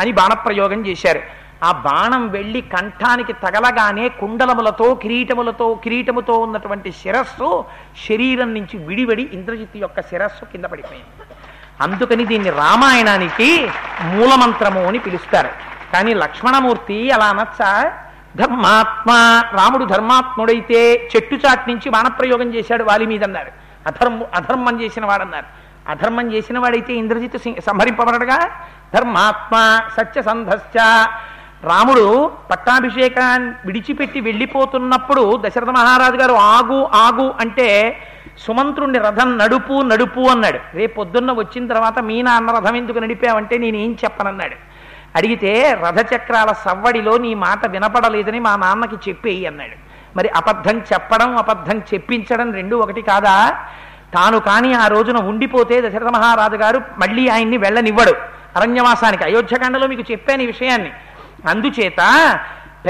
అని 0.00 0.12
బాణప్రయోగం 0.12 0.80
చేశారు. 0.86 1.20
ఆ 1.62 1.72
బాణం 1.72 2.30
వెళ్ళి 2.30 2.60
కంఠానికి 2.60 3.32
తగలగానే 3.32 4.08
కుండలములతో 4.08 4.94
కిరీటములతో 5.02 5.74
కిరీటముతో 5.84 6.34
ఉన్నటువంటి 6.38 6.92
శిరస్సు 7.00 7.64
శరీరం 8.06 8.54
నుంచి 8.54 8.78
విడివడి 8.88 9.28
ఇంద్రజిత్తు 9.36 9.78
యొక్క 9.78 10.00
శిరస్సు 10.10 10.44
కింద 10.52 10.64
పడిపోయింది. 10.64 11.24
అందుకని 11.82 12.24
దీన్ని 12.24 12.50
రామాయణానికి 12.50 13.48
మూలమంత్రము 14.12 14.80
అని 14.88 14.98
పిలుస్తారు. 14.98 15.50
కానీ 15.92 16.14
లక్ష్మణమూర్తి 16.14 17.12
అలా 17.12 17.24
అనొచ్చా? 17.24 17.92
ధర్మాత్మ 18.36 19.10
రాముడు 19.58 19.84
ధర్మాత్ముడైతే 19.84 21.08
చెట్టు 21.16 21.34
చాటు 21.34 21.70
నుంచి 21.70 21.90
బాణప్రయోగం 21.90 22.54
చేశాడు 22.54 22.84
వాలి 22.84 23.06
మీద 23.06 23.24
అన్నారు 23.24 23.67
అధర్మ 23.86 24.22
అధర్మం 24.34 24.80
చేసిన 24.80 25.04
వాడన్నారు 25.04 25.46
అధర్మం 25.90 26.32
చేసిన 26.32 26.58
వాడైతే 26.58 26.92
ఇంద్రజిత్ 26.94 27.38
సంహరింపబడగా 27.66 28.50
ధర్మాత్మ 28.94 29.80
సత్యసంధశ్చ. 29.96 30.78
రాముడు 31.64 32.32
పట్టాభిషేకాన్ని 32.50 33.52
విడిచిపెట్టి 33.66 34.20
వెళ్ళిపోతున్నప్పుడు 34.20 35.42
దశరథ 35.46 35.70
మహారాజు 35.70 36.16
గారు 36.16 36.32
ఆగు 36.32 36.84
ఆగు 36.94 37.34
అంటే 37.40 37.98
సుమంత్రుణ్ణి 38.38 38.98
రథం 38.98 39.38
నడుపు 39.38 39.82
నడుపు 39.82 40.20
అన్నాడు. 40.20 40.58
రేపు 40.74 40.94
పొద్దున్న 40.94 41.32
వచ్చిన 41.32 41.66
తర్వాత 41.66 41.98
మీ 41.98 42.22
నాన్న 42.22 42.50
రథం 42.50 42.76
ఎందుకు 42.76 42.98
నడిపావంటే 42.98 43.58
నేనేం 43.58 43.96
చెప్పనన్నాడు. 44.04 44.54
అడిగితే 45.16 45.78
రథచక్రాల 45.82 46.52
సవ్వడిలో 46.52 47.18
నీ 47.18 47.34
మాట 47.34 47.66
వినపడలేదని 47.66 48.40
మా 48.40 48.56
నాన్నకి 48.56 49.10
చెప్పేయి 49.10 49.46
అన్నాడు. 49.46 49.87
మరి 50.16 50.28
అబద్ధం 50.28 50.78
చెప్పడం 50.78 51.36
అబద్ధం 51.36 51.78
చెప్పించడం 51.78 52.52
రెండు 52.52 52.76
ఒకటి 52.76 53.02
కాదా? 53.02 53.66
తాను 54.14 54.38
కానీ 54.38 54.72
ఆ 54.72 54.86
రోజున 54.86 55.16
ఉండిపోతే 55.16 55.80
దశరథ 55.80 56.08
మహారాజు 56.08 56.56
గారు 56.56 56.78
మళ్ళీ 56.78 57.28
ఆయన్ని 57.28 57.56
వెళ్ళనివ్వడు. 57.56 58.14
అరణ్యవాసానికి 58.56 59.24
అయోధ్యకాండలో 59.24 59.86
మీకు 59.86 60.04
చెప్పాను 60.10 60.42
ఈ 60.42 60.46
విషయాన్ని. 60.46 60.90
అందుచేత 61.48 62.00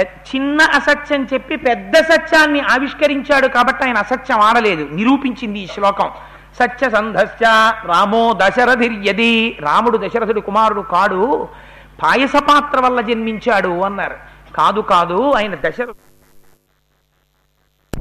చిన్న 0.00 0.62
అసత్యం 0.62 1.28
చెప్పి 1.32 1.56
పెద్ద 1.56 1.96
సత్యాన్ని 1.96 2.60
ఆవిష్కరించాడు 2.60 3.46
కాబట్టి 3.46 3.84
ఆయన 3.84 3.98
అసత్యం 3.98 4.40
ఆడలేదు. 4.40 4.88
నిరూపించింది 4.92 5.58
ఈ 5.58 5.66
శ్లోకం. 5.66 6.10
సత్య 6.58 6.90
సంధస్య 6.90 7.72
రామో 7.84 8.34
దశరథిర్యది. 8.36 9.58
రాముడు 9.60 9.98
దశరథుడు 9.98 10.40
కుమారుడు 10.40 10.80
కాడు. 10.80 11.48
పాయసపాత్ర 12.02 12.80
వల్ల 12.80 13.00
జన్మించాడు 13.00 13.80
అన్నారు. 13.80 14.16
కాదు 14.56 14.80
కాదు 14.80 15.32
ఆయన 15.36 15.54
దశరథ 15.54 15.94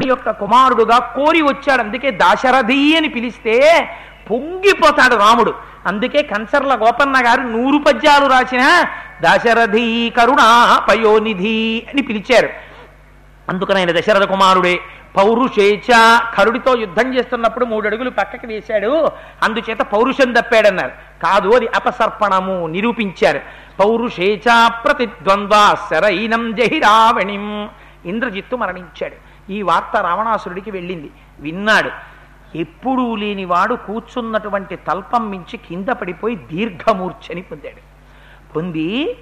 యొక్క 0.05 0.31
కుమారుడుగా 0.31 0.99
కోరి 0.99 1.41
వచ్చాడు. 1.41 1.81
అందుకే 1.81 2.11
దాశరథి 2.11 2.97
అని 2.97 3.09
పిలిస్తే 3.09 3.87
పొంగిపోతాడు 4.31 5.15
రాముడు. 5.15 5.53
అందుకే 5.85 6.21
కంచర్ల 6.21 6.75
గోపన్న 6.75 7.25
గారు 7.25 7.41
నూరు 7.41 7.83
పద్యాలు 7.83 8.25
రాసిన 8.25 8.85
దశరథి 9.21 10.13
కరుణ 10.17 10.37
పయోనిధి 10.89 11.87
అని 11.89 12.01
పిలిచారు. 12.01 12.49
అందుకని 13.49 13.77
ఆయన 13.77 13.91
దశరథ 13.91 14.23
కుమారుడే. 14.23 14.79
పౌరుషేచ 15.17 16.19
కరుడితో 16.37 16.75
యుద్ధం 16.75 17.13
చేస్తున్నప్పుడు 17.15 17.65
మూడు 17.65 17.87
అడుగులు 17.87 18.09
పక్కకి 18.09 18.47
వేశాడు. 18.47 19.11
అందుచేత 19.43 19.79
పౌరుషం 19.79 20.33
తప్పాడన్నారు 20.33 20.91
కాదు 21.23 21.49
అది 21.55 21.67
అపసర్పణము 21.67 22.67
నిరూపించారు. 22.67 23.39
పౌరుషేచ 23.79 24.67
ప్రతిద్వంద్వ 24.67 25.75
శరైనం 25.89 26.55
జహిరావణిం. 26.55 27.69
ఇంద్రజిత్తు 28.05 28.55
మరణించాడు. 28.55 29.26
ఈ 29.49 29.61
వార్త 29.61 29.97
రావణాసురుడికి 29.97 30.71
వెళ్ళింది. 30.71 31.11
విన్నాడు. 31.39 31.91
ఎప్పుడూ 32.57 33.15
లేనివాడు 33.15 33.75
కూర్చున్నటువంటి 33.75 34.75
తల్పం 34.75 35.29
మించి 35.29 35.57
కింద 35.57 35.87
పడిపోయి 35.87 36.35
దీర్ఘమూర్ఛని 36.35 37.41
పొందాడు. 37.41 37.81
పొంది 38.53 39.17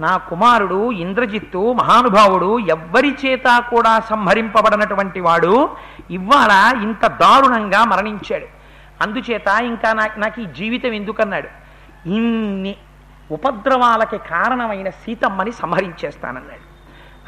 నా 0.00 0.16
కుమారుడు 0.16 0.92
ఇంద్రజిత్తు 0.92 1.72
మహానుభావుడు 1.72 2.58
ఎవ్వరి 2.58 3.16
చేత 3.26 3.62
కూడా 3.70 4.00
సంహరింపబడినటువంటి 4.00 5.20
వాడు 5.20 5.70
ఇవాళ 6.10 6.82
ఇంత 6.82 7.06
దారుణంగా 7.06 7.84
మరణించాడు. 7.84 8.46
అందుచేత 9.02 9.48
ఇంకా 9.48 9.92
నాకు 9.92 10.20
నాకు 10.20 10.40
ఈ 10.40 10.46
జీవితం 10.46 10.92
ఎందుకన్నాడు? 10.92 11.48
ఇన్ని 12.08 12.76
ఉపద్రవాలకి 13.30 14.18
కారణమైన 14.18 14.90
సీతమ్మని 14.90 15.52
సంహరించేస్తానన్నాడు. 15.52 16.65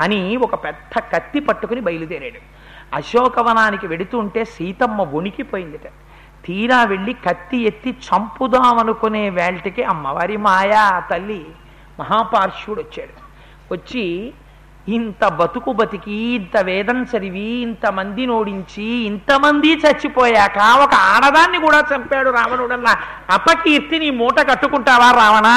అని 0.00 0.36
ఒక 0.36 0.54
పెద్ద 0.64 0.98
కత్తి 1.12 1.40
పట్టుకుని 1.40 1.80
బయలుదేరాడు. 1.80 2.40
అశోకవనానికి 2.94 3.86
వెడుతుంటే 3.86 4.44
సీతమ్మ 4.44 5.02
వణికిపోయిందిట. 5.02 5.88
తీరా 6.44 6.84
వెళ్ళి 6.84 7.12
కత్తి 7.12 7.58
ఎత్తి 7.66 7.90
చంపుదామనుకునే 7.90 9.30
వేల్టికి 9.30 9.82
అమ్మవారి 9.82 10.36
మాయా 10.36 11.02
తల్లి 11.10 11.46
మహాపార్శ్వుడు 12.00 12.80
వచ్చాడు 12.80 13.14
వచ్చి 13.74 14.32
ఇంత 14.88 15.28
బతుకు 15.28 15.72
బతికి 15.72 16.16
ఇంత 16.34 16.56
వేదం 16.56 17.02
చదివి 17.02 17.48
ఇంతమంది 17.60 18.26
నోడించి 18.26 18.82
ఇంతమంది 18.82 19.72
చచ్చిపోయాక 19.74 20.58
ఒక 20.58 20.94
ఆడదాన్ని 20.94 21.58
కూడా 21.58 21.84
చంపాడు 21.94 22.30
రావణుడన్న 22.30 22.86
అపకీర్తి 23.30 23.98
నీ 23.98 24.10
మూట 24.10 24.38
కట్టుకుంటావా 24.50 25.10
రావణ? 25.10 25.48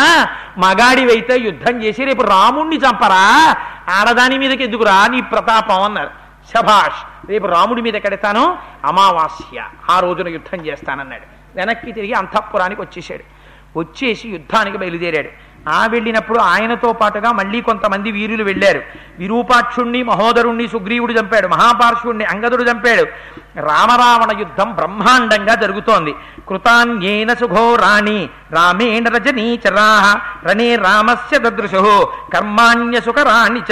మగాడివైతే 0.57 1.37
యుద్ధం 1.37 1.83
చేసి 1.83 2.05
రేపు 2.05 2.21
రాముణ్ణి 2.21 2.75
చంపరా? 2.75 3.55
ఆడదాని 3.89 4.37
మీదకి 4.37 4.63
ఎందుకురా 4.63 5.07
నీ 5.07 5.21
ప్రతాపం 5.21 5.83
అన్నారు. 5.83 6.09
శభాష్ 6.53 7.29
రేపు 7.29 7.47
రాముడి 7.47 7.81
మీద 7.81 7.93
కడతాను 7.93 8.57
అమావాస్య 8.85 9.63
ఆ 9.89 9.99
రోజున 9.99 10.27
యుద్ధం 10.27 10.65
చేస్తానన్నాడు. 10.65 11.23
వెనక్కి 11.55 11.91
తిరిగి 11.91 12.13
అంతఃపురానికి 12.13 12.81
వచ్చేసాడు 12.81 13.23
వచ్చేసి 13.79 14.29
యుద్ధానికి 14.29 14.77
బయలుదేరాడు. 14.77 15.29
ఆ 15.69 15.85
వెళ్ళినప్పుడు 15.85 16.39
ఆయనతో 16.39 16.93
పాటుగా 16.93 17.31
మళ్ళీ 17.31 17.61
కొంతమంది 17.61 18.11
వీరులు 18.11 18.43
వెళ్ళారు. 18.43 18.81
విరూపాక్షుణ్ణి 19.19 20.03
మహోదరుణ్ణి 20.03 20.67
సుగ్రీవుడు 20.67 21.13
చంపాడు 21.13 21.47
మహాపార్శ్వుణ్ణి 21.47 22.25
అంగదుడు 22.25 22.63
చంపాడు. 22.63 23.05
రామరావణ 23.59 24.37
యుద్ధం 24.39 24.75
బ్రహ్మాండంగా 24.75 25.55
జరుగుతోంది. 25.55 26.15
కృతాన్యేన 26.49 27.33
సుఘోరాణి 27.33 28.29
రామేణ 28.51 29.07
రజనీ 29.07 29.59
చరాహ 29.67 30.17
రణే 30.45 30.75
రామస్య 30.75 31.37
దదృశు 31.37 32.07
కర్మాణ్య 32.33 33.01
సుకరాణి 33.01 33.59
చ 33.59 33.71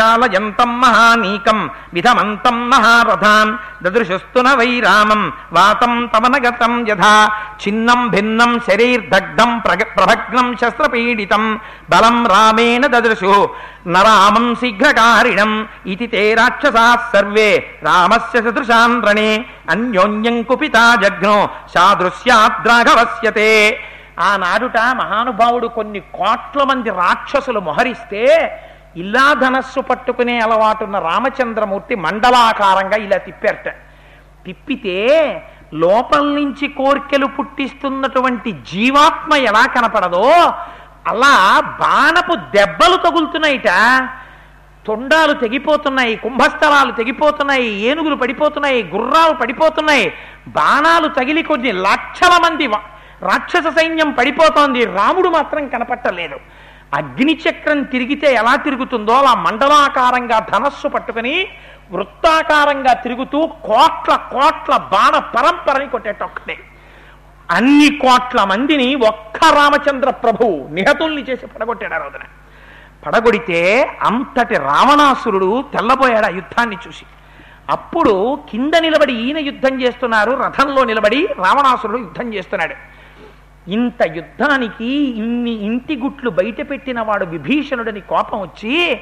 చాలయంతం 0.00 0.80
మహానీకం 0.80 1.70
విధమంతం 1.94 2.70
మహారథాన్ 2.70 3.73
దదృశుస్తున 3.84 4.48
వై 4.54 4.70
రామం 4.80 5.22
వాతం 5.52 5.92
తమనగతం 6.14 6.74
యథా 6.88 7.14
చిన్నం 7.62 8.00
భిన్నం 8.08 8.52
శరీర్దగ్ధం 8.68 9.50
ప్రభగ్నం 9.96 10.48
శస్త్రపీడితం 10.60 11.44
బలం 11.90 12.18
రామేణ 12.26 12.86
దదృశు 12.86 13.34
నరామం 13.86 14.46
శీఘ్రకారిణం 14.60 15.52
ఇది 15.86 16.06
తే 16.06 16.22
రాక్షసా 16.34 16.86
సర్వే 17.12 17.50
రామస్య 17.84 18.40
సదృశాంద్రణే 18.40 19.30
అన్యోన్యం 19.70 20.38
కుపితా 20.42 20.84
జఘ్నో 21.02 21.36
సాదృశ్యాద్రాఘవస్యతే 21.74 23.50
ఆనాడుట 24.24 24.78
మహానుభావుడు 24.98 25.68
కొన్ని 25.76 26.00
కోట్ల 26.12 26.62
మంది 26.64 26.90
రాక్షసులు 26.98 27.60
మొహరిస్తే 27.60 28.24
ఇలా 28.96 29.34
ధనస్సు 29.34 29.80
పట్టుకునే 29.80 30.38
అలవాటున్న 30.38 30.96
రామచంద్రమూర్తి 30.98 31.94
మండలాకారంగా 31.94 32.96
ఇలా 32.96 33.16
తిప్పారట. 33.16 33.68
తిప్పితే 34.46 34.98
లోపల 35.74 36.22
నుంచి 36.38 36.66
కోర్కెలు 36.68 37.26
పుట్టిస్తున్నటువంటి 37.26 38.50
జీవాత్మ 38.72 39.34
ఎలా 39.50 39.64
కనపడదో 39.66 40.26
అలా 41.06 41.34
బాణపు 41.80 42.34
దెబ్బలు 42.34 42.96
తగులుతున్నాయిట. 42.96 43.70
తొండాలు 44.86 45.32
తెగిపోతున్నాయి 45.32 46.16
కుంభస్థలాలు 46.16 46.92
తెగిపోతున్నాయి 46.92 47.68
ఏనుగులు 47.88 48.16
పడిపోతున్నాయి 48.22 48.80
గుర్రాలు 48.94 49.34
పడిపోతున్నాయి 49.34 50.06
బాణాలు 50.48 51.08
తగిలి 51.08 51.42
కొన్ని 51.42 51.72
లక్షల 51.72 52.34
మంది 52.44 52.66
రాక్షస 53.22 53.66
సైన్యం 53.78 54.10
పడిపోతోంది 54.10 54.84
రాముడు 54.84 55.28
మాత్రం 55.28 55.68
కనపట్టలేదు. 55.68 56.38
అగ్నిచక్రం 56.94 57.82
తిరిగితే 57.82 58.34
ఎలా 58.34 58.54
తిరుగుతుందో 58.56 59.12
అలా 59.12 59.34
మండలాకారంగా 59.34 60.38
ధనస్సు 60.52 60.88
పట్టుకుని 60.88 61.48
వృత్తాకారంగా 61.92 62.92
తిరుగుతూ 62.92 63.46
కోట్ల 63.46 64.12
కోట్ల 64.32 64.76
బాణ 64.76 65.18
పరంపరని 65.34 65.88
కొట్టేటొక్కటే 65.88 66.56
అన్ని 67.50 67.88
కోట్ల 67.98 68.44
మందిని 68.44 68.94
ఒక్క 68.94 69.38
రామచంద్ర 69.54 70.10
ప్రభువు 70.10 70.68
నిహతుల్ని 70.74 71.22
చేసి 71.22 71.46
పడగొట్టాడు 71.46 71.94
ఆ 71.94 71.96
రోజున. 71.96 72.24
పడగొడితే 73.06 73.60
అంతటి 74.02 74.54
రావణాసురుడు 74.54 75.64
తెల్లబోయాడు 75.74 76.26
ఆ 76.26 76.28
యుద్ధాన్ని 76.28 76.76
చూసి. 76.86 77.04
అప్పుడు 77.70 78.38
కింద 78.50 78.74
నిలబడి 78.80 79.12
ఈయన 79.12 79.38
యుద్ధం 79.38 79.74
చేస్తున్నారు 79.82 80.32
రథంలో 80.32 80.84
నిలబడి 80.84 81.20
రావణాసురుడు 81.26 81.98
యుద్ధం 81.98 82.34
చేస్తున్నాడు. 82.34 82.74
ఇంత 83.68 84.02
యుద్ధానికి 84.16 85.18
ఇన్ని 85.18 85.50
ఇంటి 85.50 85.96
గుట్లు 85.96 86.30
బయట 86.30 86.70
పెట్టిన 86.70 87.00
వాడు 87.00 87.24
విభీషణుడని 87.24 88.00
కోపం 88.00 88.40
వచ్చి 88.40 89.00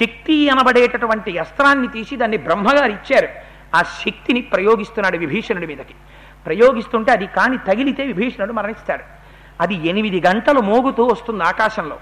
శక్తి 0.00 0.48
అనబడేటటువంటి 0.48 1.38
అస్త్రాన్ని 1.38 1.88
తీసి 1.88 2.16
దాన్ని 2.16 2.36
బ్రహ్మగారు 2.36 2.92
ఇచ్చారు. 2.92 3.28
ఆ 3.74 3.82
శక్తిని 3.82 4.40
ప్రయోగిస్తున్నాడు 4.40 5.16
విభీషణుడి 5.16 5.66
మీదకి. 5.66 5.94
ప్రయోగిస్తుంటే 6.46 7.12
అది 7.12 7.26
కాని 7.26 7.58
తగిలితే 7.58 8.06
విభీషణుడు 8.06 8.52
మరణిస్తాడు. 8.52 9.02
అది 9.60 9.74
ఎనిమిది 9.74 10.22
గంటలు 10.26 10.60
మోగుతూ 10.60 11.04
వస్తుంది 11.04 11.44
ఆకాశంలో. 11.44 11.98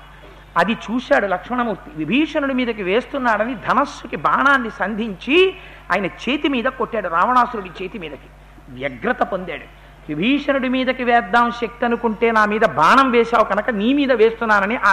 అది 0.57 0.73
చూశాడు 0.73 1.27
లక్ష్మణమూర్తి. 1.27 1.91
విభీషణుడి 1.97 2.55
మీదకి 2.55 2.83
వేస్తున్నాడని 2.83 3.55
ధనస్సుకి 3.55 4.17
బాణాన్ని 4.17 4.71
సంధించి 4.71 5.55
ఆయన 5.93 6.07
చేతి 6.07 6.49
మీద 6.49 6.65
కొట్టాడు 6.65 7.09
రావణాసురుడి 7.09 7.85
చేతి 7.85 7.99
మీదకి. 7.99 8.29
వ్యగ్రత 8.69 9.23
పొందాడు. 9.23 9.84
విభీషణుడి 10.09 10.69
మీదకి 10.69 11.05
వేద్దాం 11.05 11.51
శక్తి 11.51 11.85
అనుకుంటే 11.85 12.31
నా 12.31 12.45
మీద 12.45 12.65
బాణం 12.81 13.11
వేశావు 13.11 13.45
కనుక 13.45 13.71
నీ 13.71 13.93
మీద 13.93 14.13
వేస్తున్నానని 14.13 14.77
ఆ 14.77 14.93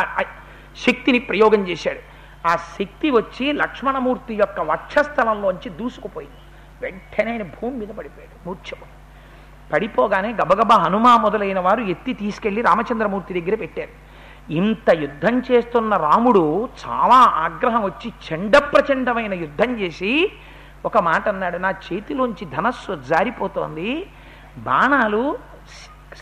శక్తిని 0.86 1.20
ప్రయోగం 1.20 1.68
చేశాడు. 1.68 2.01
ఆ 2.47 2.55
శక్తి 2.55 3.09
వచ్చి 3.09 3.51
లక్ష్మణమూర్తి 3.51 4.34
యొక్క 4.34 4.59
వక్షస్థలంలోంచి 4.59 5.70
దూసుకుపోయింది. 5.70 6.39
వెంటనే 6.82 7.32
ఆయన 7.32 7.43
భూమి 7.43 7.76
మీద 7.78 7.88
పడిపోయాడు. 7.88 8.36
మూర్చపోయి 8.45 8.93
పడిపోగానే 9.74 10.30
గబగబా 10.34 10.76
హనుమా 10.76 11.18
మొదలైన 11.18 11.59
వారు 11.59 11.82
ఎత్తి 11.82 12.14
తీసుకెళ్ళి 12.14 12.62
రామచంద్రమూర్తి 12.62 13.41
దగ్గర 13.41 13.55
పెట్టారు. 13.55 13.93
ఇంత 14.53 14.89
యుద్ధం 14.89 15.36
చేస్తున్న 15.51 15.95
రాముడు 15.95 16.70
చాలా 16.84 17.20
ఆగ్రహం 17.45 17.84
వచ్చి 17.84 18.09
చండప్రచండమైన 18.28 19.34
యుద్ధం 19.34 19.72
చేసి 19.80 20.32
ఒక 20.86 20.97
మాట 20.97 21.28
అన్నాడు 21.28 21.57
నా 21.57 21.70
చేతిలోంచి 21.70 22.45
ధనస్సు 22.45 22.93
జారిపోతోంది 23.09 23.89
బాణాలు 24.64 25.38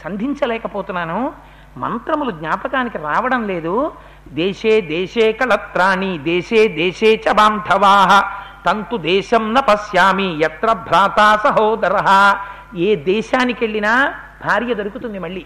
సంధించలేకపోతున్నాను 0.03 1.33
మంత్రములు 1.77 2.31
జ్ఞాపకానికి 2.31 2.97
రావడం 2.97 3.47
లేదు. 3.47 3.91
దేశే 4.27 4.81
దేశే 4.81 5.31
కళత్రాణి 5.31 6.17
దేశే 6.17 6.67
దేశే 6.67 7.21
చ 7.23 7.31
బాంధవాహ 7.31 8.11
తంతు 8.65 8.97
దేశం 8.97 9.53
న 9.53 9.59
పశ్యామి 9.59 10.39
ఎత్ర 10.39 10.73
భ్రాతా 10.73 11.27
సహోదర. 11.43 11.95
ఏ 12.75 12.95
దేశానికి 12.95 13.63
వెళ్ళినా 13.63 14.13
భార్య 14.45 14.73
దొరుకుతుంది 14.73 15.19
మళ్ళీ. 15.19 15.45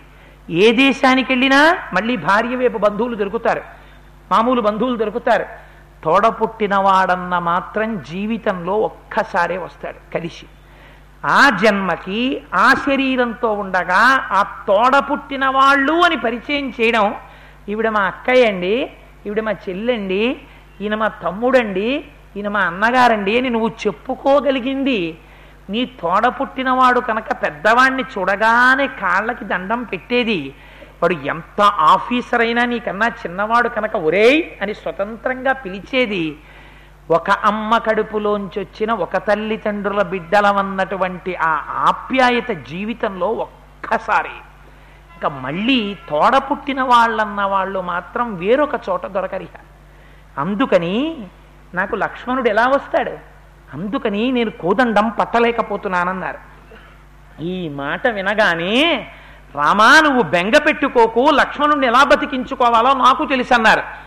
ఏ 0.50 0.72
దేశానికి 0.72 1.32
వెళ్ళినా 1.32 1.78
మళ్ళీ 1.94 2.18
భార్య 2.18 2.56
వైపు 2.56 2.78
బంధువులు 2.78 3.16
దొరుకుతారు. 3.16 3.62
మామూలు 4.32 4.62
బంధువులు 4.62 4.98
దొరుకుతారు. 4.98 5.46
తోడపుట్టినవాడన్న 6.04 7.40
మాత్రం 7.40 8.02
జీవితంలో 8.02 8.74
ఒక్కసారే 8.78 9.58
వస్తాడు 9.58 10.14
కలిసి. 10.14 10.46
ఆ 11.26 11.50
జన్మకి 11.50 12.42
ఆ 12.54 12.74
శరీరంతో 12.74 13.54
ఉండగా 13.54 14.02
ఆ 14.32 14.44
తోడ 14.68 14.96
పుట్టిన 14.98 15.46
వాళ్ళు 15.48 15.94
అని 15.94 16.18
పరిచయం 16.18 16.70
చేయడం. 16.70 17.16
ఈవిడ 17.70 17.90
మా 17.90 18.02
అక్కయ్య 18.02 18.46
అండి 18.46 18.92
ఈవిడ 19.26 19.40
మా 19.40 19.52
చెల్లండి 19.52 20.24
ఈయన 20.82 20.96
మా 20.96 21.08
తమ్ముడండి 21.08 22.04
ఈయన 22.38 22.48
మా 22.48 22.60
అన్నగారండి 22.60 23.38
అని 23.38 23.50
నువ్వు 23.50 23.70
చెప్పుకోగలిగింది. 23.88 25.18
నీ 25.70 25.86
తోడ 25.86 26.26
పుట్టినవాడు 26.28 27.00
కనుక 27.00 27.32
పెద్దవాణ్ణి 27.44 28.04
చూడగానే 28.04 28.88
కాళ్ళకి 28.88 29.46
దండం 29.46 29.84
పెట్టేది. 29.84 30.54
వాడు 31.02 31.14
ఎంత 31.14 31.62
ఆఫీసర్ 31.62 32.42
అయినా 32.42 32.66
నీకన్నా 32.66 33.08
చిన్నవాడు 33.08 33.70
కనుక 33.70 33.96
ఒరేయ్ 33.96 34.44
అని 34.62 34.74
స్వతంత్రంగా 34.74 35.54
పిలిచేది. 35.54 36.36
ఒక 37.12 37.30
అమ్మ 37.30 37.78
కడుపులోంచి 37.78 38.60
వచ్చిన 38.60 38.92
ఒక 38.92 39.18
తల్లిదండ్రుల 39.18 40.02
బిడ్డలమన్నటువంటి 40.02 41.36
ఆ 41.36 41.64
ఆప్యాయత 41.70 42.50
జీవితంలో 42.50 43.28
ఒక్కసారి. 43.28 44.30
ఇంకా 45.14 45.30
మళ్ళీ 45.30 45.98
తోడ 46.10 46.38
పుట్టిన 46.38 46.82
వాళ్ళన్న 46.82 47.42
వాళ్ళు 47.42 47.82
మాత్రం 47.82 48.36
వేరొక 48.36 48.82
చోట 48.90 49.06
దొరకరిహ. 49.06 49.60
అందుకని 50.38 51.28
నాకు 51.74 51.96
లక్ష్మణుడు 51.96 52.50
ఎలా 52.50 52.68
వస్తాడు? 52.68 53.12
అందుకని 53.74 54.32
నేను 54.32 54.52
కోదండం 54.52 55.10
పట్టలేకపోతున్నానన్నారు. 55.10 56.54
ఈ 57.42 57.70
మాట 57.70 58.08
వినగానే 58.08 59.08
రామా 59.56 60.00
నువ్వు 60.04 60.22
బెంగ 60.22 60.58
పెట్టుకోకు 60.58 61.30
లక్ష్మణుడిని 61.32 61.88
ఎలా 61.88 62.04
బతికించుకోవాలో 62.04 62.94
నాకు 62.94 63.26
తెలుసన్నారు. 63.26 64.04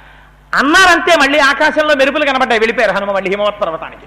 అన్నారంతే 0.54 1.16
మళ్ళీ 1.16 1.38
ఆకాశంలో 1.38 1.94
మెరుపులు 1.94 2.24
కనబడ్డాయి. 2.24 2.60
వెళ్ళిపోయారు 2.60 2.92
హనుమ 2.92 3.12
మళ్ళీ 3.12 3.30
హిమవత్ 3.30 3.60
పర్వతానికి. 3.60 4.06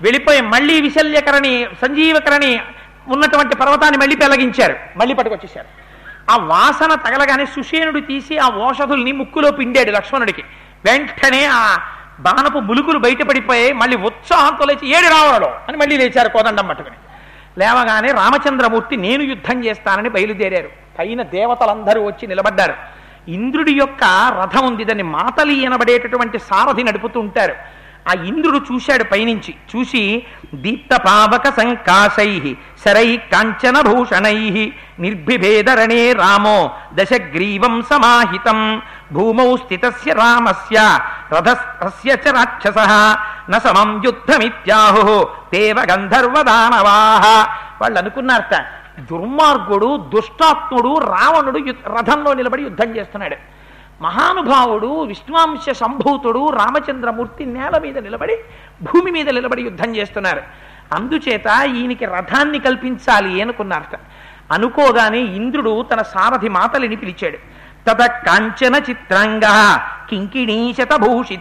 వెళ్ళిపోయి 0.00 0.40
మళ్ళీ 0.40 0.80
విశల్యకరణి 0.80 1.68
సంజీవకరణి 1.82 2.60
ఉన్నటువంటి 3.08 3.56
పర్వతాన్ని 3.56 3.98
మళ్ళీ 3.98 4.16
పెలగించారు. 4.16 4.76
మళ్ళీ 4.96 5.14
పట్టుకొచ్చేసారు 5.14 5.66
ఆ 6.30 6.36
వాసన 6.36 6.94
తగలగానే 6.94 7.46
సుషేనుడు 7.46 8.00
తీసి 8.00 8.38
ఆ 8.38 8.48
ఓషధుల్ని 8.48 9.12
ముక్కులో 9.12 9.50
పిండాడు 9.50 9.90
లక్ష్మణుడికి. 9.90 10.44
వెంటనే 10.84 11.44
ఆ 11.44 11.76
బాణపు 12.20 12.58
ములుకులు 12.58 12.98
బయటపడిపోయి 12.98 13.72
మళ్ళీ 13.72 13.96
ఉత్సాహంతో 13.96 14.64
లేచి 14.64 14.88
ఏడు 14.88 15.06
రావణలో 15.06 15.54
అని 15.68 15.76
మళ్ళీ 15.76 15.96
లేచారు 15.96 16.28
కోదండం 16.28 16.68
పట్టుకుని. 16.68 16.96
లేవగానే 17.58 18.12
రామచంద్రమూర్తి 18.12 18.96
నేను 18.96 19.22
యుద్ధం 19.22 19.64
చేస్తానని 19.64 20.08
బయలుదేరారు. 20.08 20.70
పైన 20.98 21.22
దేవతలందరూ 21.22 22.06
వచ్చి 22.06 22.26
నిలబడ్డారు. 22.26 22.74
ఇంద్రుడి 23.28 23.72
యొక్క 23.72 24.04
రథం 24.40 24.66
ఉంది 24.66 24.84
దాన్ని 24.84 25.02
మాతలి 25.02 25.66
అనబడేటటువంటి 25.66 26.38
సారథి 26.38 26.82
నడుపుతూ 26.82 27.20
ఉంటారు. 27.20 27.54
ఆ 28.08 28.12
ఇంద్రుడు 28.24 28.58
చూశాడు 28.58 29.04
పైనుంచి. 29.04 29.54
చూసి 29.70 30.22
దీప్త 30.54 30.96
పావక 30.96 31.46
సంకాశై 31.50 32.56
శరై 32.84 33.16
కాంచన 33.16 33.80
భూషణై 33.80 34.72
నిర్భిభేదరణే 35.00 36.12
రామో 36.12 36.70
దశగ్రీవం 36.92 37.82
సమాహితం 37.82 38.82
భూమౌ 39.12 39.56
స్థితస్య 39.56 40.12
రామస్య 40.12 40.78
రథస్య 41.32 42.12
చ 42.12 42.30
రాక్షస 42.30 42.78
న 43.50 43.58
సమం 43.58 44.02
యుద్ధమిత్యాహు 44.04 45.18
దేవ 45.54 45.80
గంధర్వదానవాహ 45.90 47.24
వాళ్ళు 47.82 47.98
అనుకున్నారట 47.98 48.54
దుర్మార్గుడు 49.00 49.96
దుష్టాత్ముడు 50.14 50.98
రావణుడు 50.98 51.58
రథంలో 51.98 52.34
నిలబడి 52.34 52.62
యుద్ధం 52.62 52.96
చేస్తున్నాడు. 52.96 53.36
మహానుభావుడు 54.02 55.02
విశ్వాంశ 55.02 55.70
సంభూతుడు 55.70 56.50
రామచంద్రమూర్తి 56.50 57.44
నేల 57.44 57.78
మీద 57.78 57.98
నిలబడి 57.98 58.36
భూమి 58.82 59.10
మీద 59.10 59.30
నిలబడి 59.30 59.62
యుద్ధం 59.62 59.96
చేస్తున్నారు. 59.96 60.42
అందుచేత 60.94 61.46
ఈయనకి 61.76 62.04
రథాన్ని 62.04 62.58
కల్పించాలి 62.58 63.42
అనుకున్నారట. 63.42 64.00
అనుకోగానే 64.52 65.18
ఇంద్రుడు 65.18 65.82
తన 65.82 66.02
సారథి 66.02 66.48
మాతలిని 66.48 66.96
పిలిచాడు. 66.96 67.36
తత 67.90 68.06
కాంచన 68.06 68.74
చిత్రాంగ 68.90 69.42
కింకిణీశతభూషిత 70.10 71.40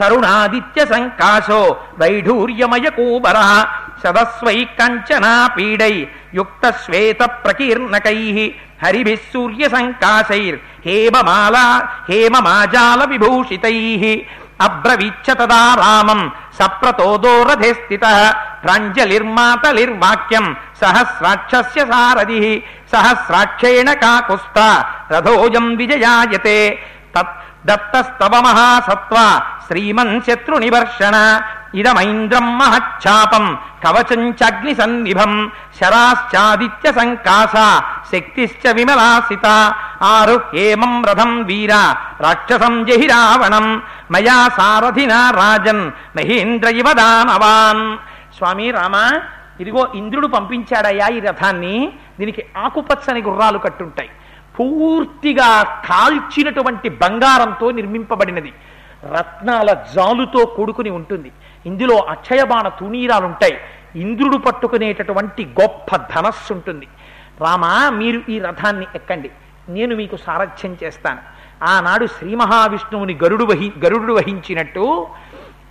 తరుణాదిత్య 0.00 0.86
సంకాశో 0.86 1.76
వైఢూర్యమయ 1.98 2.90
కూబర 2.90 3.66
సదస్వై 4.04 4.58
కంచనా 4.78 5.34
పీడై 5.56 5.94
యుక్త 6.34 6.64
శ్వేత 6.84 7.22
ప్రకీర్ణకై 7.44 8.18
హరిభిः 8.84 9.20
సూర్య 9.32 9.64
సంకాశైర్ 9.74 10.56
హేమమాలా 10.86 11.66
హేమమాజాల 12.08 13.02
విభూషితై 13.12 13.76
అబ్రవీచ్చ 14.60 15.28
తదా 15.34 15.62
రామం 15.80 16.20
సప్రతోదోరథే 16.58 17.70
స్థిత 17.78 18.04
ప్రాంజలిర్మాతలిర్వాక్యం 18.64 20.44
సహస్రాక్షస్య 20.82 21.82
సారథి 21.84 22.38
సహస్రాక్షేణ 22.92 23.90
కాకుస్త 24.02 24.58
రథోజం 25.12 25.66
విజయాయతే 25.76 26.58
తత్ 27.16 27.34
దత్తస్తవ 27.66 28.34
మహాసత్వ 28.46 29.16
శ్రీమన్ 29.66 30.14
శత్రునివర్షణ 30.26 31.16
ఇదమైంద్రం 31.74 32.58
మహచ్చాపం 32.58 33.58
కవచం 33.84 34.30
చాగ్ని 34.30 34.74
సన్నిభం 34.74 35.50
శరాశ్చాదిత్య 35.80 36.92
సంకాస 36.92 37.54
శక్తిశ్చ 38.12 38.72
విమలాసిత 38.72 39.46
ఆరుహ్యేమం 40.02 41.04
రథం 41.04 41.42
వీర 41.42 41.96
రాక్షసం 42.20 42.84
జహి 42.84 43.06
రావణం 43.06 43.82
మయా 44.10 44.48
సారథినా 44.48 45.30
రాజన్ 45.30 45.84
మహేంద్ర 46.16 46.68
ఇవ 46.68 46.92
దానవాన్. 46.92 47.84
స్వామి 48.36 48.70
రామ 48.70 48.96
ఇదిగో 49.60 49.88
ఇంద్రుడు 49.94 50.26
పంపించాడయ్యా 50.26 51.06
ఈ 51.06 51.20
రథాన్ని. 51.20 51.92
దీనికి 52.20 52.44
ఆకుపచ్చని 52.56 53.22
గుర్రాలు 53.22 53.58
కట్టుంటాయి. 53.58 54.10
పూర్తిగా 54.56 55.62
కాల్చినటువంటి 55.62 56.88
బంగారంతో 56.88 57.70
నిర్మింపబడినది. 57.70 58.52
రత్నాల 59.16 59.72
జాలుతో 59.94 60.44
కూడుకుని 60.46 60.90
ఉంటుంది. 60.90 61.32
ఇందులో 61.66 61.96
అక్షయబాణ 61.96 62.68
తునీరాలుంటాయి. 62.68 63.56
ఇంద్రుడు 63.96 64.36
పట్టుకునేటటువంటి 64.36 65.44
గొప్ప 65.60 65.96
ధనస్సు 65.96 66.52
ఉంటుంది 66.52 66.88
రామా 67.40 67.90
మీరు 67.90 68.22
ఈ 68.28 68.38
రథాన్ని 68.38 68.86
ఎక్కండి. 68.94 69.30
నేను 69.68 69.96
మీకు 69.96 70.16
సారథ్యం 70.16 70.76
చేస్తాను. 70.84 71.18
ఆనాడు 71.64 72.06
శ్రీ 72.06 72.34
మహావిష్ణువుని 72.34 73.18
గరుడు 73.24 73.44
వహి 73.44 73.72
గరుడు 73.84 74.12
వహించినట్టు 74.12 75.06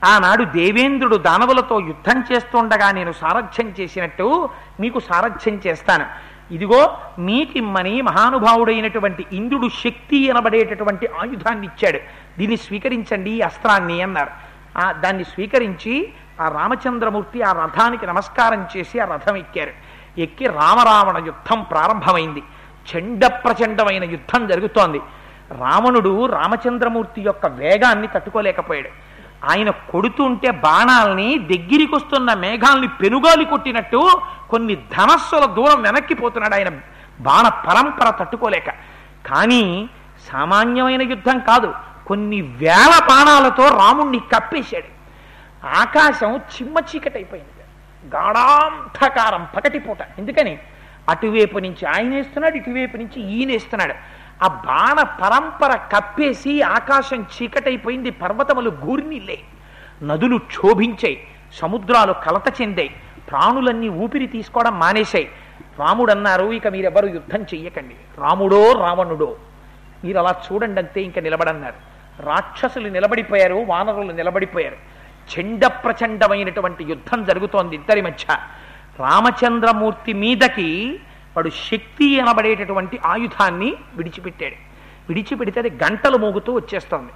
ఆనాడు 0.03 0.43
దేవేంద్రుడు 0.43 1.15
దానవులతో 1.15 1.79
యుద్ధం 1.79 2.23
చేస్తుండగా 2.31 2.91
నేను 2.91 3.11
సారథ్యం 3.11 3.73
చేసినట్టు 3.79 4.49
మీకు 4.79 4.99
సారథ్యం 4.99 5.61
చేస్తాను. 5.67 6.05
ఇదిగో 6.53 6.97
మీకిమ్మని 7.19 8.01
మహానుభావుడైనటువంటి 8.01 9.25
ఇంద్రుడు 9.33 9.69
శక్తి 9.83 10.31
అనబడేటటువంటి 10.31 11.07
ఆయుధాన్ని 11.07 11.67
ఇచ్చాడు 11.67 11.99
దీన్ని 12.39 12.57
స్వీకరించండి 12.57 13.31
ఈ 13.31 13.41
అస్త్రాన్ని 13.41 14.01
అన్నారు. 14.01 14.52
ఆ 14.78 14.91
దాన్ని 14.91 15.24
స్వీకరించి 15.24 16.13
ఆ 16.41 16.47
రామచంద్రమూర్తి 16.49 17.41
ఆ 17.41 17.51
రథానికి 17.51 18.07
నమస్కారం 18.07 18.67
చేసి 18.78 18.99
ఆ 18.99 19.05
రథం 19.05 19.36
ఎక్కారు. 19.36 19.71
ఎక్కి 20.17 20.47
రామరావణ 20.47 21.26
యుద్ధం 21.26 21.61
ప్రారంభమైంది. 21.61 22.43
చండ 22.91 23.26
ప్రచండమైన 23.26 24.03
యుద్ధం 24.03 24.47
జరుగుతోంది. 24.47 25.01
రావణుడు 25.51 26.26
రామచంద్రమూర్తి 26.26 27.21
యొక్క 27.21 27.45
వేగాన్ని 27.45 28.07
తట్టుకోలేకపోయాడు. 28.07 28.89
ఆయన 29.51 29.69
కొడుతుంటే 29.69 30.51
బాణాల్ని 30.51 31.39
దగ్గరికి 31.39 31.95
వస్తున్న 31.95 32.34
మేఘాల్ని 32.34 32.88
పెనుగాలి 32.88 33.45
కొట్టినట్టు 33.45 34.21
కొన్ని 34.49 34.76
ధనస్సుల 34.76 35.45
దూరం 35.45 35.82
వెనక్కిపోతున్నాడు 35.82 36.53
ఆయన. 36.53 36.69
బాణ 37.19 37.47
పరంపర 37.47 38.09
తట్టుకోలేక. 38.09 38.69
కానీ 39.34 39.89
సామాన్యమైన 40.32 41.01
యుద్ధం 41.01 41.39
కాదు. 41.39 41.74
కొన్ని 42.07 42.41
వేల 42.41 42.99
బాణాలతో 43.09 43.67
రాముణ్ణి 43.67 44.19
కప్పేశాడు. 44.19 45.03
ఆకాశం 45.65 46.35
చిమ్మ 46.37 46.77
చీకటైపోయింది. 46.79 47.49
గాఢాంధకారం 48.15 49.47
పకటిపూట 49.55 49.97
ఎందుకని? 50.17 50.59
అటువైపు 51.09 51.59
నుంచి 51.59 51.85
ఆయన 51.85 52.15
వేస్తున్నాడు 52.15 52.55
ఇటువైపు 52.55 52.97
నుంచి 52.97 53.21
ఈయన 53.21 53.51
వేస్తున్నాడు. 53.51 53.93
ఆ 54.43 54.47
బాణ 54.47 55.03
పరంపర 55.03 55.75
కప్పేసి 55.75 56.61
ఆకాశం 56.61 57.21
చీకటైపోయింది 57.21 58.11
పర్వతములు 58.11 58.69
గూర్నిల్లే. 58.69 59.39
నదులు 60.03 60.37
క్షోభించాయి 60.37 61.27
సముద్రాలు 61.53 62.13
కలత 62.13 62.61
చెందాయి 62.61 62.89
ప్రాణులన్నీ 63.29 63.89
ఊపిరి 63.89 64.27
తీసుకోవడం 64.27 64.79
మానేశాయి. 64.79 65.29
రాముడు 65.79 66.11
అన్నారు 66.11 66.45
ఇక 66.51 66.67
మీరెవరు 66.67 67.05
యుద్ధం 67.05 67.41
చెయ్యకండి. 67.41 67.95
రాముడో 68.17 68.71
రావణుడో. 68.71 69.35
మీరు 70.03 70.17
అలా 70.17 70.35
చూడండి 70.51 70.81
అంతే 70.81 71.01
ఇంకా 71.01 71.21
నిలబడన్నారు. 71.21 71.92
రాక్షసులు 72.20 72.89
నిలబడిపోయారు 72.89 73.53
వానరులు 73.53 74.11
నిలబడిపోయారు. 74.11 74.76
చెండ 75.39 75.66
ప్రచండమైనటువంటి 75.66 76.84
యుద్ధం 76.84 77.24
జరుగుతోంది 77.24 77.76
ఇద్దరి 77.76 78.01
మధ్య. 78.01 78.36
రామచంద్రమూర్తి 78.99 80.14
మీదకి 80.14 80.99
వాడు 81.38 81.49
శక్తి 81.49 82.20
అనబడేటటువంటి 82.20 82.99
ఆయుధాన్ని 83.05 83.76
విడిచిపెట్టాడు. 83.95 84.55
విడిచిపెడితే 85.09 85.59
అది 85.59 85.70
గంటలు 85.70 86.18
మోగుతూ 86.18 86.53
వచ్చేస్తోంది. 86.53 87.11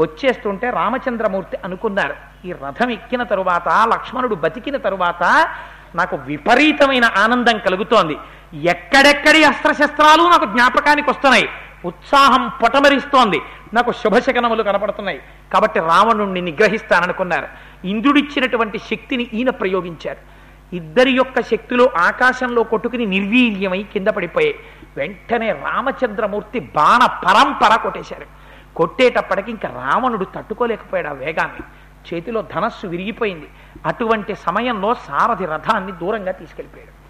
వచ్చేస్తుంటే 0.00 0.70
రామచంద్రమూర్తి 0.70 1.56
అనుకున్నారు 1.64 2.14
ఈ 2.44 2.52
రథం 2.52 2.90
ఎక్కిన 2.90 3.22
తరువాత 3.22 3.68
లక్ష్మణుడు 3.68 4.34
బతికిన 4.34 4.76
తరువాత 4.76 5.48
నాకు 5.94 6.16
విపరీతమైన 6.16 7.04
ఆనందం 7.04 7.58
కలుగుతోంది. 7.58 8.16
ఎక్కడెక్కడి 8.70 9.44
అస్త్రశస్త్రాలు 9.44 10.22
నాకు 10.22 10.44
జ్ఞాపకానికి 10.44 11.10
వస్తున్నాయి? 11.10 11.48
ఉత్సాహం 11.84 12.50
పొటమరిస్తోంది. 12.62 13.42
నాకు 13.74 13.92
శుభశకనములు 13.92 14.62
కనపడుతున్నాయి. 14.62 15.18
కాబట్టి 15.52 15.80
రావణుణ్ణి 15.80 16.40
నిగ్రహిస్తాననుకున్నారు. 16.40 17.48
ఇంద్రుడిచ్చినటువంటి 17.86 18.78
శక్తిని 18.78 19.22
ఈయన 19.22 19.50
ప్రయోగించారు. 19.50 20.32
ఇద్దరి 20.76 21.10
యొక్క 21.10 21.40
శక్తులు 21.40 21.90
ఆకాశంలో 21.96 22.62
కొట్టుకుని 22.62 23.06
నిర్వీర్యమై 23.06 23.82
కింద 23.82 24.08
పడిపోయాయి. 24.08 24.54
వెంటనే 24.96 25.52
రామచంద్రమూర్తి 25.52 26.60
బాణ 26.60 27.06
పరంపర 27.06 27.76
కొట్టేశారు. 27.76 28.26
కొట్టేటప్పటికి 28.76 29.50
ఇంకా 29.50 29.68
రావణుడు 29.68 30.24
తట్టుకోలేకపోయాడు 30.24 31.08
ఆ 31.08 31.12
వేగాన్ని. 31.12 31.60
చేతిలో 32.14 32.42
ధనస్సు 32.42 32.86
విరిగిపోయింది. 32.86 33.48
అటువంటి 33.86 34.34
సమయంలో 34.34 34.94
సారథి 34.94 35.46
రథాన్ని 35.46 35.92
దూరంగా 35.92 36.32
తీసుకెళ్ళిపోయాడు. 36.32 37.02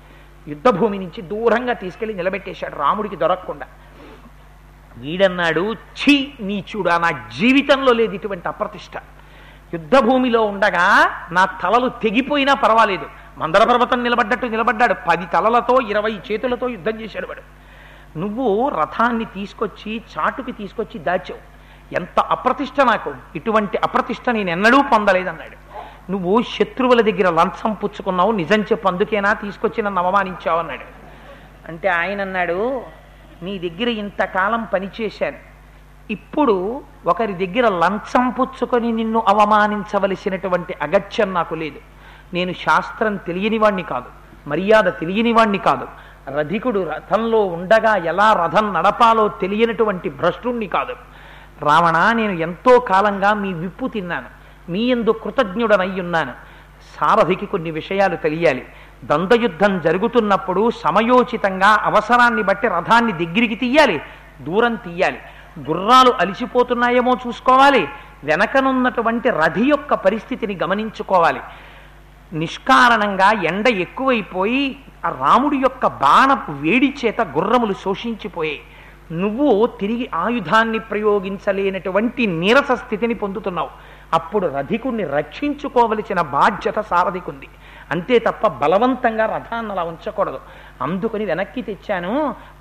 యుద్ధభూమి 0.50 0.98
నుంచి 0.98 1.22
దూరంగా 1.22 1.72
తీసుకెళ్ళి 1.72 2.16
నిలబెట్టేశాడు 2.16 2.76
రాముడికి 2.76 3.16
దొరకకుండా. 3.16 3.66
వీడన్నాడు 4.96 5.72
ఛీ 5.72 6.32
నీచుడా 6.40 6.98
నా 6.98 7.10
జీవితంలో 7.10 7.92
లేదు 7.92 8.14
ఇటువంటి 8.14 8.48
అప్రతిష్ట. 8.48 8.92
యుద్ధభూమిలో 9.74 10.42
ఉండగా 10.42 11.10
నా 11.30 11.44
తలలు 11.44 11.88
తెగిపోయినా 11.88 12.54
పర్వాలేదు. 12.54 13.06
మందర 13.38 13.64
పర్వతం 13.64 14.02
నిలబడ్డట్టు 14.02 14.46
నిలబడ్డాడు. 14.46 14.94
పది 15.08 15.26
తలలతో 15.26 15.78
ఇరవై 15.80 16.20
చేతులతో 16.32 16.68
యుద్ధం 16.68 17.00
చేశాడు 17.00 17.26
వాడు. 17.26 17.42
నువ్వు 18.18 18.68
రథాన్ని 18.68 19.24
తీసుకొచ్చి 19.24 20.02
చాటుకి 20.18 20.52
తీసుకొచ్చి 20.52 20.98
దాచావు. 20.98 21.52
ఎంత 21.94 22.20
అప్రతిష్ట 22.20 22.80
నాకు. 22.80 23.14
ఇటువంటి 23.36 23.78
అప్రతిష్ట 23.78 24.30
నేను 24.30 24.50
ఎన్నడూ 24.50 24.82
పొందలేదన్నాడు. 24.82 25.62
నువ్వు 26.10 26.42
శత్రువుల 26.42 27.00
దగ్గర 27.00 27.30
లంచం 27.30 27.72
పుచ్చుకున్నావు. 27.72 28.32
నిజం 28.32 28.62
చెప్పు 28.62 28.88
అందుకేనా 28.88 29.32
తీసుకొచ్చి 29.32 29.82
నన్ను 29.82 30.02
అవమానించావు 30.02 30.58
అన్నాడు. 30.58 30.84
అంటే 31.68 31.88
ఆయన 31.88 32.20
అన్నాడు 32.20 32.82
నీ 33.42 33.58
దగ్గర 33.58 33.88
ఇంతకాలం 33.88 34.68
పనిచేశాను. 34.74 35.38
ఇప్పుడు 36.10 36.82
ఒకరి 37.06 37.46
దగ్గర 37.46 37.68
లంచం 37.68 38.30
పుచ్చుకొని 38.30 38.92
నిన్ను 38.92 39.22
అవమానించవలసినటువంటి 39.28 40.74
అగత్యం 40.82 41.34
నాకు 41.34 41.54
లేదు. 41.54 41.78
నేను 42.34 42.52
శాస్త్రం 42.52 43.16
తెలియనివాణ్ణి 43.16 43.82
కాదు 43.82 44.10
మర్యాద 44.46 44.84
తెలియనివాణ్ణి 44.84 45.58
కాదు. 45.58 45.88
రధికుడు 46.36 46.90
రథంలో 46.90 47.44
ఉండగా 47.44 47.96
ఎలా 47.96 48.32
రథం 48.32 48.72
నడపాలో 48.72 49.28
తెలియనటువంటి 49.28 50.08
భ్రష్టుణ్ణి 50.08 50.66
కాదు. 50.66 50.94
రావణ 51.62 52.12
నేను 52.12 52.32
ఎంతో 52.32 52.78
కాలంగా 52.78 53.34
మీ 53.34 53.52
విప్పు 53.52 53.86
తిన్నాను. 53.88 54.26
మీ 54.70 54.80
ఎందు 54.80 55.10
కృతజ్ఞుడనయ్యున్నాను 55.10 56.32
సారథికి 56.94 57.46
కొన్ని 57.46 57.70
విషయాలు 57.70 58.16
తెలియాలి. 58.16 58.66
దందయుద్ధం 59.04 59.80
జరుగుతున్నప్పుడు 59.80 60.70
సమయోచితంగా 60.70 61.80
అవసరాన్ని 61.84 62.42
బట్టి 62.42 62.68
రథాన్ని 62.68 63.12
దగ్గరికి 63.12 63.54
తీయాలి 63.54 64.00
దూరం 64.40 64.74
తీయాలి. 64.74 65.18
గుర్రాలు 65.70 66.10
అలిసిపోతున్నాయేమో 66.20 67.12
చూసుకోవాలి 67.26 67.88
వెనకనున్నటువంటి 68.24 69.30
రథి 69.30 69.64
యొక్క 69.64 69.94
పరిస్థితిని 69.94 70.58
గమనించుకోవాలి. 70.62 71.40
నిష్కారణంగా 72.32 73.32
ఎండ 73.42 73.68
ఎక్కువైపోయి 73.68 74.78
ఆ 75.06 75.08
రాముడి 75.08 75.56
యొక్క 75.56 75.86
బాణపు 75.86 76.52
వేడి 76.52 76.94
చేత 77.04 77.20
గుర్రములు 77.20 77.72
శోషించిపోయాయి. 77.72 78.60
నువ్వు 79.12 79.66
తిరిగి 79.66 80.10
ఆయుధాన్ని 80.14 80.78
ప్రయోగించలేనటువంటి 80.78 82.26
నీరస 82.26 82.72
స్థితిని 82.72 83.14
పొందుతున్నావు. 83.14 83.70
అప్పుడు 84.12 84.46
రధికుణ్ణి 84.46 85.04
రక్షించుకోవలసిన 85.04 86.20
బాధ్యత 86.20 86.78
సారథికుంది. 86.80 87.48
అంతే 87.92 88.18
తప్ప 88.18 88.46
బలవంతంగా 88.62 89.26
రథాన్ని 89.26 89.72
అలా 89.72 89.82
ఉంచకూడదు. 89.82 90.40
అందుకని 90.82 91.24
వెనక్కి 91.24 91.62
తెచ్చాను. 91.62 92.12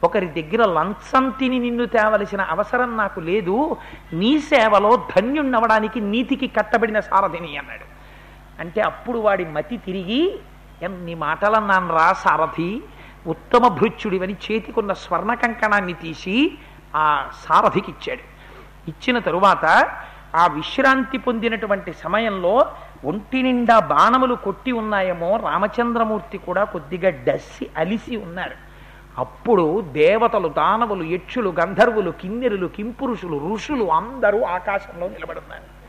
ఒకరి 0.04 0.28
దగ్గర 0.28 0.62
లంచం 0.68 1.30
తిని 1.30 1.60
నిన్ను 1.60 1.86
తేవలసిన 1.86 2.42
అవసరం 2.42 2.98
నాకు 2.98 3.20
లేదు. 3.20 3.78
నీ 4.14 4.40
సేవలో 4.40 4.92
ధన్యుణ్ణవడానికి 5.16 6.00
నీతికి 6.02 6.48
కట్టబడిన 6.48 7.00
సారథిని 7.00 7.58
అన్నాడు. 7.58 7.88
అంటే 8.62 8.82
అప్పుడు 8.82 9.20
వాడి 9.20 9.46
మతి 9.46 9.78
తిరిగి 9.78 10.40
ఎన్ని 10.82 11.16
మాటలన్నాను 11.16 11.90
రా 11.94 12.14
సారథి 12.14 12.72
ఉత్తమ 13.28 13.68
భృత్యుడివని 13.68 14.36
చేతికున్న 14.46 14.94
స్వర్ణ 14.94 15.34
కంకణాన్ని 15.34 15.94
తీసి 15.94 16.36
ఆ 16.96 17.06
సారథికి 17.50 17.92
ఇచ్చాడు 17.92 18.24
ఇచ్చిన 18.90 19.18
తరువాత 19.20 19.66
ఆ 20.36 20.48
విశ్రాంతి 20.48 21.18
పొందినటువంటి 21.18 21.94
సమయంలో 21.94 22.54
ఒంటి 23.06 23.42
నిండా 23.42 23.80
బాణములు 23.80 24.36
కొట్టి 24.36 24.72
ఉన్నాయేమో 24.72 25.40
రామచంద్రమూర్తి 25.44 26.38
కూడా 26.38 26.64
కొద్దిగా 26.64 27.10
డస్సి 27.10 27.70
అలిసి 27.78 28.18
ఉన్నారు. 28.18 28.72
అప్పుడు 29.18 29.82
దేవతలు 29.82 30.48
దానవులు 30.48 31.04
యక్షులు 31.04 31.54
గంధర్వులు 31.60 32.12
కిన్నెరులు 32.12 32.68
కింపురుషులు 32.68 33.54
ఋషులు 33.54 33.92
అందరూ 33.92 34.44
ఆకాశంలో 34.44 35.08
నిలబడున్నారు. 35.08 35.82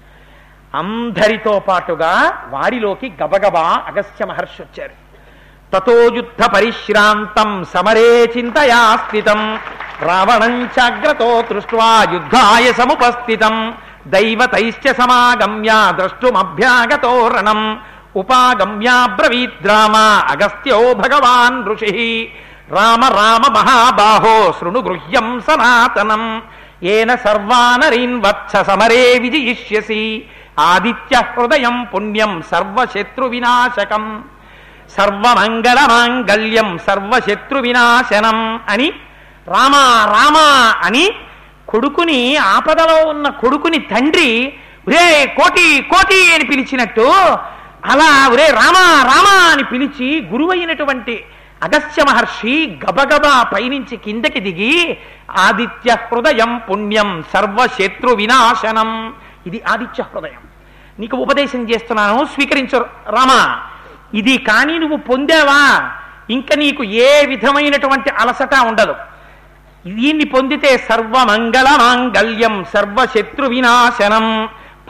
అందరితో 0.76 1.58
పాటుగా 1.58 2.42
వారిలోకి 2.50 3.12
గబగబా 3.22 3.82
అగస్త్య 3.86 4.24
మహర్షి 4.24 4.62
వచ్చారు. 4.62 5.02
తతో 5.74 6.16
యుద్ధ 6.16 6.44
పరిశ్రాంతం 6.54 7.64
సమరే 7.64 8.24
చింతయా 8.24 8.96
స్థితం. 8.96 9.58
రావణం 10.02 10.64
చాగ్రతో 10.64 11.42
దృష్ట్వా 11.42 12.06
యుద్ధాయ 12.12 12.72
సముపస్థితం. 12.72 13.74
దైవతైశ్చ 14.07 14.92
సమాగమ్య 14.92 15.92
ద్రష్టుమభ్యాగతో 15.96 17.28
రణం. 17.28 17.80
ఉపాగమ్యాబ్రవీద్రామ 18.16 19.96
అగస్త్యో 20.30 20.94
భగవాన్ 20.94 21.66
ఋషి. 21.66 22.28
రామ 22.70 23.05
రామ 23.05 23.53
మహాబాహో 23.53 24.53
శృణు 24.61 24.80
గృహ్యం 24.80 25.40
సనాతనం. 25.40 26.42
ఏన 26.82 27.14
సర్వానరీన్ 27.14 28.22
వత్స 28.24 28.57
సమరే 28.57 29.18
విజయిష్యసి. 29.18 30.24
ఆదిత్య 30.59 31.22
హృదయం 31.36 31.86
పుణ్యం 31.94 32.42
సర్వశత్రు 32.50 33.24
వినాశకం. 33.24 34.24
సర్వమంగళ 34.96 35.80
మాంగళ్యం 35.80 36.78
సర్వశత్రు 36.86 37.59
వినాశనం 37.59 38.61
అని 38.68 38.92
రామా 39.48 40.05
రామా 40.05 40.74
అని 40.82 41.11
కొడుకుని 41.72 42.36
ఆపదలో 42.36 43.06
ఉన్న 43.06 43.28
కొడుకుని 43.28 43.78
తండ్రి 43.78 44.52
ఒరే 44.88 45.34
కోటి 45.38 45.82
కోటి 45.82 46.34
అని 46.34 46.44
పిలిచినట్టు 46.44 47.06
అలా 47.84 48.28
ఒరే 48.28 48.46
రామా 48.50 49.02
రామా 49.02 49.52
అని 49.52 49.64
పిలిచి 49.64 50.28
గురువైనటువంటి 50.30 51.24
అగస్త్య 51.62 52.02
మహర్షి 52.02 52.78
గబగబా 52.84 53.42
పైనుంచి 53.42 53.96
కిందకి 53.96 54.40
దిగి 54.40 54.98
ఆదిత్య 55.38 55.96
హృదయం 56.12 56.60
పుణ్యం 56.70 57.24
సర్వశత్రు 57.32 58.08
వినాశనం. 58.08 59.14
ఇది 59.46 59.62
ఆదిత్య 59.68 60.04
హృదయం. 60.14 60.42
నీకు 61.00 61.16
ఉపదేశం 61.16 61.70
చేస్తున్నాను 61.70 62.24
స్వీకరించు 62.24 62.86
రామా. 63.10 63.60
ఇది 64.14 64.38
కానీ 64.38 64.78
నువ్వు 64.78 64.96
పొందావా? 64.96 65.90
ఇంకా 66.30 66.54
నీకు 66.56 66.84
ఏ 66.84 67.26
విధమైనటువంటి 67.26 68.10
అలసట 68.10 68.54
ఉండదు. 68.66 68.94
దీన్ని 69.86 70.24
పొందితే 70.24 70.70
సర్వమంగళ 70.88 71.68
మాంగళ్యం 71.82 72.64
సర్వశత్రు 72.74 73.46
వినాశనం 73.46 74.26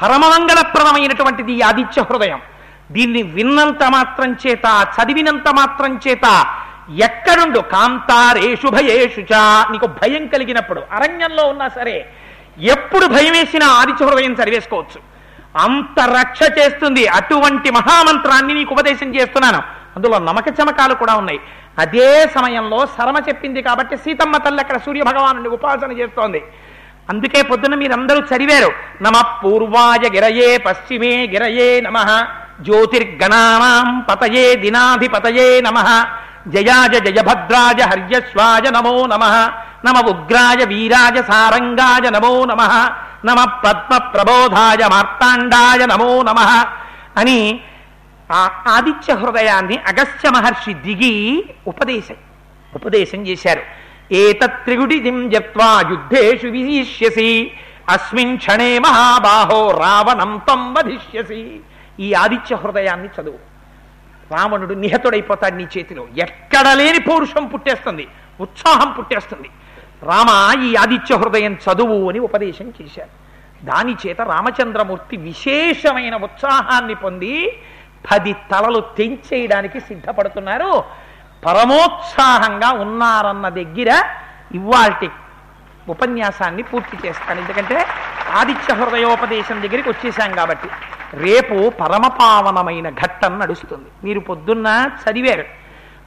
పరమమంగళప్రదమైనటువంటిది 0.02 1.62
ఆదిత్య 1.62 2.02
హృదయం. 2.02 2.40
దీన్ని 2.92 3.22
విన్నంత 3.22 3.82
మాత్రం 3.90 4.36
చేత 4.42 4.66
చదివినంత 4.96 5.48
మాత్రం 5.48 6.00
చేత 6.08 6.26
ఎక్కడుండు? 7.06 7.58
కాంతారేషు 7.58 8.68
భయేషు 8.68 9.22
నీకు 9.72 9.86
భయం 9.86 10.26
కలిగినప్పుడు 10.26 10.82
అరణ్యంలో 10.92 11.44
ఉన్నా 11.52 11.68
సరే 11.68 11.96
ఎప్పుడు 12.60 13.06
భయం 13.06 13.32
వేసినా 13.32 13.66
ఆదిత్య 13.66 14.06
హృదయం 14.06 14.32
చదివేసుకోవచ్చు. 14.32 15.00
అంత 15.64 15.98
రక్ష 16.18 16.40
చేస్తుంది. 16.58 17.06
అటువంటి 17.06 17.70
మహామంత్రాన్ని 17.70 18.54
నీకు 18.54 18.74
ఉపదేశం 18.74 19.14
చేస్తున్నాను. 19.14 19.62
అందులో 19.96 20.18
నమక 20.18 20.48
చమకాలు 20.48 20.94
కూడా 20.94 21.14
ఉన్నాయి. 21.14 21.40
అదే 21.78 22.26
సమయంలో 22.36 22.86
శరమ 22.86 23.16
చెప్పింది 23.28 23.62
కాబట్టి 23.62 23.96
సీతమ్మ 23.96 24.36
తల్లి 24.36 24.60
అక్కడ 24.60 24.78
సూర్యభగవాను 24.78 25.50
ఉపాసన 25.50 25.92
చేస్తోంది. 25.92 26.40
అందుకే 27.08 27.42
పొద్దున 27.42 27.74
మీరందరూ 27.74 28.20
చదివారు 28.20 28.70
నమ 29.02 29.16
పూర్వాయ 29.42 30.04
గిరయే 30.14 30.58
పశ్చిమే 30.58 31.26
గిరయే 31.26 31.80
నమ 31.80 31.98
జ్యోతిర్గణానాం 32.60 34.00
పతయే 34.08 34.54
దినాధిపతయే 34.54 35.60
నమ 35.60 35.78
జయాజ 36.48 36.94
జయభద్రాజ 37.06 37.80
హర్యశ్వాజ 37.82 38.66
నమో 38.66 39.06
నమ 39.06 39.24
నమ 39.84 39.98
ఉగ్రాయ 40.08 40.64
వీరాజ 40.64 41.18
సారంగాయ 41.18 42.10
నమో 42.10 42.44
నమ 42.44 42.62
నమ 43.24 43.44
పద్మ 43.44 43.98
ప్రబోధాయ 43.98 44.88
మార్తాండాయ 44.88 45.86
నమో 45.86 46.22
నమ 46.22 46.38
అని 47.16 47.62
ఆ 48.32 48.64
ఆదిత్య 48.66 49.14
హృదయాన్ని 49.14 49.76
అగస్త్య 49.76 50.30
మహర్షి 50.30 50.74
దిగి 50.74 51.44
ఉపదేశం 51.66 52.16
ఉపదేశం 52.74 53.26
చేశారు. 53.26 53.62
ఏతత్రిగుడిదిం 54.12 55.30
జప్వా 55.30 55.82
యుద్ధేషు 55.90 56.46
విశిష్యసి 56.46 57.52
అస్మిన్ 57.88 58.36
క్షణే 58.36 58.78
మహాబాహో 58.78 59.70
రావణం 59.70 60.40
తం 60.48 60.74
వధిష్యసి. 60.74 61.60
ఈ 62.00 62.14
ఆదిత్య 62.14 62.56
హృదయాన్ని 62.56 63.08
చదువు. 63.08 63.40
రావణుడు 64.34 64.74
నిహతుడైపోతాడు 64.74 65.54
నీ 65.54 65.66
చేతిలో. 65.78 66.06
ఎక్కడ 66.18 66.68
లేని 66.72 67.00
పౌరుషం 67.00 67.46
పుట్టేస్తుంది 67.46 68.08
ఉత్సాహం 68.40 68.92
పుట్టేస్తుంది. 68.92 69.48
రామ 70.02 70.30
ఈ 70.62 70.74
ఆదిత్య 70.74 71.16
హృదయం 71.16 71.58
చదువు 71.64 72.08
అని 72.10 72.18
ఉపదేశం 72.18 72.72
చేశారు 72.82 73.12
దాని 73.64 73.94
చేత 74.06 74.20
రామచంద్రమూర్తి 74.20 75.16
విశేషమైన 75.16 76.14
ఉత్సాహాన్ని 76.14 76.94
పొంది 76.94 77.34
పది 78.10 78.32
తలలు 78.50 78.80
తెంచేయడానికి 78.98 79.80
సిద్ధపడుతున్నారు. 79.80 80.72
పరమోత్సాహంగా 81.46 82.70
ఉన్నారన్న 82.84 83.48
దగ్గర 83.48 83.90
ఇవాల్టి 84.54 85.08
ఉపన్యాసాన్ని 85.88 86.62
పూర్తి 86.62 86.96
చేస్తాను. 87.06 87.40
ఎందుకంటే 87.40 87.86
ఆదిత్య 88.40 88.74
హృదయోపదేశం 88.74 89.56
దగ్గరికి 89.62 89.88
వచ్చేసాం 89.88 90.32
కాబట్టి 90.32 90.68
రేపు 91.16 91.56
పరమపావనమైన 91.80 92.88
ఘట్టం 92.90 93.32
నడుస్తుంది. 93.38 93.90
మీరు 94.04 94.20
పొద్దున్న 94.20 94.68
చదివారు. 95.02 95.44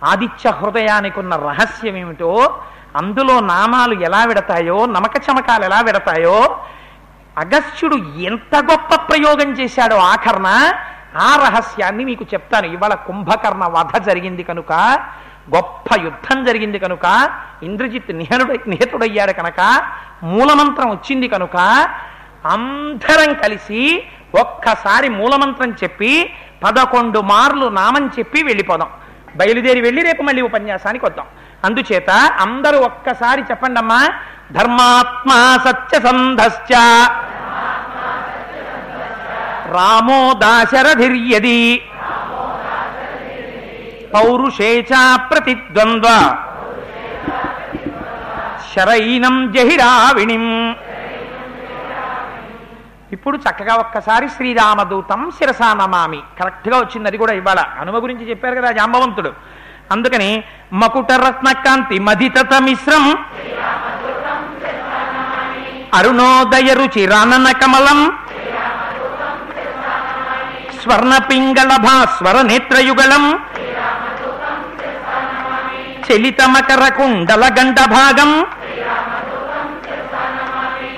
ఆదిత్య 0.03 0.51
హృదయానికి 0.51 1.19
ఉన్న 1.19 1.35
రహస్యం 1.35 1.95
ఏమిటో 1.97 2.31
అందులో 2.95 3.39
నామాలు 3.39 3.95
ఎలా 4.03 4.25
విడతాయో 4.25 4.85
నమక 4.85 5.15
చమకాలు 5.17 5.63
ఎలా 5.65 5.81
విడతాయో 5.81 6.37
అగస్త్యుడు 7.37 7.95
ఎంత 8.19 8.55
గొప్ప 8.71 8.95
ప్రయోగం 8.95 9.49
చేశాడో 9.51 9.97
ఆఖరణ 9.97 10.49
ఆ 11.15 11.35
రహస్యాన్ని 11.35 12.05
మీకు 12.05 12.25
చెప్తాను. 12.33 12.67
ఇవాళ 12.67 12.93
కుంభకర్ణ 12.93 13.65
వధ 13.65 13.97
జరిగింది 13.97 14.43
కనుక 14.43 14.71
గొప్ప 15.55 15.99
యుద్ధం 15.99 16.43
జరిగింది 16.43 16.79
కనుక 16.79 17.29
ఇంద్రజిత్ 17.63 18.11
నిహనుడై 18.11 18.59
నిహతుడయ్యాడు 18.67 19.31
కనుక 19.31 19.83
మూలమంత్రం 20.23 20.89
వచ్చింది 20.89 21.27
కనుక 21.27 21.57
అందరం 22.45 23.33
కలిసి 23.33 24.03
ఒక్కసారి 24.39 25.09
మూలమంత్రం 25.09 25.71
చెప్పి 25.71 26.33
పదకొండు 26.63 27.19
మార్లు 27.19 27.65
నామం 27.65 28.07
చెప్పి 28.07 28.43
వెళ్ళిపోదాం. 28.43 28.89
బయలుదేరి 29.35 29.81
వెళ్ళి 29.81 30.01
రేపు 30.01 30.23
మళ్ళీ 30.23 30.41
ఉపన్యాసానికి 30.41 31.05
వద్దాం. 31.05 31.25
అందుచేత 31.65 32.09
అందరూ 32.39 32.79
ఒక్కసారి 32.79 33.41
చెప్పండమ్మా. 33.41 34.09
ధర్మాత్మా 34.51 35.57
సత్యసంధశ్చ. 35.65 36.71
రామో 39.71 40.33
దాశరథిర్యది. 40.33 41.81
పౌరుషేచ 44.13 45.17
ప్రతిద్వంద్వ. 45.29 46.35
శరైనం 48.75 49.51
జహిరావిణిం. 49.51 50.75
ఇప్పుడు 53.11 53.37
చక్కగా 53.37 53.75
ఒక్కసారి 53.75 54.29
శ్రీరామదూతం 54.29 55.31
శిరసా 55.31 55.73
నమామి. 55.73 56.19
కరెక్ట్గా 56.39 56.77
వచ్చింది 56.77 57.07
అది 57.07 57.17
కూడా 57.17 57.33
ఇవాళ. 57.33 57.59
హనుమ 57.59 58.03
గురించి 58.03 58.29
చెప్పారు 58.29 58.55
కదా 58.55 58.71
జాంబవంతుడు. 58.71 59.33
అందుకని 59.91 60.43
మకుట 60.73 61.11
రత్నకాంతి 61.11 61.99
మదితత 61.99 62.61
మిశ్రం 62.61 63.25
అరుణోదయ 65.93 66.73
రుచి 66.73 67.05
రానన 67.05 67.51
కమలం. 67.51 68.24
స్వర్ణపింగళ 70.85 71.71
భాస్వర 71.85 72.37
నేత్రయుగళం 72.47 73.23
చలిత 76.05 76.41
మకర 76.53 76.83
కుండల 76.97 77.43
గండ 77.57 77.79
భాగం 77.93 78.31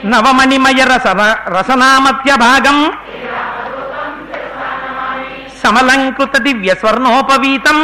నవమణిమయ 0.06 0.82
రస 0.90 1.08
రసనామత్య 1.56 2.32
భాగం 2.44 2.78
సమలంకృత 5.62 6.36
దివ్య 6.38 6.74
స్వర్ణోపవీతం 6.74 7.80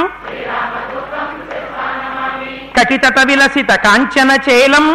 కటితట 2.77 3.19
విలసిత 3.29 3.71
కాంచన 3.85 4.31
చేలం 4.45 4.85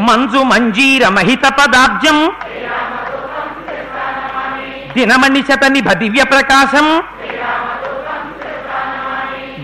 మంజు 0.00 0.40
మంజీర 0.44 1.04
మహిత 1.08 1.46
పదాబ్జం 1.58 2.18
దినమణి 4.96 5.42
శత 5.42 5.64
దివ్య 5.94 6.22
ప్రకాశం 6.24 6.86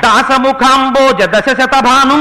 దాసముఖాంబోజ 0.04 1.22
దశ 1.34 1.48
శతభాను 1.58 2.20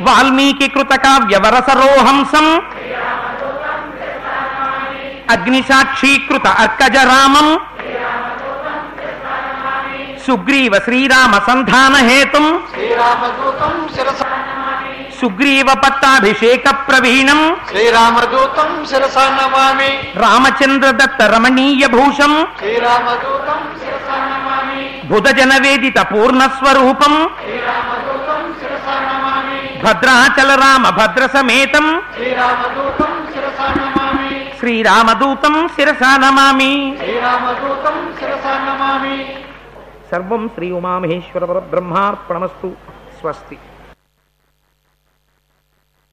వాల్మీకి 0.00 0.68
కృత 0.68 0.92
కావ్యవరసరోహంసం 0.96 2.46
అగ్నిసాక్షీకృత 5.30 6.46
అర్కజరామం 6.58 7.48
సుగ్రీవ 10.26 10.74
శ్రీరామ 10.84 11.34
సంధాన 11.48 11.94
హేతుం 12.08 12.46
శ్రీరామదూతం 12.72 13.74
శిరస 13.94 14.22
సుగ్రీవ 15.22 15.66
పట్టాభిషేక 15.74 16.64
ప్రవీణం. 16.70 17.56
శ్రీరామదూతం 17.70 18.86
శిరసా 18.86 19.24
నమామి. 19.30 20.12
రామచంద్ర 20.16 20.90
దత్త 20.90 21.22
రమణీయ 21.22 21.86
భూషం. 21.86 22.46
శ్రీరామదూతం 22.58 23.78
శిరసా 23.78 24.16
నమామి. 24.16 25.02
బుధజన 25.04 25.62
వేదిత 25.62 25.98
పూర్ణస్వరూపం 26.00 27.28
శ్రీరామదూతం 27.42 28.54
శిరసా 28.60 28.94
నమామి. 29.00 29.82
భద్రాచల 29.84 30.54
రామ 30.54 30.88
భద్ర 30.90 31.26
సమేతం. 31.26 32.02
శ్రీరామదూతం 32.14 33.26
శిరసా 33.34 33.74
నమామి. 33.74 34.50
శ్రీరామదూతం 34.58 35.68
శిరసా 35.68 36.16
నమామి. 36.16 36.96
శ్రీరామదూతం 36.98 38.12
శిరసా 38.20 38.50
నమామి. 38.50 39.34
సర్వం 40.10 40.48
శ్రీ 40.48 40.70
ఉమామహేశ్వర 40.70 41.58
బ్రహ్మార్పణమస్తు 41.58 42.72
స్వస్తి. 43.20 43.58